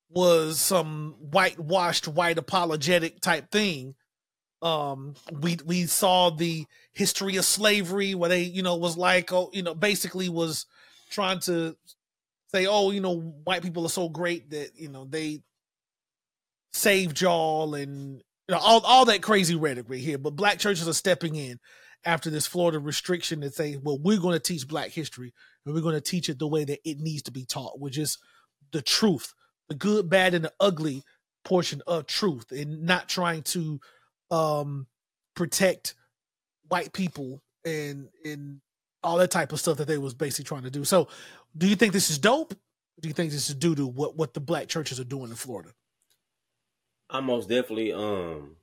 was 0.09 0.61
some 0.61 1.15
whitewashed, 1.19 2.07
white 2.07 2.37
apologetic 2.37 3.19
type 3.19 3.51
thing. 3.51 3.93
Um, 4.61 5.15
we 5.41 5.57
we 5.65 5.85
saw 5.85 6.29
the 6.29 6.65
history 6.93 7.35
of 7.35 7.43
slavery 7.43 8.15
where 8.15 8.29
they, 8.29 8.43
you 8.43 8.63
know, 8.63 8.77
was 8.77 8.95
like, 8.95 9.33
oh, 9.33 9.49
you 9.51 9.63
know, 9.63 9.75
basically 9.75 10.29
was 10.29 10.65
trying 11.09 11.39
to 11.39 11.75
say, 12.53 12.67
oh, 12.67 12.91
you 12.91 13.01
know, 13.01 13.19
white 13.43 13.63
people 13.63 13.85
are 13.85 13.89
so 13.89 14.09
great 14.09 14.51
that 14.51 14.71
you 14.75 14.89
know 14.89 15.05
they 15.05 15.41
saved 16.73 17.21
y'all 17.21 17.75
and 17.75 18.17
you 18.47 18.55
know 18.55 18.57
all 18.57 18.81
all 18.81 19.05
that 19.05 19.21
crazy 19.21 19.55
rhetoric 19.55 19.89
right 19.89 19.99
here. 19.99 20.17
But 20.17 20.35
black 20.35 20.59
churches 20.59 20.87
are 20.87 20.93
stepping 20.93 21.35
in 21.35 21.59
after 22.05 22.29
this 22.29 22.47
Florida 22.47 22.79
restriction 22.79 23.39
that 23.41 23.55
say, 23.55 23.77
well, 23.81 23.97
we're 23.97 24.19
going 24.19 24.33
to 24.33 24.39
teach 24.39 24.67
black 24.67 24.89
history 24.91 25.33
and 25.65 25.73
we're 25.73 25.81
going 25.81 25.95
to 25.95 26.01
teach 26.01 26.29
it 26.29 26.39
the 26.39 26.47
way 26.47 26.65
that 26.65 26.79
it 26.87 26.99
needs 26.99 27.23
to 27.23 27.31
be 27.31 27.45
taught, 27.45 27.79
which 27.79 27.97
is 27.97 28.17
the 28.71 28.81
truth, 28.81 29.33
the 29.69 29.75
good, 29.75 30.09
bad, 30.09 30.33
and 30.33 30.43
the 30.43 30.53
ugly 30.59 31.03
portion 31.45 31.81
of 31.87 32.05
truth, 32.07 32.51
and 32.51 32.83
not 32.83 33.07
trying 33.07 33.41
to 33.43 33.79
um, 34.31 34.87
protect 35.35 35.95
white 36.67 36.93
people 36.93 37.41
and 37.65 38.09
and 38.25 38.59
all 39.03 39.17
that 39.17 39.31
type 39.31 39.51
of 39.51 39.59
stuff 39.59 39.77
that 39.77 39.87
they 39.87 39.97
was 39.97 40.13
basically 40.13 40.45
trying 40.45 40.63
to 40.63 40.71
do. 40.71 40.83
So, 40.83 41.07
do 41.57 41.67
you 41.67 41.75
think 41.75 41.93
this 41.93 42.09
is 42.09 42.17
dope? 42.17 42.53
do 42.99 43.09
you 43.09 43.13
think 43.13 43.31
this 43.31 43.49
is 43.49 43.55
due 43.55 43.75
to 43.75 43.85
what 43.85 44.15
what 44.15 44.33
the 44.33 44.39
black 44.39 44.67
churches 44.67 44.99
are 44.99 45.03
doing 45.03 45.29
in 45.29 45.35
Florida? 45.35 45.71
I 47.09 47.19
most 47.19 47.49
definitely 47.49 47.91
um 47.91 48.55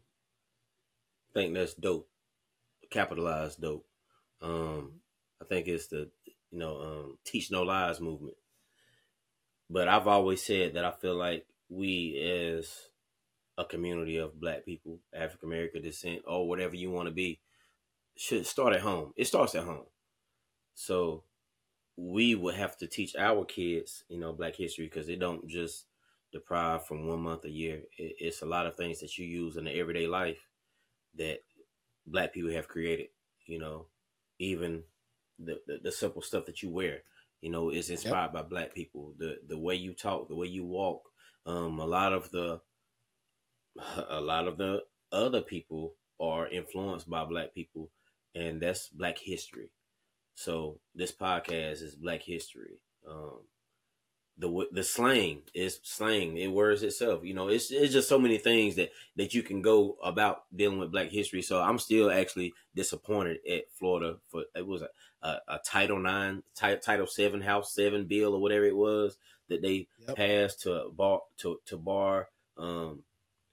think 1.35 1.55
that's 1.55 1.75
dope, 1.75 2.09
capitalized 2.91 3.61
dope. 3.61 3.87
Um, 4.41 5.01
I 5.43 5.45
think 5.45 5.69
it's 5.69 5.89
the 5.89 6.11
you 6.51 6.59
know, 6.59 6.81
um, 6.81 7.19
teach 7.25 7.51
no 7.51 7.63
lies 7.63 8.01
movement. 8.01 8.37
But 9.69 9.89
I've 9.89 10.09
always 10.09 10.43
said 10.43 10.75
that 10.75 10.85
I 10.85 10.91
feel 10.91 11.15
like 11.15 11.47
we 11.69 12.19
as 12.19 12.73
a 13.57 13.65
community 13.65 14.17
of 14.17 14.41
black 14.41 14.65
people, 14.65 14.99
African 15.15 15.49
American 15.49 15.83
descent, 15.83 16.23
or 16.27 16.49
whatever 16.49 16.75
you 16.75 16.91
want 16.91 17.09
to 17.09 17.15
be, 17.15 17.41
should 18.17 18.47
start 18.47 18.75
at 18.75 18.81
home. 18.81 19.13
It 19.17 19.27
starts 19.27 19.55
at 19.55 19.65
home. 19.65 19.85
So 20.81 21.25
we 21.99 22.35
would 22.35 22.55
have 22.55 22.75
to 22.79 22.87
teach 22.87 23.15
our 23.15 23.45
kids, 23.45 24.05
you 24.09 24.19
know, 24.19 24.33
black 24.33 24.57
history 24.57 24.87
because 24.87 25.11
it 25.11 25.21
don't 25.21 25.47
just 25.47 25.85
deprive 26.33 26.87
from 26.87 27.07
one 27.07 27.21
month 27.21 27.45
a 27.45 27.51
year. 27.51 27.83
it's 27.99 28.41
a 28.41 28.47
lot 28.47 28.67
of 28.67 28.77
things 28.77 28.99
that 29.01 29.19
you 29.19 29.27
use 29.27 29.59
in 29.59 29.65
the 29.65 29.79
everyday 29.79 30.07
life 30.07 30.39
that 31.19 31.41
black 32.07 32.33
people 32.33 32.51
have 32.51 32.67
created, 32.67 33.09
you 33.47 33.59
know, 33.59 33.89
even 34.39 34.83
the, 35.39 35.61
the, 35.67 35.81
the 35.83 35.93
simple 35.93 36.23
stuff 36.23 36.47
that 36.47 36.63
you 36.63 36.71
wear, 36.71 37.01
you 37.43 37.51
know, 37.51 37.69
is 37.69 37.91
inspired 37.91 38.33
yep. 38.33 38.33
by 38.33 38.43
black 38.43 38.75
people. 38.75 39.13
The 39.19 39.37
the 39.47 39.59
way 39.59 39.75
you 39.75 39.93
talk, 39.93 40.29
the 40.29 40.35
way 40.35 40.47
you 40.47 40.65
walk. 40.65 41.03
Um, 41.45 41.79
a 41.79 41.87
lot 41.87 42.15
of 42.15 42.31
the 42.31 42.63
a 44.09 44.21
lot 44.23 44.49
of 44.49 44.57
the 44.57 44.85
other 45.13 45.43
people 45.43 45.97
are 46.19 46.49
influenced 46.49 47.11
by 47.11 47.27
black 47.27 47.53
people, 47.55 47.91
and 48.35 48.63
that's 48.63 48.89
black 48.89 49.19
history. 49.19 49.71
So 50.41 50.79
this 50.95 51.13
podcast 51.13 51.83
is 51.83 51.95
black 51.95 52.23
history. 52.23 52.79
Um, 53.07 53.41
the 54.39 54.69
the 54.73 54.83
slang 54.83 55.43
is 55.53 55.81
slang. 55.83 56.39
It 56.39 56.51
words 56.51 56.83
itself. 56.83 57.25
You 57.25 57.35
know, 57.35 57.49
it's 57.49 57.71
it's 57.71 57.93
just 57.93 58.09
so 58.09 58.19
many 58.19 58.39
things 58.39 58.77
that 58.77 58.91
that 59.17 59.35
you 59.35 59.43
can 59.43 59.61
go 59.61 59.99
about 60.03 60.45
dealing 60.57 60.79
with 60.79 60.93
Black 60.93 61.11
history. 61.11 61.43
So 61.43 61.61
I'm 61.61 61.79
still 61.79 62.11
actually 62.11 62.55
disappointed 62.75 63.41
at 63.47 63.71
Florida 63.79 64.17
for 64.31 64.45
it 64.57 64.67
was 64.67 64.81
a, 64.81 64.89
a, 65.21 65.41
a 65.47 65.59
Title 65.59 65.99
Nine, 65.99 66.43
Title 66.55 67.07
Seven, 67.07 67.43
House 67.43 67.75
Seven 67.75 68.07
bill 68.07 68.35
or 68.35 68.41
whatever 68.41 68.65
it 68.65 68.77
was 68.77 69.19
that 69.51 69.61
they 69.61 69.89
yep. 70.09 70.17
passed 70.17 70.63
to 70.63 70.89
bar 70.91 71.21
to 71.41 71.61
to 71.67 71.77
bar 71.77 72.29
um, 72.57 73.03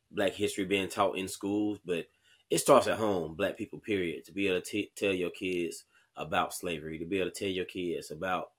Black 0.10 0.32
history 0.32 0.64
being 0.64 0.88
taught 0.88 1.18
in 1.18 1.28
schools. 1.28 1.80
But 1.84 2.06
it 2.50 2.60
starts 2.60 2.88
at 2.88 2.98
home. 2.98 3.36
Black 3.36 3.58
people, 3.58 3.80
period. 3.80 4.24
To 4.24 4.32
be 4.32 4.48
able 4.48 4.62
to 4.62 4.66
t- 4.66 4.92
tell 4.96 5.14
your 5.14 5.32
kids 5.32 5.84
about 6.18 6.54
slavery, 6.54 6.98
to 7.00 7.06
be 7.06 7.20
able 7.20 7.32
to 7.32 7.40
tell 7.40 7.50
your 7.50 7.66
kids 7.66 8.12
about 8.12 8.50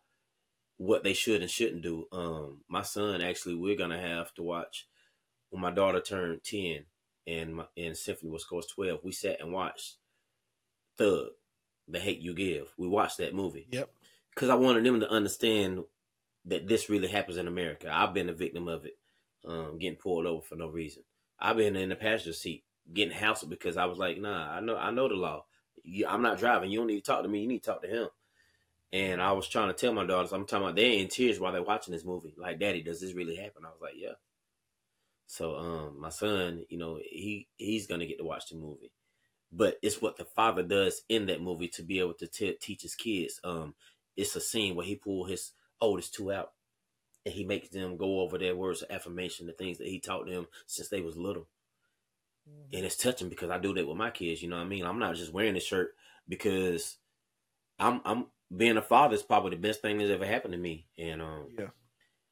what 0.76 1.02
they 1.02 1.12
should 1.12 1.42
and 1.42 1.50
shouldn't 1.50 1.82
do. 1.82 2.06
Um, 2.12 2.60
my 2.68 2.82
son 2.82 3.20
actually, 3.20 3.56
we're 3.56 3.76
gonna 3.76 4.00
have 4.00 4.32
to 4.34 4.42
watch 4.42 4.86
when 5.50 5.60
my 5.60 5.70
daughter 5.70 6.00
turned 6.00 6.42
ten 6.44 6.84
and 7.26 7.56
my, 7.56 7.64
and 7.76 7.96
Symphony 7.96 8.30
was 8.30 8.44
course 8.44 8.66
twelve. 8.66 9.00
We 9.02 9.12
sat 9.12 9.40
and 9.40 9.52
watched 9.52 9.96
Thug, 10.96 11.28
The 11.88 11.98
Hate 11.98 12.20
You 12.20 12.34
Give. 12.34 12.72
We 12.78 12.88
watched 12.88 13.18
that 13.18 13.34
movie. 13.34 13.66
Yep. 13.70 13.90
Because 14.34 14.50
I 14.50 14.54
wanted 14.54 14.84
them 14.84 15.00
to 15.00 15.10
understand 15.10 15.82
that 16.44 16.68
this 16.68 16.88
really 16.88 17.08
happens 17.08 17.36
in 17.36 17.48
America. 17.48 17.90
I've 17.92 18.14
been 18.14 18.28
a 18.28 18.32
victim 18.34 18.68
of 18.68 18.84
it, 18.84 18.96
um, 19.44 19.78
getting 19.78 19.98
pulled 19.98 20.26
over 20.26 20.42
for 20.42 20.54
no 20.54 20.68
reason. 20.68 21.02
I've 21.40 21.56
been 21.56 21.76
in 21.76 21.88
the 21.88 21.96
passenger 21.96 22.32
seat 22.32 22.64
getting 22.92 23.16
hassled 23.16 23.50
because 23.50 23.76
I 23.76 23.84
was 23.86 23.98
like, 23.98 24.18
nah, 24.18 24.50
I 24.50 24.60
know, 24.60 24.76
I 24.76 24.90
know 24.90 25.08
the 25.08 25.14
law. 25.14 25.44
I'm 26.08 26.22
not 26.22 26.38
driving. 26.38 26.70
You 26.70 26.78
don't 26.78 26.88
need 26.88 27.04
to 27.04 27.10
talk 27.10 27.22
to 27.22 27.28
me. 27.28 27.40
You 27.40 27.48
need 27.48 27.62
to 27.62 27.70
talk 27.70 27.82
to 27.82 27.88
him. 27.88 28.08
And 28.92 29.20
I 29.20 29.32
was 29.32 29.48
trying 29.48 29.68
to 29.68 29.74
tell 29.74 29.92
my 29.92 30.06
daughters, 30.06 30.32
I'm 30.32 30.46
talking 30.46 30.64
about 30.64 30.76
they're 30.76 30.92
in 30.92 31.08
tears 31.08 31.38
while 31.38 31.52
they're 31.52 31.62
watching 31.62 31.92
this 31.92 32.04
movie. 32.04 32.34
Like, 32.38 32.58
Daddy, 32.58 32.82
does 32.82 33.00
this 33.00 33.12
really 33.12 33.36
happen? 33.36 33.64
I 33.64 33.68
was 33.68 33.80
like, 33.82 33.94
Yeah. 33.96 34.14
So 35.26 35.56
um 35.56 36.00
my 36.00 36.08
son, 36.08 36.64
you 36.70 36.78
know, 36.78 36.98
he 37.04 37.48
he's 37.56 37.86
gonna 37.86 38.06
get 38.06 38.18
to 38.18 38.24
watch 38.24 38.48
the 38.48 38.56
movie. 38.56 38.92
But 39.52 39.78
it's 39.82 40.00
what 40.00 40.16
the 40.16 40.24
father 40.24 40.62
does 40.62 41.02
in 41.08 41.26
that 41.26 41.42
movie 41.42 41.68
to 41.68 41.82
be 41.82 42.00
able 42.00 42.14
to 42.14 42.26
t- 42.26 42.56
teach 42.60 42.82
his 42.82 42.94
kids. 42.94 43.40
Um, 43.44 43.74
it's 44.16 44.36
a 44.36 44.40
scene 44.40 44.74
where 44.74 44.86
he 44.86 44.96
pull 44.96 45.24
his 45.24 45.52
oldest 45.80 46.12
two 46.12 46.32
out, 46.32 46.52
and 47.24 47.34
he 47.34 47.44
makes 47.44 47.70
them 47.70 47.96
go 47.96 48.20
over 48.20 48.36
their 48.36 48.54
words 48.54 48.82
of 48.82 48.90
affirmation, 48.90 49.46
the 49.46 49.52
things 49.52 49.78
that 49.78 49.86
he 49.86 50.00
taught 50.00 50.26
them 50.26 50.48
since 50.66 50.88
they 50.88 51.00
was 51.00 51.16
little. 51.16 51.46
Mm-hmm. 52.48 52.76
And 52.76 52.86
it's 52.86 52.96
touching 52.96 53.28
because 53.28 53.50
I 53.50 53.58
do 53.58 53.74
that 53.74 53.86
with 53.86 53.96
my 53.96 54.10
kids. 54.10 54.42
You 54.42 54.48
know 54.48 54.56
what 54.56 54.64
I 54.64 54.68
mean? 54.68 54.84
I'm 54.84 54.98
not 54.98 55.16
just 55.16 55.32
wearing 55.32 55.54
this 55.54 55.66
shirt 55.66 55.90
because 56.28 56.96
I'm 57.78 58.00
I'm 58.04 58.26
being 58.54 58.76
a 58.76 58.82
father 58.82 59.14
is 59.14 59.22
probably 59.22 59.50
the 59.50 59.56
best 59.62 59.82
thing 59.82 59.98
that's 59.98 60.10
ever 60.10 60.26
happened 60.26 60.52
to 60.52 60.58
me. 60.58 60.86
And 60.98 61.22
um, 61.22 61.48
yeah, 61.58 61.66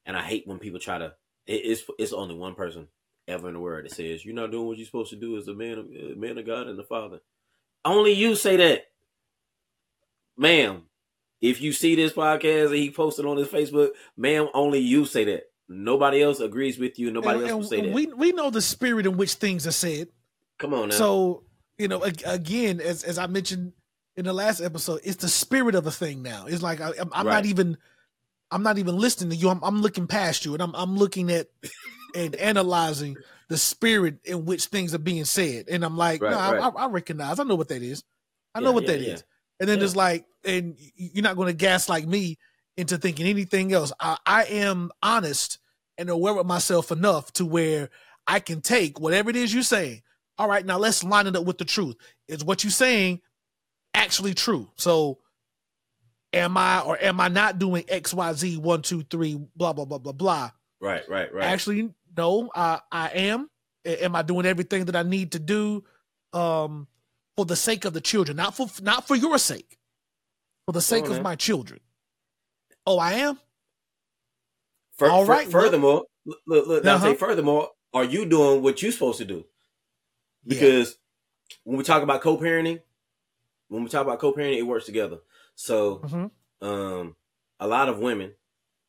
and 0.05 0.17
I 0.17 0.23
hate 0.23 0.47
when 0.47 0.59
people 0.59 0.79
try 0.79 0.97
to. 0.97 1.13
It, 1.45 1.61
it's 1.63 1.83
it's 1.97 2.13
only 2.13 2.35
one 2.35 2.55
person 2.55 2.87
ever 3.27 3.47
in 3.47 3.55
the 3.55 3.59
world 3.59 3.85
that 3.85 3.93
says 3.93 4.23
you're 4.23 4.33
not 4.33 4.51
doing 4.51 4.67
what 4.67 4.77
you're 4.77 4.85
supposed 4.85 5.09
to 5.09 5.17
do 5.17 5.37
as 5.37 5.47
a 5.47 5.53
man 5.53 5.77
of 5.77 5.85
a 5.85 6.15
man 6.15 6.37
of 6.37 6.45
God 6.45 6.67
and 6.67 6.77
the 6.77 6.83
father. 6.83 7.19
Only 7.85 8.13
you 8.13 8.35
say 8.35 8.57
that, 8.57 8.85
ma'am. 10.37 10.83
If 11.39 11.61
you 11.61 11.71
see 11.71 11.93
this 11.93 12.13
podcast 12.13 12.67
and 12.67 12.77
he 12.77 12.89
posted 12.89 13.25
on 13.25 13.37
his 13.37 13.47
Facebook, 13.47 13.89
ma'am, 14.17 14.47
only 14.55 14.79
you 14.79 15.05
say 15.05 15.23
that. 15.25 15.43
Nobody 15.69 16.23
else 16.23 16.39
agrees 16.39 16.77
with 16.77 16.97
you. 16.97 17.11
Nobody 17.11 17.39
and, 17.39 17.49
else 17.49 17.63
will 17.63 17.69
say 17.69 17.81
that. 17.81 17.93
We 17.93 18.07
we 18.07 18.31
know 18.31 18.49
the 18.49 18.61
spirit 18.61 19.05
in 19.05 19.17
which 19.17 19.33
things 19.33 19.67
are 19.67 19.71
said. 19.71 20.07
Come 20.59 20.73
on 20.73 20.89
now. 20.89 20.95
So 20.95 21.43
you 21.77 21.87
know, 21.87 22.01
again, 22.03 22.79
as 22.79 23.03
as 23.03 23.17
I 23.17 23.27
mentioned 23.27 23.73
in 24.15 24.25
the 24.25 24.33
last 24.33 24.61
episode, 24.61 25.01
it's 25.03 25.17
the 25.17 25.27
spirit 25.27 25.75
of 25.75 25.85
a 25.85 25.91
thing 25.91 26.23
now. 26.23 26.45
It's 26.47 26.63
like 26.63 26.81
I, 26.81 26.91
am 26.99 27.09
right. 27.13 27.25
not 27.25 27.45
even, 27.45 27.77
I'm 28.49 28.63
not 28.63 28.77
even 28.77 28.97
listening 28.97 29.29
to 29.31 29.35
you. 29.35 29.49
I'm, 29.49 29.63
I'm 29.63 29.81
looking 29.81 30.07
past 30.07 30.45
you, 30.45 30.53
and 30.53 30.63
I'm 30.63 30.73
I'm 30.75 30.95
looking 30.95 31.31
at 31.31 31.47
and 32.15 32.35
analyzing 32.35 33.17
the 33.49 33.57
spirit 33.57 34.15
in 34.23 34.45
which 34.45 34.65
things 34.65 34.93
are 34.93 34.99
being 34.99 35.25
said. 35.25 35.67
And 35.69 35.83
I'm 35.83 35.97
like, 35.97 36.21
right, 36.21 36.31
no, 36.31 36.37
right. 36.37 36.73
I, 36.75 36.83
I, 36.83 36.87
recognize. 36.87 37.39
I 37.39 37.43
know 37.43 37.55
what 37.55 37.69
that 37.69 37.81
is. 37.81 38.03
I 38.53 38.59
know 38.59 38.71
what 38.71 38.83
yeah, 38.83 38.91
that 38.91 39.01
yeah. 39.01 39.13
is. 39.13 39.23
And 39.59 39.69
then 39.69 39.77
yeah. 39.77 39.85
it's 39.85 39.95
like, 39.95 40.25
and 40.43 40.75
you're 40.95 41.23
not 41.23 41.35
going 41.35 41.47
to 41.47 41.53
gaslight 41.53 42.07
me 42.07 42.37
into 42.77 42.97
thinking 42.97 43.25
anything 43.25 43.73
else. 43.73 43.91
I, 43.99 44.17
I 44.25 44.43
am 44.45 44.91
honest 45.01 45.57
and 45.97 46.09
aware 46.09 46.37
of 46.37 46.45
myself 46.45 46.91
enough 46.91 47.33
to 47.33 47.45
where 47.45 47.89
I 48.27 48.39
can 48.39 48.61
take 48.61 48.99
whatever 48.99 49.29
it 49.29 49.35
is 49.35 49.53
you're 49.53 49.63
saying. 49.63 50.03
All 50.37 50.47
right, 50.47 50.65
now 50.65 50.77
let's 50.77 51.03
line 51.03 51.25
it 51.25 51.35
up 51.35 51.45
with 51.45 51.57
the 51.57 51.65
truth. 51.65 51.95
Is 52.27 52.45
what 52.45 52.63
you're 52.63 52.71
saying 52.71 53.21
actually 53.93 54.35
true. 54.35 54.69
So 54.75 55.19
am 56.33 56.55
I 56.57 56.81
or 56.81 56.97
am 57.01 57.19
I 57.19 57.27
not 57.27 57.57
doing 57.57 57.83
X, 57.87 58.13
Y, 58.13 58.33
Z, 58.33 58.57
one, 58.57 58.81
two, 58.83 59.03
three, 59.03 59.39
blah, 59.55 59.73
blah, 59.73 59.85
blah, 59.85 59.97
blah, 59.97 60.11
blah. 60.11 60.51
Right, 60.79 61.07
right, 61.09 61.33
right. 61.33 61.43
Actually, 61.43 61.93
no, 62.15 62.51
I 62.55 62.79
I 62.91 63.09
am. 63.09 63.49
Am 63.85 64.15
I 64.15 64.21
doing 64.21 64.45
everything 64.45 64.85
that 64.85 64.95
I 64.95 65.03
need 65.03 65.31
to 65.31 65.39
do 65.39 65.83
um 66.33 66.87
for 67.35 67.45
the 67.45 67.55
sake 67.55 67.85
of 67.85 67.93
the 67.93 68.01
children, 68.01 68.37
not 68.37 68.55
for 68.55 68.67
not 68.81 69.07
for 69.07 69.15
your 69.15 69.37
sake, 69.39 69.79
for 70.65 70.73
the 70.73 70.81
sake 70.81 71.05
of 71.05 71.21
my 71.21 71.35
children? 71.35 71.79
Oh, 72.87 72.97
I 72.99 73.13
am. 73.15 73.37
All 75.01 75.25
fur- 75.25 75.31
right, 75.31 75.47
furthermore, 75.51 76.05
look, 76.25 76.39
look, 76.47 76.67
look 76.67 76.83
Donte, 76.83 76.95
Uh-huh. 76.95 77.13
furthermore, 77.15 77.69
are 77.93 78.05
you 78.05 78.25
doing 78.25 78.63
what 78.63 78.81
you're 78.81 78.91
supposed 78.93 79.19
to 79.19 79.25
do? 79.25 79.45
Yeah. 80.45 80.55
Because 80.55 80.97
when 81.65 81.77
we 81.77 81.83
talk 81.83 82.01
about 82.01 82.21
co-parenting, 82.21 82.81
when 83.67 83.83
we 83.83 83.89
talk 83.89 84.03
about 84.07 84.19
co-parenting, 84.19 84.57
it 84.57 84.63
works 84.63 84.85
together. 84.85 85.19
So, 85.55 85.99
Mhm. 85.99 86.31
um, 86.61 87.15
a 87.59 87.67
lot 87.67 87.89
of 87.89 87.99
women, 87.99 88.33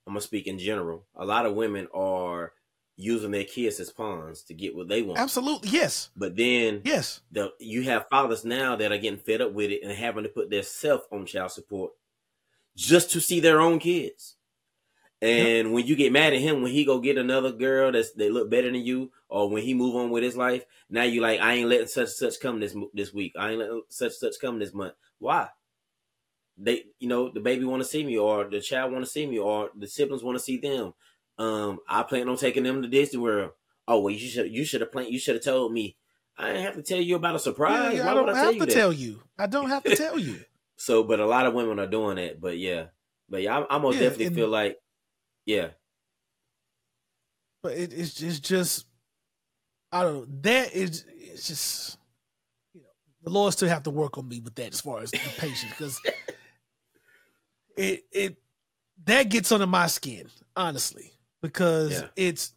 I'm 0.07 0.13
gonna 0.15 0.21
speak 0.23 0.47
in 0.47 0.59
general. 0.59 1.07
A 1.17 1.27
lot 1.27 1.45
of 1.45 1.55
women 1.55 1.89
are 1.93 2.55
using 2.97 3.31
their 3.33 3.45
kids 3.45 3.79
as 3.81 3.91
pawns 3.91 4.43
to 4.45 4.55
get 4.55 4.75
what 4.77 4.89
they 4.89 5.03
want. 5.03 5.19
Absolutely. 5.19 5.69
Yes. 5.71 6.11
But 6.17 6.37
then 6.37 6.83
Yes. 6.85 7.21
the 7.31 7.53
you 7.59 7.83
have 7.83 8.07
fathers 8.09 8.45
now 8.45 8.77
that 8.77 8.93
are 8.93 8.99
getting 8.99 9.19
fed 9.21 9.41
up 9.41 9.53
with 9.53 9.71
it 9.71 9.83
and 9.83 9.93
having 9.93 10.23
to 10.23 10.29
put 10.31 10.51
their 10.51 10.63
self 10.63 11.07
on 11.13 11.27
child 11.27 11.51
support 11.53 11.93
just 12.79 13.11
to 13.11 13.21
see 13.21 13.41
their 13.41 13.61
own 13.61 13.81
kids. 13.81 14.37
And 15.21 15.73
when 15.73 15.85
you 15.85 15.97
get 15.97 16.13
mad 16.13 16.33
at 16.33 16.39
him 16.39 16.63
when 16.63 16.71
he 16.71 16.85
go 16.85 17.01
get 17.01 17.19
another 17.19 17.51
girl 17.51 17.91
that's 17.91 18.13
they 18.13 18.31
look 18.31 18.49
better 18.49 18.71
than 18.71 18.83
you, 18.83 19.11
or 19.29 19.51
when 19.51 19.65
he 19.65 19.75
move 19.75 19.97
on 19.97 20.11
with 20.11 20.23
his 20.23 20.37
life, 20.37 20.65
now 20.89 21.03
you 21.03 21.21
like 21.21 21.41
I 21.41 21.55
ain't 21.55 21.69
letting 21.69 21.89
such 21.89 22.11
such 22.11 22.39
come 22.41 22.61
this 22.61 22.77
this 22.95 23.13
week. 23.13 23.33
I 23.37 23.51
ain't 23.51 23.59
letting 23.59 23.83
such 23.89 24.13
such 24.13 24.37
come 24.41 24.61
this 24.61 24.73
month. 24.73 24.95
Why? 25.19 25.49
They, 26.57 26.85
you 27.01 27.09
know, 27.09 27.31
the 27.31 27.41
baby 27.41 27.65
want 27.65 27.83
to 27.83 27.89
see 27.89 28.05
me, 28.05 28.17
or 28.17 28.45
the 28.45 28.61
child 28.61 28.93
want 28.93 29.05
to 29.05 29.11
see 29.11 29.27
me, 29.27 29.39
or 29.39 29.71
the 29.77 29.89
siblings 29.89 30.23
want 30.23 30.39
to 30.39 30.45
see 30.45 30.59
them. 30.59 30.95
Um, 31.37 31.81
I 31.89 32.05
plan 32.05 32.29
on 32.29 32.37
taking 32.37 32.63
them 32.63 32.83
to 32.83 32.89
Disney 32.89 33.19
World. 33.19 33.53
Oh 33.89 34.01
well, 34.01 34.15
you 34.15 34.29
should 34.29 34.53
you 34.53 34.65
should 34.65 34.83
have 34.83 34.93
planned. 34.93 35.13
You 35.13 35.19
should 35.19 35.35
have 35.35 35.45
told 35.45 35.73
me. 35.73 35.97
I 36.37 36.49
didn't 36.53 36.63
have 36.63 36.77
to 36.77 36.83
tell 36.83 37.01
you 37.01 37.17
about 37.17 37.35
a 37.35 37.41
surprise. 37.41 37.95
Yeah, 37.97 38.05
Why 38.05 38.13
I 38.13 38.15
don't 38.15 38.29
have 38.37 38.53
to 38.55 38.67
that? 38.67 38.71
tell 38.71 38.93
you. 38.93 39.21
I 39.37 39.49
don't 39.49 39.69
have 39.69 39.83
to 39.83 39.97
tell 39.97 40.17
you. 40.17 40.45
So, 40.79 41.03
but 41.03 41.21
a 41.21 41.27
lot 41.27 41.45
of 41.47 41.55
women 41.55 41.79
are 41.79 41.87
doing 41.87 42.17
that. 42.17 42.41
But 42.41 42.57
yeah, 42.59 42.87
but 43.29 43.43
yeah, 43.43 43.59
I, 43.59 43.77
I 43.77 43.79
most 43.79 43.95
Yeah, 43.97 44.01
definitely 44.03 44.27
and- 44.27 44.37
feel 44.37 44.49
like, 44.49 44.77
yeah, 45.45 45.69
But 47.63 47.73
it, 47.73 47.93
it's 47.93 48.23
it's 48.23 48.41
just 48.41 48.87
I 49.93 50.03
don't 50.05 50.15
know. 50.15 50.27
That 50.43 50.73
is 50.73 51.05
it's 51.09 51.49
just 51.49 51.99
you 52.75 52.81
know 52.83 52.87
the 53.23 53.31
Lord 53.31 53.53
still 53.53 53.69
have 53.69 53.83
to 53.85 53.91
work 53.91 54.17
on 54.19 54.29
me 54.29 54.41
with 54.41 54.55
that 54.57 54.73
as 54.73 54.81
far 54.81 55.01
as 55.01 55.11
the 55.11 55.19
patience 55.39 55.65
because 55.71 56.01
it 57.77 58.05
it 58.13 58.37
that 59.05 59.25
gets 59.31 59.51
under 59.53 59.67
my 59.67 59.87
skin 59.87 60.29
honestly 60.57 61.13
because 61.43 61.93
Yeah. 61.93 62.09
it's 62.17 62.53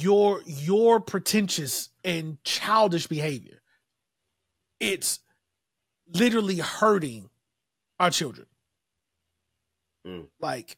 your 0.00 0.42
your 0.46 1.00
pretentious 1.00 1.90
and 2.02 2.42
childish 2.44 3.06
behavior. 3.06 3.62
It's 4.80 5.20
literally 6.12 6.58
hurting 6.58 7.30
our 7.98 8.10
children. 8.10 8.46
Mm. 10.06 10.26
Like 10.40 10.76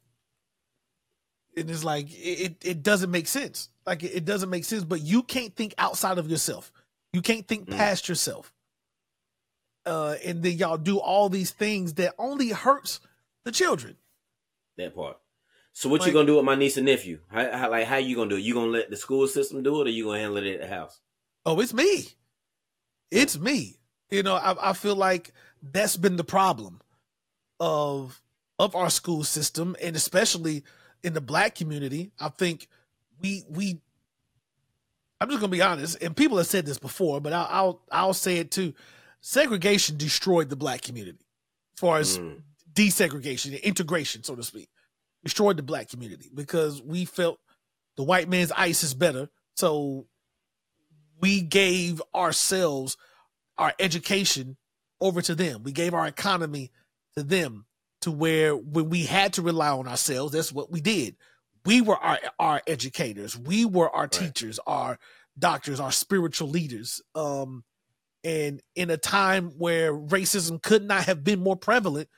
and 1.56 1.70
it's 1.70 1.84
like 1.84 2.08
it, 2.10 2.56
it, 2.62 2.82
doesn't 2.82 3.10
make 3.10 3.26
sense. 3.26 3.70
Like 3.86 4.02
it, 4.02 4.12
it 4.14 4.24
doesn't 4.24 4.50
make 4.50 4.64
sense, 4.64 4.84
but 4.84 5.00
you 5.00 5.22
can't 5.22 5.54
think 5.56 5.74
outside 5.78 6.18
of 6.18 6.30
yourself. 6.30 6.70
You 7.12 7.22
can't 7.22 7.48
think 7.48 7.66
Mm. 7.68 7.76
past 7.76 8.08
yourself. 8.08 8.52
Uh, 9.86 10.16
and 10.24 10.42
then 10.42 10.58
y'all 10.58 10.76
do 10.76 10.98
all 10.98 11.28
these 11.28 11.50
things 11.52 11.94
that 11.94 12.14
only 12.18 12.50
hurts 12.50 13.00
the 13.44 13.52
children. 13.52 13.96
that 14.76 14.94
part. 14.94 15.16
So 15.72 15.88
what 15.88 16.00
Like- 16.00 16.08
you 16.08 16.12
gonna 16.12 16.26
do 16.26 16.36
with 16.36 16.44
my 16.44 16.54
niece 16.54 16.76
and 16.76 16.84
nephew? 16.86 17.20
How, 17.28 17.56
how 17.56 17.70
like 17.70 17.86
how 17.86 17.96
you 17.96 18.14
gonna 18.16 18.28
do 18.30 18.36
it? 18.36 18.40
You 18.40 18.52
gonna 18.52 18.70
let 18.70 18.90
the 18.90 18.96
school 18.96 19.26
system 19.26 19.62
do 19.62 19.80
it, 19.80 19.86
or 19.86 19.90
you 19.90 20.04
gonna 20.04 20.18
handle 20.20 20.36
it 20.38 20.54
at 20.54 20.60
the 20.60 20.66
house? 20.66 21.00
Oh, 21.46 21.58
it's 21.60 21.72
me. 21.72 22.08
It's 23.10 23.38
me. 23.38 23.78
You 24.10 24.22
know, 24.22 24.34
I, 24.34 24.70
I 24.70 24.72
feel 24.74 24.96
like 24.96 25.32
that's 25.62 25.96
been 25.96 26.16
the 26.16 26.24
problem 26.24 26.80
of 27.60 28.22
of 28.58 28.74
our 28.74 28.90
school 28.90 29.24
system, 29.24 29.76
and 29.82 29.96
especially 29.96 30.64
in 31.02 31.12
the 31.12 31.20
black 31.20 31.54
community. 31.54 32.12
I 32.20 32.28
think 32.28 32.68
we 33.20 33.44
we. 33.48 33.80
I'm 35.20 35.28
just 35.28 35.40
gonna 35.40 35.50
be 35.50 35.62
honest, 35.62 36.02
and 36.02 36.16
people 36.16 36.36
have 36.38 36.46
said 36.46 36.66
this 36.66 36.78
before, 36.78 37.20
but 37.20 37.32
I'll 37.32 37.48
I'll, 37.50 37.82
I'll 37.90 38.14
say 38.14 38.38
it 38.38 38.50
too. 38.50 38.74
Segregation 39.20 39.96
destroyed 39.96 40.50
the 40.50 40.56
black 40.56 40.82
community, 40.82 41.24
as 41.74 41.80
far 41.80 41.98
as 41.98 42.18
Mm, 42.18 42.42
desegregation, 42.72 43.60
integration, 43.62 44.22
so 44.22 44.36
to 44.36 44.42
speak, 44.42 44.68
destroyed 45.24 45.56
the 45.56 45.62
black 45.62 45.88
community 45.88 46.30
because 46.34 46.82
we 46.82 47.04
felt 47.06 47.38
the 47.96 48.02
white 48.02 48.28
man's 48.28 48.52
ice 48.52 48.82
is 48.84 48.94
better. 48.94 49.28
So 49.54 50.06
we 51.18 51.40
gave 51.40 52.02
ourselves 52.14 52.96
our 53.56 53.72
education 53.80 54.58
over 55.00 55.22
to 55.22 55.34
them. 55.34 55.62
We 55.62 55.72
gave 55.72 55.94
our 55.94 56.06
economy 56.06 56.70
to 57.16 57.22
them 57.22 57.66
to 58.02 58.10
where 58.10 58.54
when 58.54 58.88
we 58.88 59.04
had 59.04 59.32
to 59.34 59.42
rely 59.42 59.70
on 59.70 59.88
ourselves, 59.88 60.32
that's 60.32 60.52
what 60.52 60.70
we 60.70 60.80
did. 60.80 61.16
We 61.64 61.80
were 61.80 61.96
our 61.96 62.18
our 62.38 62.62
educators. 62.66 63.36
We 63.36 63.64
were 63.64 63.90
our 63.90 64.06
teachers, 64.06 64.60
our 64.66 64.98
doctors, 65.38 65.80
our 65.80 65.92
spiritual 65.92 66.48
leaders. 66.48 67.02
Um 67.14 67.64
and 68.22 68.60
in 68.74 68.90
a 68.90 68.96
time 68.96 69.52
where 69.56 69.92
racism 69.92 70.62
could 70.62 70.84
not 70.84 71.04
have 71.04 71.24
been 71.24 71.40
more 71.40 71.56
prevalent, 71.56 72.08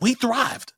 we 0.00 0.14
thrived 0.14 0.72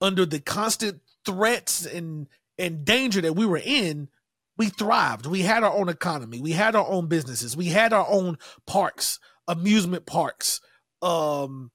under 0.00 0.26
the 0.26 0.40
constant 0.40 1.00
threats 1.24 1.86
and 1.86 2.28
and 2.58 2.84
danger 2.84 3.20
that 3.20 3.34
we 3.34 3.46
were 3.46 3.60
in 3.62 4.08
we 4.56 4.68
thrived 4.68 5.26
we 5.26 5.40
had 5.40 5.64
our 5.64 5.72
own 5.72 5.88
economy 5.88 6.40
we 6.40 6.52
had 6.52 6.76
our 6.76 6.86
own 6.86 7.08
businesses 7.08 7.56
we 7.56 7.66
had 7.66 7.92
our 7.92 8.06
own 8.08 8.36
parks 8.66 9.18
amusement 9.48 10.06
parks 10.06 10.60
um 11.02 11.70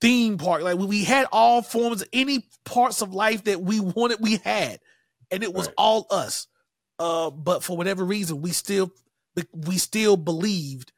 theme 0.00 0.38
park. 0.38 0.62
Like 0.62 0.78
we- 0.78 1.04
had 1.04 1.26
all 1.32 1.62
forms 1.62 2.04
any 2.12 2.46
parts 2.64 3.02
of 3.02 3.12
life 3.14 3.44
that 3.44 3.60
we 3.62 3.80
wanted 3.80 4.18
we 4.20 4.36
had. 4.38 4.80
And 5.30 5.42
it 5.42 5.52
was 5.52 5.66
Right. 5.66 5.74
all 5.78 6.06
us. 6.10 6.46
Uh 6.98 7.30
but 7.30 7.62
for 7.62 7.76
whatever 7.76 8.04
reason 8.04 8.40
we 8.42 8.52
still 8.52 8.90
we 9.52 9.78
still 9.78 10.16
believed 10.16 10.92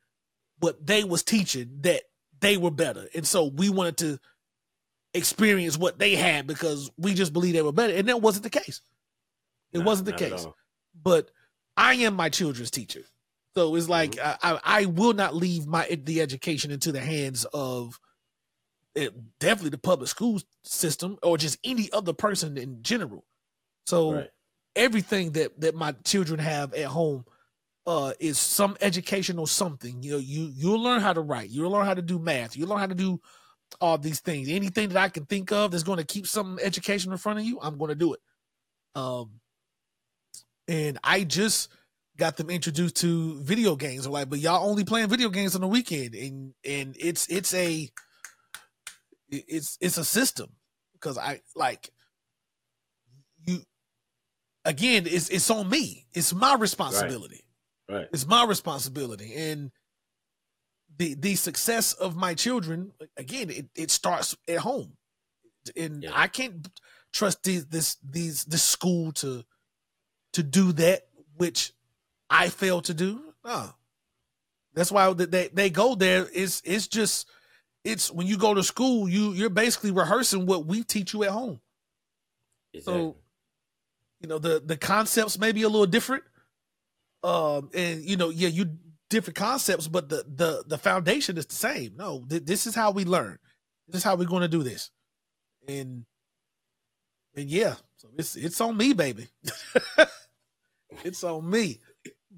what 0.59 0.84
they 0.86 1.05
was 1.05 1.22
teaching 1.22 1.78
that 1.82 2.03
they 2.40 2.57
were 2.57 2.70
better. 2.70 3.09
And 3.14 3.26
so 3.26 3.44
we 3.46 3.68
wanted 3.70 3.96
to 3.98 4.18
experience 5.14 5.76
what 5.76 5.98
they 5.98 6.14
had 6.16 6.46
because 6.46 6.90
we 6.96 7.14
just 7.14 7.32
believed 7.32 7.57
they 7.57 7.62
were 7.62 7.72
better. 7.72 7.94
And 7.94 8.09
that 8.09 8.22
wasn't 8.22 8.44
the 8.44 8.50
case. 8.50 8.80
It 9.72 9.80
wasn't 9.80 10.07
the 10.07 10.12
case. 10.12 10.46
but 10.94 11.30
I 11.76 11.94
am 11.94 12.14
my 12.14 12.28
children's 12.28 12.70
teacher. 12.70 13.03
So 13.55 13.74
it's 13.76 13.88
like 13.88 14.18
I, 14.18 14.36
I, 14.42 14.61
I 14.64 14.84
will 14.86 15.12
not 15.14 15.34
leave 15.34 15.66
my 15.66 15.86
the 16.05 16.20
education 16.20 16.70
into 16.70 16.92
the 16.92 17.00
hands 17.00 17.44
of 17.53 17.98
it, 18.95 19.12
definitely 19.38 19.70
the 19.70 19.78
public 19.78 20.09
school 20.09 20.40
system 20.64 21.18
or 21.22 21.38
just 21.38 21.59
any 21.64 21.90
other 21.93 22.12
person 22.12 22.57
in 22.59 22.82
general. 22.82 23.24
So 23.86 24.12
Right. 24.12 24.30
everything 24.76 25.32
that 25.32 25.61
that 25.61 25.74
my 25.74 25.93
children 26.05 26.38
have 26.38 26.72
at 26.74 26.86
home 26.86 27.24
uh 27.86 28.12
is 28.20 28.38
some 28.38 28.76
educational 28.80 29.47
something. 29.47 30.03
You 30.03 30.12
know, 30.12 30.18
you 30.18 30.51
you'll 30.55 30.82
learn 30.82 31.01
how 31.01 31.12
to 31.12 31.20
write, 31.20 31.51
you'll 31.51 31.70
learn 31.70 31.86
how 31.86 31.95
to 31.95 32.03
do 32.03 32.18
math, 32.18 32.57
you'll 32.57 32.68
learn 32.68 32.78
how 32.78 32.86
to 32.86 32.95
do 32.95 33.20
all 33.80 33.99
these 33.99 34.20
things. 34.20 34.49
Anything 34.49 34.90
that 34.90 34.99
I 34.99 35.09
can 35.09 35.24
think 35.26 35.51
of 35.53 35.70
that's 35.70 35.82
going 35.82 35.99
to 35.99 36.05
keep 36.05 36.26
some 36.26 36.59
education 36.62 37.11
in 37.12 37.18
front 37.18 37.38
of 37.38 37.45
you, 37.45 37.59
I'm 37.61 37.78
going 37.78 37.88
to 37.88 37.95
do 37.95 38.14
it. 38.14 38.20
Um 38.95 39.40
and 40.68 40.99
I 41.03 41.24
just 41.24 41.70
got 42.16 42.36
them 42.36 42.51
introduced 42.51 42.97
to 42.97 43.40
video 43.43 43.74
games. 43.74 44.07
I'm 44.07 44.12
like, 44.12 44.28
but 44.28 44.38
y'all 44.38 44.68
only 44.68 44.84
playing 44.84 45.09
video 45.09 45.28
games 45.28 45.55
on 45.55 45.61
the 45.61 45.68
weekend, 45.68 46.14
and 46.14 46.55
and 46.64 46.97
it's 46.99 47.26
it's 47.28 47.53
a 47.55 47.88
it's 49.33 49.78
it's 49.80 49.99
a 49.99 50.05
system 50.05 50.51
because 50.93 51.18
I 51.18 51.41
like 51.57 51.91
you 53.47 53.61
again. 54.64 55.07
It's 55.07 55.28
it's 55.30 55.51
on 55.51 55.68
me. 55.68 56.07
It's 56.12 56.33
my 56.35 56.55
responsibility. 56.55 57.45
Right. 57.89 58.09
It's 58.12 58.26
my 58.26 58.45
responsibility, 58.45 59.35
and 59.35 59.70
the 60.99 61.14
the 61.14 61.35
success 61.35 61.93
of 61.95 62.16
my 62.16 62.35
children 62.35 62.93
again. 63.16 63.51
It 63.51 63.66
it 63.74 63.91
starts 63.91 64.37
at 64.47 64.59
home, 64.59 64.97
and 65.76 66.03
Yeah. 66.03 66.11
I 66.14 66.28
can't 66.28 66.68
trust 67.12 67.43
these 67.43 67.66
this 67.66 67.97
these 68.09 68.45
this 68.45 68.62
school 68.62 69.12
to 69.12 69.45
to 70.35 70.43
do 70.43 70.72
that 70.72 71.03
which 71.37 71.72
I 72.30 72.49
fail 72.49 72.83
to 72.83 72.95
do. 72.95 73.35
No. 73.45 73.70
That's 74.74 74.93
why 74.93 75.12
they 75.12 75.26
they, 75.26 75.49
they 75.49 75.70
go 75.70 75.95
there. 75.95 76.28
It's 76.33 76.62
it's 76.64 76.87
just 76.87 77.28
it's 77.85 78.11
when 78.11 78.26
you 78.26 78.37
go 78.39 78.55
to 78.55 78.62
school, 78.62 79.09
you 79.09 79.33
you're 79.33 79.51
basically 79.51 79.91
rehearsing 79.91 80.47
what 80.47 80.66
we 80.66 80.83
teach 80.83 81.12
you 81.12 81.24
at 81.24 81.30
home. 81.30 81.61
Exactly. 82.72 83.03
So 83.03 83.16
you 84.20 84.28
know 84.28 84.39
the 84.39 84.62
the 84.64 84.76
concepts 84.76 85.39
may 85.39 85.53
be 85.53 85.62
a 85.62 85.68
little 85.68 85.87
different. 85.87 86.24
Um 87.22 87.70
and 87.74 88.05
you 88.05 88.16
know, 88.16 88.30
yeah, 88.30 88.49
you 88.49 88.76
different 89.12 89.37
concepts, 89.37 89.89
but 89.89 90.09
the 90.09 90.24
the 90.26 90.64
the 90.66 90.78
foundation 90.78 91.37
is 91.37 91.47
the 91.47 91.55
same. 91.55 91.95
No, 91.97 92.24
th- 92.28 92.45
this 92.45 92.66
is 92.66 92.74
how 92.74 92.91
we 92.91 93.05
learn. 93.05 93.39
This 93.87 93.99
is 93.99 94.05
how 94.05 94.16
we're 94.16 94.26
going 94.26 94.43
to 94.43 94.49
do 94.49 94.62
this. 94.62 94.91
And 95.68 96.05
and 97.37 97.49
yeah, 97.49 97.74
so 97.97 98.09
it's 98.16 98.37
it's 98.37 98.61
on 98.61 98.76
me, 98.76 98.95
baby. 98.95 99.28
it's 101.05 101.22
on 101.22 101.49
me. 101.49 101.80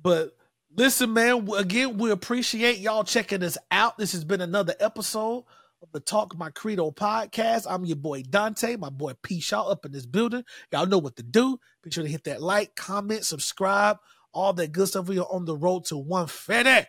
But 0.02 0.36
listen, 0.76 1.12
man, 1.12 1.48
again, 1.56 1.98
we 1.98 2.10
appreciate 2.10 2.78
y'all 2.78 3.04
checking 3.04 3.42
us 3.42 3.58
out. 3.70 3.98
This 3.98 4.12
has 4.12 4.24
been 4.24 4.40
another 4.40 4.74
episode 4.80 5.44
of 5.82 5.92
the 5.92 6.00
Talk 6.00 6.36
My 6.36 6.50
Credo 6.50 6.90
podcast. 6.90 7.66
I'm 7.68 7.84
your 7.84 7.96
boy 7.96 8.22
Donte, 8.22 8.78
my 8.78 8.90
boy 8.90 9.12
P 9.22 9.40
Shaw 9.40 9.68
up 9.68 9.84
in 9.84 9.92
this 9.92 10.06
building. 10.06 10.44
Y'all 10.72 10.86
know 10.86 10.98
what 10.98 11.16
to 11.16 11.22
do. 11.22 11.58
Be 11.82 11.90
sure 11.90 12.04
to 12.04 12.10
hit 12.10 12.24
that 12.24 12.42
like, 12.42 12.74
comment, 12.74 13.24
subscribe, 13.24 13.98
all 14.32 14.52
that 14.54 14.72
good 14.72 14.88
stuff. 14.88 15.08
We 15.08 15.18
are 15.18 15.26
on 15.30 15.44
the 15.44 15.56
road 15.56 15.84
to 15.86 15.96
150. 15.96 16.88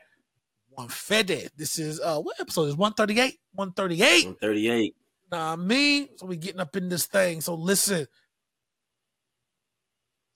150. 0.70 1.50
This 1.56 1.80
is 1.80 2.02
uh 2.02 2.20
what 2.20 2.40
episode 2.40 2.66
is 2.66 2.76
138? 2.76 3.40
138. 3.54 4.26
138. 4.26 4.96
Nah, 5.32 5.54
I 5.54 5.56
mean, 5.56 6.10
so 6.18 6.26
we 6.26 6.38
getting 6.38 6.60
up 6.60 6.76
in 6.76 6.90
this 6.90 7.06
thing. 7.06 7.42
So 7.42 7.56
listen, 7.56 8.08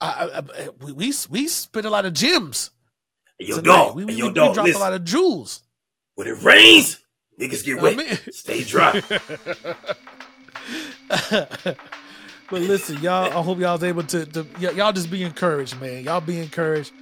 I, 0.00 0.06
I, 0.08 0.38
I 0.38 0.68
we, 0.80 0.92
we 0.92 1.12
we 1.28 1.48
spit 1.48 1.84
a 1.84 1.90
lot 1.90 2.06
of 2.06 2.14
gems. 2.14 2.70
Hey, 3.40 3.46
yo, 3.46 3.56
tonight. 3.56 3.64
dog. 3.74 3.96
We, 3.96 4.02
hey, 4.02 4.06
we, 4.06 4.12
yo, 4.14 4.26
we 4.28 4.32
dog. 4.34 4.54
dropped 4.54 4.66
Listen, 4.68 4.82
a 4.82 4.84
lot 4.84 4.92
of 4.92 5.04
jewels. 5.04 5.62
when 6.14 6.28
it 6.28 6.42
rains, 6.42 7.00
niggas 7.40 7.64
get 7.64 7.78
I 7.78 7.82
wet. 7.82 7.96
mean- 7.96 8.18
Stay 8.32 8.62
dry. 8.64 9.02
but 11.08 11.76
listen, 12.50 12.98
y'all. 13.02 13.26
I 13.26 13.42
hope 13.42 13.58
y'all 13.58 13.72
was 13.72 13.82
able 13.84 14.02
to, 14.04 14.26
to 14.26 14.46
y- 14.60 14.70
y'all 14.72 14.92
just 14.92 15.10
be 15.10 15.22
encouraged, 15.22 15.80
man. 15.80 16.04
Y'all 16.04 16.20
be 16.20 16.38
encouraged. 16.38 16.92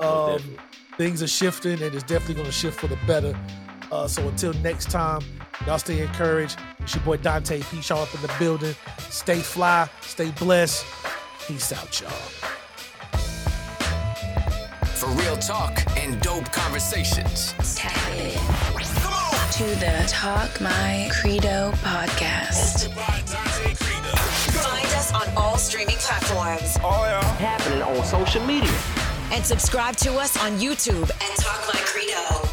Um, 0.00 0.36
definitely. 0.36 0.58
things 0.96 1.22
are 1.22 1.26
shifting, 1.28 1.82
and 1.82 1.92
it's 1.94 2.04
definitely 2.04 2.34
going 2.36 2.46
to 2.46 2.52
shift 2.52 2.78
for 2.78 2.86
the 2.86 2.98
better. 3.06 3.36
Uh, 3.90 4.06
so 4.06 4.26
until 4.28 4.52
next 4.54 4.90
time, 4.90 5.22
y'all 5.66 5.78
stay 5.78 6.00
encouraged. 6.00 6.58
It's 6.78 6.94
your 6.94 7.02
boy 7.04 7.16
Donte 7.16 7.68
P. 7.70 7.82
Shaw 7.82 8.04
up 8.04 8.14
in 8.14 8.22
the 8.22 8.32
building. 8.38 8.74
Stay 9.10 9.40
fly, 9.40 9.88
stay 10.02 10.30
blessed. 10.32 10.84
Peace 11.46 11.72
out, 11.72 12.00
y'all. 12.00 12.12
For 14.98 15.06
real 15.10 15.36
talk 15.36 15.84
and 15.96 16.20
dope 16.20 16.50
conversations. 16.50 17.54
Tap 17.76 17.94
in 18.16 18.32
to 19.52 19.64
the 19.78 20.04
Talk 20.08 20.60
My 20.60 21.08
Credo 21.12 21.70
podcast. 21.84 22.88
Find 24.52 24.86
us 24.96 25.12
on 25.14 25.28
all 25.36 25.56
streaming 25.56 25.98
platforms 25.98 26.78
oh, 26.82 27.04
happening 27.38 27.80
on 27.80 28.04
social 28.04 28.44
media. 28.44 28.76
and 29.30 29.44
subscribe 29.44 29.94
to 29.98 30.14
us 30.14 30.36
on 30.42 30.58
YouTube 30.58 31.08
at 31.12 31.36
Talk 31.38 31.72
My 31.72 31.78
Credo. 31.84 32.47